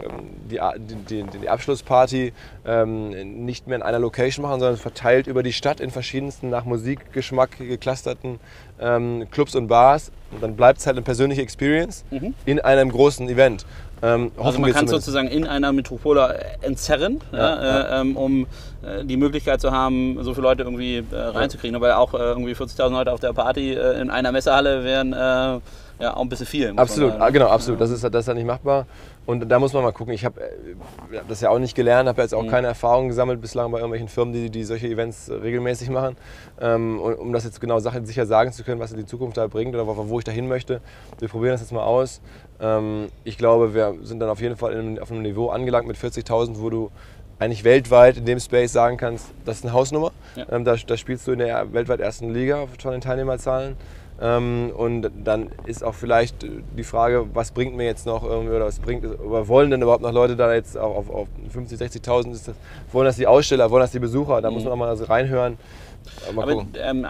die, 0.51 0.59
die, 0.79 1.23
die, 1.23 1.39
die 1.39 1.49
Abschlussparty 1.49 2.33
nicht 3.25 3.67
mehr 3.67 3.77
in 3.77 3.83
einer 3.83 3.99
Location 3.99 4.43
machen, 4.43 4.61
sondern 4.61 4.77
verteilt 4.77 5.27
über 5.27 5.43
die 5.43 5.53
Stadt 5.53 5.81
in 5.81 5.91
verschiedensten 5.91 6.51
nach 6.51 6.65
Musikgeschmack 6.65 7.59
geclusterten 7.59 8.41
Clubs 9.31 9.55
und 9.55 9.69
Bars. 9.69 10.11
Und 10.33 10.43
dann 10.43 10.57
bleibt 10.57 10.79
es 10.79 10.87
halt 10.87 10.97
eine 10.97 11.03
persönliche 11.03 11.43
Experience 11.43 12.05
mhm. 12.11 12.35
in 12.47 12.61
einem 12.61 12.91
großen 12.91 13.29
Event. 13.29 13.67
Ähm, 14.03 14.33
also 14.39 14.59
man 14.59 14.73
kann 14.73 14.89
sozusagen 14.89 15.29
in 15.29 15.47
einer 15.47 15.73
Metropole 15.73 16.41
entzerren, 16.63 17.21
ja, 17.33 17.39
ja, 17.39 17.81
äh, 17.81 18.01
ähm, 18.01 18.17
um 18.17 18.47
äh, 18.83 19.05
die 19.05 19.17
Möglichkeit 19.17 19.61
zu 19.61 19.73
haben, 19.73 20.23
so 20.23 20.33
viele 20.33 20.45
Leute 20.45 20.63
irgendwie 20.63 21.05
äh, 21.11 21.17
reinzukriegen. 21.17 21.77
Aber 21.77 21.99
auch 21.99 22.15
äh, 22.15 22.19
irgendwie 22.19 22.53
40.000 22.53 22.91
Leute 22.91 23.13
auf 23.13 23.21
der 23.21 23.33
Party 23.33 23.75
äh, 23.75 24.01
in 24.01 24.11
einer 24.11 24.33
Messehalle 24.33 24.85
wären 24.85 25.13
äh, 25.13 25.61
ja 26.01 26.17
auch 26.17 26.23
ein 26.23 26.29
bisschen 26.29 26.47
viel. 26.47 26.73
Absolut, 26.77 27.13
ah, 27.21 27.29
genau, 27.31 27.49
absolut. 27.49 27.81
Das 27.81 27.91
ist, 27.91 28.03
das 28.03 28.15
ist 28.15 28.27
ja 28.27 28.35
nicht 28.35 28.47
machbar. 28.47 28.87
Und 29.27 29.49
da 29.49 29.59
muss 29.59 29.73
man 29.75 29.83
mal 29.83 29.93
gucken. 29.93 30.15
Ich 30.15 30.25
habe 30.25 30.41
das 31.29 31.41
ja 31.41 31.51
auch 31.51 31.59
nicht 31.59 31.75
gelernt, 31.75 32.09
habe 32.09 32.23
jetzt 32.23 32.35
auch 32.35 32.43
mhm. 32.43 32.49
keine 32.49 32.67
Erfahrung 32.69 33.09
gesammelt 33.09 33.41
bislang 33.41 33.71
bei 33.71 33.79
irgendwelchen 33.79 34.09
Firmen, 34.09 34.33
die, 34.33 34.51
die 34.51 34.65
solche 34.65 34.89
Events 34.89 35.31
regelmäßig 35.31 35.91
machen. 35.91 36.17
Ähm, 36.61 36.99
um 36.99 37.33
das 37.33 37.45
jetzt 37.45 37.61
genau 37.61 37.79
sicher 37.79 38.27
sagen 38.27 38.53
zu 38.53 38.65
können, 38.65 38.81
was 38.81 38.93
in 38.93 38.97
die 38.97 39.07
Zukunft 39.07 39.37
da 39.37 39.47
bringt 39.47 39.75
oder 39.75 39.87
wo 39.87 40.19
ich 40.19 40.25
da 40.25 40.33
hin 40.33 40.49
möchte. 40.49 40.81
Wir 41.19 41.29
probieren 41.29 41.53
das 41.53 41.61
jetzt 41.61 41.73
mal 41.73 41.85
aus. 41.85 42.21
Ähm, 42.61 43.09
ich 43.25 43.39
glaube, 43.39 43.75
wir 43.75 43.95
sind 44.03 44.21
dann 44.21 44.29
auf 44.29 44.41
jeden 44.41 44.57
Fall 44.57 44.99
auf 45.01 45.11
einem 45.11 45.23
Niveau 45.23 45.49
angelangt 45.49 45.87
mit 45.87 45.97
40.000, 45.97 46.61
wo 46.61 46.71
du 46.71 46.91
eigentlich 47.39 47.65
weltweit 47.65 48.19
in 48.19 48.27
dem 48.27 48.39
Space 48.39 48.73
sagen 48.73 48.99
kannst, 48.99 49.29
das 49.47 49.59
ist 49.59 49.65
eine 49.65 49.73
Hausnummer. 49.73 50.13
Ja. 50.37 50.47
Ähm, 50.53 50.65
da, 50.65 50.77
da, 50.77 50.97
spielst 50.97 51.27
du 51.27 51.33
in 51.33 51.39
der 51.39 51.73
weltweit 51.73 52.01
ersten 52.01 52.33
Liga 52.33 52.67
von 52.79 52.93
den 52.93 53.01
Teilnehmerzahlen. 53.01 53.77
Ähm, 54.23 54.71
und 54.77 55.11
dann 55.25 55.49
ist 55.65 55.83
auch 55.83 55.95
vielleicht 55.95 56.45
die 56.77 56.85
Frage, 56.85 57.27
was 57.33 57.53
bringt 57.53 57.75
mir 57.75 57.85
jetzt 57.85 58.05
noch 58.05 58.23
oder 58.23 58.67
was 58.67 58.79
bringt 58.79 59.05
oder 59.07 59.49
wollen 59.49 59.71
denn 59.71 59.81
überhaupt 59.81 60.03
noch 60.03 60.13
Leute 60.13 60.37
da 60.37 60.53
jetzt 60.53 60.77
auch 60.77 60.95
auf, 60.95 61.11
auf 61.11 61.29
50, 61.51 61.81
60.000? 61.81 62.53
Wollen 62.93 63.07
das 63.07 63.17
die 63.17 63.27
Aussteller, 63.27 63.71
wollen 63.71 63.81
das 63.81 63.93
die 63.93 63.99
Besucher? 63.99 64.43
Da 64.43 64.51
mhm. 64.51 64.57
muss 64.57 64.65
man 64.65 64.75
auch 64.75 64.77
mal 64.77 64.95
reinhören. 64.95 65.57
Aber 66.29 66.67
ähm, 66.79 67.07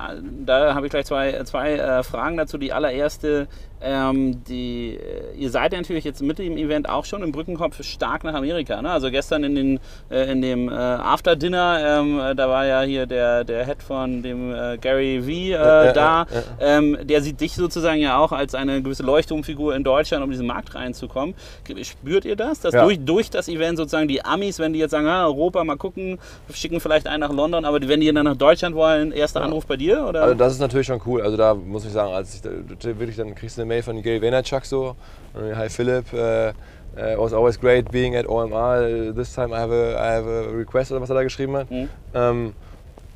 da 0.47 0.75
habe 0.75 0.87
ich 0.87 0.91
gleich 0.91 1.07
zwei, 1.07 1.43
zwei 1.45 1.75
äh, 1.75 2.03
Fragen 2.05 2.37
dazu. 2.37 2.59
Die 2.59 2.73
allererste, 2.73 3.49
ähm, 3.83 4.45
die, 4.45 4.97
äh, 4.97 5.37
ihr 5.37 5.51
seid 5.51 5.73
ja 5.73 5.79
natürlich 5.79 6.05
jetzt 6.05 6.23
mit 6.23 6.39
dem 6.39 6.57
Event 6.57 6.89
auch 6.89 7.05
schon 7.05 7.23
im 7.23 7.33
Brückenkopf 7.33 7.83
stark 7.83 8.25
nach 8.25 8.35
Amerika. 8.35 8.81
Ne? 8.83 8.91
Also 8.91 9.11
gestern 9.11 9.45
in, 9.45 9.55
den, 9.55 9.81
äh, 10.11 10.31
in 10.31 10.43
dem 10.43 10.69
äh, 10.69 10.73
After 10.73 11.37
Dinner, 11.37 12.01
ähm, 12.01 12.19
äh, 12.19 12.35
da 12.35 12.49
war 12.49 12.67
ja 12.67 12.83
hier 12.83 13.07
der, 13.07 13.45
der 13.45 13.65
Head 13.65 13.83
von 13.83 14.23
dem 14.23 14.53
äh, 14.55 14.79
Gary 14.79 15.23
V 15.23 15.93
da. 15.95 16.27
Ähm, 16.61 16.99
der 17.03 17.23
sieht 17.23 17.41
dich 17.41 17.55
sozusagen 17.55 18.01
ja 18.01 18.19
auch 18.19 18.33
als 18.33 18.55
eine 18.55 18.83
gewisse 18.83 19.03
Leuchtturmfigur 19.03 19.75
in 19.75 19.85
Deutschland, 19.85 20.23
um 20.25 20.31
diesen 20.31 20.47
Markt 20.47 20.75
reinzukommen. 20.75 21.35
Spürt 21.83 22.25
ihr 22.25 22.37
das? 22.37 22.61
Dass 22.61 22.75
ja. 22.75 22.85
durch, 22.85 22.99
durch 23.01 23.31
das 23.31 23.49
Event 23.49 23.79
sozusagen 23.79 24.09
die 24.09 24.25
Amis, 24.25 24.59
wenn 24.59 24.73
die 24.73 24.79
jetzt 24.79 24.91
sagen, 24.91 25.07
ah, 25.07 25.25
Europa, 25.25 25.63
mal 25.65 25.77
gucken, 25.77 26.19
schicken 26.53 26.81
vielleicht 26.81 27.07
einen 27.07 27.21
nach 27.21 27.33
London, 27.33 27.65
aber 27.65 27.81
wenn 27.87 28.01
die 28.01 28.13
dann 28.13 28.25
nach 28.25 28.37
Deutschland 28.37 28.75
wollen, 28.75 29.13
erster 29.13 29.41
ja. 29.41 29.47
Anruf 29.47 29.67
bei 29.67 29.77
dir? 29.77 30.07
Oder? 30.07 30.23
Also 30.23 30.35
das 30.35 30.53
ist 30.55 30.61
natürlich 30.61 30.87
schon 30.87 31.01
cool. 31.07 31.23
Also 31.23 31.37
da 31.37 31.55
muss 31.55 31.85
ich 31.85 31.93
sagen, 31.93 32.13
als 32.13 32.35
ich 32.35 32.43
da, 32.43 32.51
wirklich 32.99 33.17
dann 33.17 33.35
kriegst 33.35 33.57
du 33.57 33.63
eine 33.63 33.70
Mail 33.71 33.83
von 33.83 34.03
Gary 34.03 34.21
Vaynerchuk 34.21 34.65
so. 34.65 34.97
Hi 35.35 35.69
Philip, 35.69 36.13
uh, 36.13 36.53
uh, 36.97 37.17
was 37.17 37.33
always 37.33 37.57
great 37.57 37.91
being 37.91 38.17
at 38.17 38.27
OMR. 38.27 39.15
This 39.15 39.33
time 39.33 39.53
I 39.53 39.61
have 39.61 39.71
a, 39.71 39.97
I 39.97 40.13
have 40.13 40.27
a 40.27 40.51
request 40.51 40.91
oder 40.91 41.01
was 41.01 41.09
er 41.09 41.15
da 41.15 41.23
geschrieben 41.23 41.57
hat. 41.57 41.71
Mhm. 41.71 41.89
Ähm, 42.15 42.55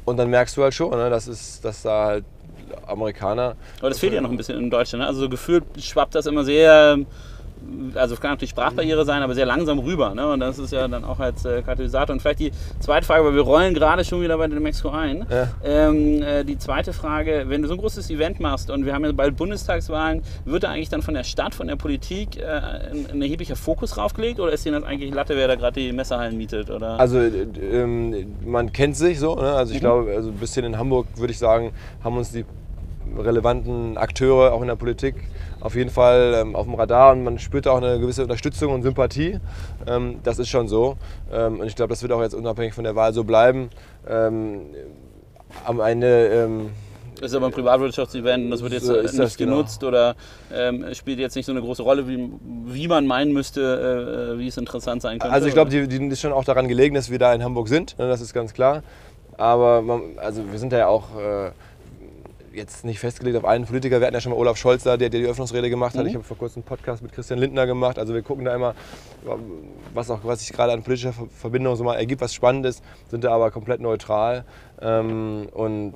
und 0.05 0.17
dann 0.17 0.31
merkst 0.31 0.57
du 0.57 0.63
halt 0.63 0.75
schon, 0.75 0.91
ne, 0.91 1.11
dass, 1.11 1.27
ist, 1.27 1.65
dass 1.65 1.83
da 1.83 2.05
halt 2.07 2.25
Amerikaner. 2.87 3.57
Aber 3.81 3.89
das 3.89 3.99
fehlt 3.99 4.13
ja 4.13 4.21
noch 4.21 4.31
ein 4.31 4.37
bisschen 4.37 4.59
in 4.59 4.71
Deutschland. 4.71 5.03
Ne? 5.03 5.09
Also 5.09 5.23
so 5.23 5.29
gefühlt 5.29 5.65
schwappt 5.81 6.15
das 6.15 6.27
immer 6.27 6.45
sehr 6.45 6.99
also 7.95 8.15
es 8.15 8.21
kann 8.21 8.31
natürlich 8.31 8.51
Sprachbarriere 8.51 9.05
sein, 9.05 9.23
aber 9.23 9.35
sehr 9.35 9.47
langsam 9.47 9.79
rüber. 9.79 10.15
Ne? 10.15 10.33
Und 10.33 10.41
das 10.41 10.59
ist 10.59 10.73
ja 10.73 10.87
dann 10.89 11.05
auch 11.05 11.21
als 11.21 11.45
äh, 11.45 11.63
Katalysator. 11.63 12.13
Und 12.13 12.21
vielleicht 12.21 12.41
die 12.41 12.53
zweite 12.81 13.07
Frage, 13.07 13.25
weil 13.25 13.35
wir 13.35 13.43
rollen 13.43 13.75
gerade 13.75 14.05
schon 14.05 14.23
wieder 14.23 14.39
bei 14.39 14.47
der 14.47 14.61
Mexiko 14.61 14.91
ein. 14.91 15.27
Ja. 15.31 15.49
Ähm, 15.65 16.23
äh, 16.23 16.45
die 16.45 16.59
zweite 16.59 16.93
Frage, 16.93 17.45
wenn 17.49 17.63
du 17.63 17.69
so 17.69 17.75
ein 17.75 17.81
großes 17.81 18.11
Event 18.11 18.41
machst 18.41 18.71
und 18.71 18.85
wir 18.85 18.95
haben 18.95 19.05
ja 19.05 19.13
bald 19.13 19.37
Bundestagswahlen, 19.37 20.23
wird 20.45 20.65
da 20.65 20.71
eigentlich 20.71 20.89
dann 20.89 21.03
von 21.03 21.15
der 21.15 21.25
Stadt, 21.25 21.55
von 21.55 21.67
der 21.67 21.77
Politik 21.77 22.39
äh, 22.39 22.45
ein, 22.45 23.07
ein, 23.13 23.23
erheblicher 23.23 23.57
Fokus 23.57 23.93
draufgelegt 23.93 24.41
oder 24.41 24.53
ist 24.53 24.65
denen 24.65 24.81
das 24.81 24.89
eigentlich 24.89 25.13
Latte, 25.13 25.37
wer 25.37 25.49
da 25.49 25.55
gerade 25.57 25.81
die 25.81 25.93
Messerhallen 25.93 26.37
mietet? 26.37 26.71
Oder? 26.71 26.99
Also 26.99 27.21
ähm, 27.21 28.35
man 28.45 28.73
kennt 28.73 28.97
sich 28.97 29.19
so. 29.19 29.35
Ne? 29.35 29.53
Also 29.53 29.73
ich 29.73 29.81
mhm. 29.81 29.85
glaube, 29.85 30.13
also 30.15 30.31
ein 30.31 30.37
bisschen 30.37 30.65
in 30.65 30.79
Hamburg 30.79 31.07
würde 31.17 31.33
ich 31.33 31.39
sagen, 31.39 31.73
haben 32.03 32.17
uns 32.17 32.33
die 32.33 32.45
relevanten 33.19 33.97
Akteure 33.97 34.53
auch 34.53 34.63
in 34.63 34.69
der 34.69 34.77
Politik 34.77 35.15
auf 35.65 35.75
jeden 35.75 35.91
Fall 35.91 36.35
ähm, 36.37 36.55
auf 36.55 36.67
dem 36.67 36.75
Radar 36.75 37.13
und 37.13 37.25
man 37.25 37.39
spürt 37.39 37.67
auch 37.67 37.79
eine 37.79 37.99
gewisse 37.99 38.23
Unterstützung 38.23 38.73
und 38.73 38.83
Sympathie. 38.83 39.41
Ähm, 39.87 40.21
das 40.23 40.39
ist 40.39 40.51
schon 40.51 40.69
so. 40.69 40.97
Ähm, 41.33 41.59
und 41.59 41.67
ich 41.67 41.75
glaube, 41.75 41.89
das 41.89 42.03
wird 42.03 42.13
auch 42.13 42.21
jetzt 42.21 42.35
unabhängig 42.35 42.75
von 42.75 42.85
der 42.85 42.95
Wahl 42.95 43.15
so 43.15 43.25
bleiben. 43.25 43.71
Ähm, 44.07 44.61
am 45.65 45.81
Ende. 45.81 46.29
Ähm, 46.29 46.71
das 47.19 47.31
ist 47.31 47.37
aber 47.37 47.47
ein 47.47 47.53
Privatwirtschaftsevent 47.53 48.45
und 48.45 48.51
das 48.51 48.63
wird 48.63 48.75
jetzt 48.75 48.85
so 48.85 49.01
nicht 49.01 49.19
das, 49.19 49.37
genau. 49.39 49.53
genutzt 49.53 49.81
genau. 49.81 49.89
oder 49.89 50.17
ähm, 50.53 50.85
spielt 50.93 51.19
jetzt 51.19 51.35
nicht 51.35 51.47
so 51.47 51.53
eine 51.53 51.63
große 51.63 51.83
Rolle, 51.83 52.07
wie, 52.07 52.29
wie 52.67 52.87
man 52.89 53.07
meinen 53.07 53.33
müsste, 53.33 54.35
äh, 54.35 54.39
wie 54.39 54.49
es 54.49 54.59
interessant 54.59 55.01
sein 55.01 55.19
könnte. 55.19 55.33
Also 55.33 55.47
ich 55.47 55.55
glaube, 55.55 55.71
die, 55.71 55.89
die 55.89 56.07
ist 56.09 56.21
schon 56.21 56.33
auch 56.33 56.45
daran 56.45 56.69
gelegen, 56.69 56.95
dass 56.95 57.11
wir 57.11 57.19
da 57.19 57.33
in 57.33 57.43
Hamburg 57.43 57.69
sind, 57.69 57.99
ne, 57.99 58.09
das 58.09 58.21
ist 58.21 58.35
ganz 58.35 58.53
klar. 58.53 58.83
Aber 59.39 59.81
man, 59.81 60.19
also 60.19 60.43
wir 60.51 60.59
sind 60.59 60.73
ja 60.73 60.89
auch 60.89 61.17
äh, 61.19 61.53
jetzt 62.55 62.85
nicht 62.85 62.99
festgelegt 62.99 63.37
auf 63.37 63.45
einen 63.45 63.67
Politiker. 63.67 64.01
Wir 64.01 64.07
hatten 64.07 64.15
ja 64.15 64.21
schon 64.21 64.33
mal 64.33 64.39
Olaf 64.39 64.57
Scholz 64.57 64.85
da, 64.85 64.97
der, 64.97 65.09
der 65.09 65.21
die 65.21 65.27
Öffnungsrede 65.27 65.71
gemacht 65.71 65.95
hat. 65.95 66.03
Mhm. 66.03 66.09
Ich 66.09 66.15
habe 66.15 66.25
vor 66.25 66.37
kurzem 66.37 66.61
einen 66.61 66.67
Podcast 66.67 67.03
mit 67.03 67.13
Christian 67.13 67.39
Lindner 67.39 67.67
gemacht. 67.67 67.99
Also 67.99 68.15
wir 68.15 68.23
gucken 68.23 68.45
da 68.45 68.55
immer, 68.55 68.75
was, 69.93 70.11
auch, 70.11 70.21
was 70.23 70.41
sich 70.41 70.53
gerade 70.53 70.73
an 70.73 70.83
politischer 70.83 71.13
Verbindung 71.13 71.77
so 71.77 71.85
mal 71.85 71.97
ergibt, 71.97 72.21
was 72.21 72.35
spannend 72.35 72.67
ist, 72.67 72.83
sind 73.11 73.25
da 73.25 73.33
aber 73.33 73.51
komplett 73.51 73.81
neutral. 73.81 74.45
Ähm, 74.81 75.49
und 75.53 75.95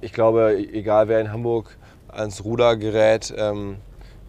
ich 0.00 0.12
glaube, 0.12 0.56
egal 0.72 1.08
wer 1.08 1.20
in 1.20 1.32
Hamburg 1.32 1.76
ans 2.08 2.44
Ruder 2.44 2.76
gerät, 2.76 3.32
ähm, 3.36 3.76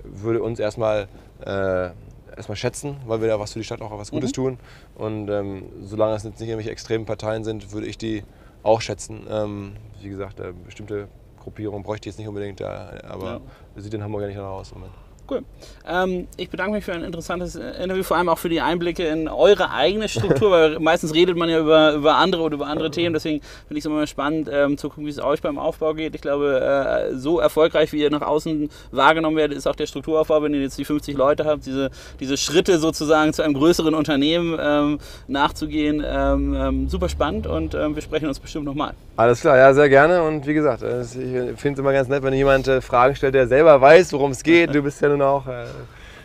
würde 0.04 0.42
uns 0.42 0.60
erstmal 0.60 1.08
äh, 1.46 1.90
erstmal 2.36 2.56
schätzen, 2.56 2.98
weil 3.06 3.22
wir 3.22 3.28
da 3.28 3.40
was 3.40 3.54
für 3.54 3.60
die 3.60 3.66
Stadt 3.66 3.82
auch 3.82 3.98
was 3.98 4.12
Gutes 4.12 4.32
mhm. 4.32 4.36
tun. 4.36 4.58
Und 4.96 5.30
ähm, 5.30 5.64
solange 5.82 6.16
es 6.16 6.24
jetzt 6.24 6.40
nicht 6.40 6.50
irgendwelche 6.50 6.72
extremen 6.72 7.06
Parteien 7.06 7.44
sind, 7.44 7.72
würde 7.72 7.88
ich 7.88 7.98
die 7.98 8.24
auch 8.64 8.82
schätzen. 8.82 9.28
Ähm, 9.30 9.74
wie 10.02 10.10
gesagt, 10.10 10.40
äh, 10.40 10.54
bestimmte 10.66 11.08
Gruppierung 11.44 11.84
bräuchte 11.84 12.08
ich 12.08 12.14
jetzt 12.14 12.20
nicht 12.20 12.28
unbedingt, 12.28 12.62
aber 12.62 13.42
ja. 13.76 13.82
sieht 13.82 13.94
in 13.94 14.04
Hamburg 14.04 14.22
ja 14.22 14.28
nicht 14.28 14.38
danach 14.38 14.52
aus. 14.52 14.74
Moment. 14.74 14.92
Cool. 15.30 15.44
Ähm, 15.88 16.28
ich 16.36 16.50
bedanke 16.50 16.74
mich 16.74 16.84
für 16.84 16.92
ein 16.92 17.04
interessantes 17.04 17.56
Interview, 17.56 18.04
vor 18.04 18.18
allem 18.18 18.28
auch 18.28 18.38
für 18.38 18.50
die 18.50 18.60
Einblicke 18.60 19.08
in 19.08 19.30
eure 19.30 19.72
eigene 19.72 20.10
Struktur, 20.10 20.52
weil 20.52 20.80
meistens 20.80 21.14
redet 21.14 21.38
man 21.38 21.50
ja 21.50 21.60
über, 21.60 21.94
über 21.94 22.16
andere 22.16 22.42
oder 22.42 22.56
über 22.56 22.68
andere 22.68 22.92
Themen. 22.92 23.14
Deswegen 23.14 23.40
finde 23.40 23.80
ich 23.80 23.80
es 23.80 23.86
immer 23.86 24.06
spannend 24.06 24.50
ähm, 24.52 24.78
zu 24.78 24.90
gucken, 24.90 25.06
wie 25.06 25.10
es 25.10 25.20
euch 25.20 25.42
beim 25.42 25.58
Aufbau 25.58 25.94
geht. 25.94 26.14
Ich 26.14 26.22
glaube, 26.22 26.60
äh, 26.60 27.16
so 27.16 27.40
erfolgreich, 27.40 27.94
wie 27.94 28.02
ihr 28.02 28.10
nach 28.10 28.22
außen 28.22 28.70
wahrgenommen 28.92 29.38
werdet, 29.38 29.58
ist 29.58 29.66
auch 29.66 29.76
der 29.76 29.88
Strukturaufbau, 29.88 30.44
wenn 30.44 30.54
ihr 30.54 30.62
jetzt 30.62 30.78
die 30.78 30.86
50 30.86 31.16
Leute 31.16 31.46
habt, 31.46 31.66
diese, 31.66 31.90
diese 32.20 32.36
Schritte 32.36 32.78
sozusagen 32.80 33.32
zu 33.32 33.44
einem 33.44 33.54
größeren 33.54 33.94
Unternehmen 33.94 34.58
ähm, 34.60 35.00
nachzugehen. 35.28 36.04
Ähm, 36.06 36.54
ähm, 36.54 36.90
super 36.90 37.08
spannend 37.08 37.48
und 37.48 37.76
ähm, 37.76 37.96
wir 37.96 38.02
sprechen 38.02 38.28
uns 38.28 38.40
bestimmt 38.40 38.66
nochmal. 38.66 38.94
Alles 39.16 39.42
klar, 39.42 39.58
ja, 39.58 39.72
sehr 39.74 39.90
gerne. 39.90 40.24
Und 40.24 40.48
wie 40.48 40.56
gesagt, 40.56 40.82
ich 40.82 41.10
finde 41.12 41.74
es 41.74 41.80
immer 41.80 41.94
ganz 41.94 42.10
nett, 42.10 42.24
wenn 42.24 42.34
jemand 42.34 42.68
äh, 42.68 42.82
Fragen 42.82 43.16
stellt, 43.16 43.36
der 43.36 43.48
selber 43.48 43.80
weiß, 43.80 44.12
worum 44.14 44.32
es 44.32 44.42
geht. 44.42 44.74
Du 44.74 44.82
bist 44.82 45.02
ja 45.02 45.10
nun 45.10 45.22
auch 45.22 45.46
äh, 45.48 45.66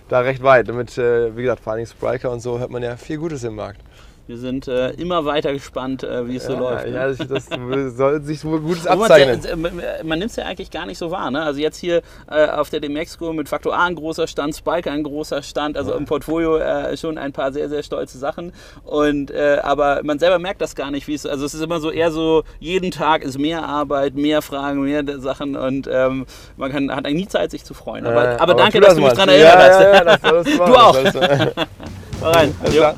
da 0.08 0.20
recht 0.20 0.42
weit. 0.42 0.68
Damit, 0.68 0.96
äh, 0.96 1.36
wie 1.36 1.42
gesagt, 1.42 1.60
vor 1.62 1.74
allem 1.74 1.84
Spriker 1.84 2.30
und 2.30 2.40
so 2.40 2.58
hört 2.58 2.70
man 2.70 2.82
ja 2.82 2.96
viel 2.96 3.18
Gutes 3.18 3.44
im 3.44 3.56
Markt. 3.56 3.80
Wir 4.28 4.36
sind 4.36 4.68
äh, 4.68 4.90
immer 4.90 5.24
weiter 5.24 5.54
gespannt, 5.54 6.02
äh, 6.02 6.28
wie 6.28 6.36
es 6.36 6.44
so 6.44 6.52
ja, 6.52 6.58
läuft. 6.58 6.86
Ne? 6.86 6.92
Ja, 6.92 7.08
das 7.08 7.96
soll 7.96 8.22
sich 8.22 8.44
wohl 8.44 8.60
Gutes 8.60 8.86
abzeichnen. 8.86 9.40
Man, 9.58 9.80
man 10.04 10.18
nimmt 10.18 10.30
es 10.30 10.36
ja 10.36 10.44
eigentlich 10.44 10.70
gar 10.70 10.84
nicht 10.84 10.98
so 10.98 11.10
wahr. 11.10 11.30
Ne? 11.30 11.42
Also 11.42 11.60
jetzt 11.60 11.78
hier 11.78 12.02
äh, 12.30 12.46
auf 12.46 12.68
der 12.68 12.80
Demexco 12.80 13.32
mit 13.32 13.48
Faktor 13.48 13.74
A 13.74 13.86
ein 13.86 13.94
großer 13.94 14.26
Stand, 14.26 14.54
Spike 14.54 14.90
ein 14.90 15.02
großer 15.02 15.42
Stand, 15.42 15.78
also 15.78 15.92
ja. 15.92 15.96
im 15.96 16.04
Portfolio 16.04 16.58
äh, 16.58 16.94
schon 16.98 17.16
ein 17.16 17.32
paar 17.32 17.52
sehr, 17.52 17.70
sehr 17.70 17.82
stolze 17.82 18.18
Sachen. 18.18 18.52
Und, 18.84 19.30
äh, 19.30 19.60
aber 19.62 20.02
man 20.04 20.18
selber 20.18 20.38
merkt 20.38 20.60
das 20.60 20.76
gar 20.76 20.90
nicht, 20.90 21.08
wie 21.08 21.14
es 21.14 21.24
Also 21.24 21.46
es 21.46 21.54
ist 21.54 21.62
immer 21.62 21.80
so 21.80 21.90
eher 21.90 22.10
so, 22.10 22.44
jeden 22.60 22.90
Tag 22.90 23.22
ist 23.22 23.38
mehr 23.38 23.64
Arbeit, 23.64 24.14
mehr 24.14 24.42
Fragen, 24.42 24.82
mehr 24.82 25.04
Sachen 25.20 25.56
und 25.56 25.88
ähm, 25.90 26.26
man 26.58 26.70
kann, 26.70 26.94
hat 26.94 27.06
eigentlich 27.06 27.24
nie 27.24 27.28
Zeit, 27.28 27.50
sich 27.50 27.64
zu 27.64 27.72
freuen. 27.72 28.06
Aber, 28.06 28.20
aber, 28.20 28.40
aber 28.42 28.54
danke, 28.56 28.78
dass 28.78 28.94
du 28.94 29.00
mich 29.00 29.14
daran 29.14 29.30
erinnert 29.30 29.56
hast. 29.56 30.22
Das, 30.22 30.44
das 30.44 30.56
du 30.56 30.74
auch. 30.74 31.02
Mal 32.20 32.32
rein. 32.32 32.54
Klar. 32.70 32.94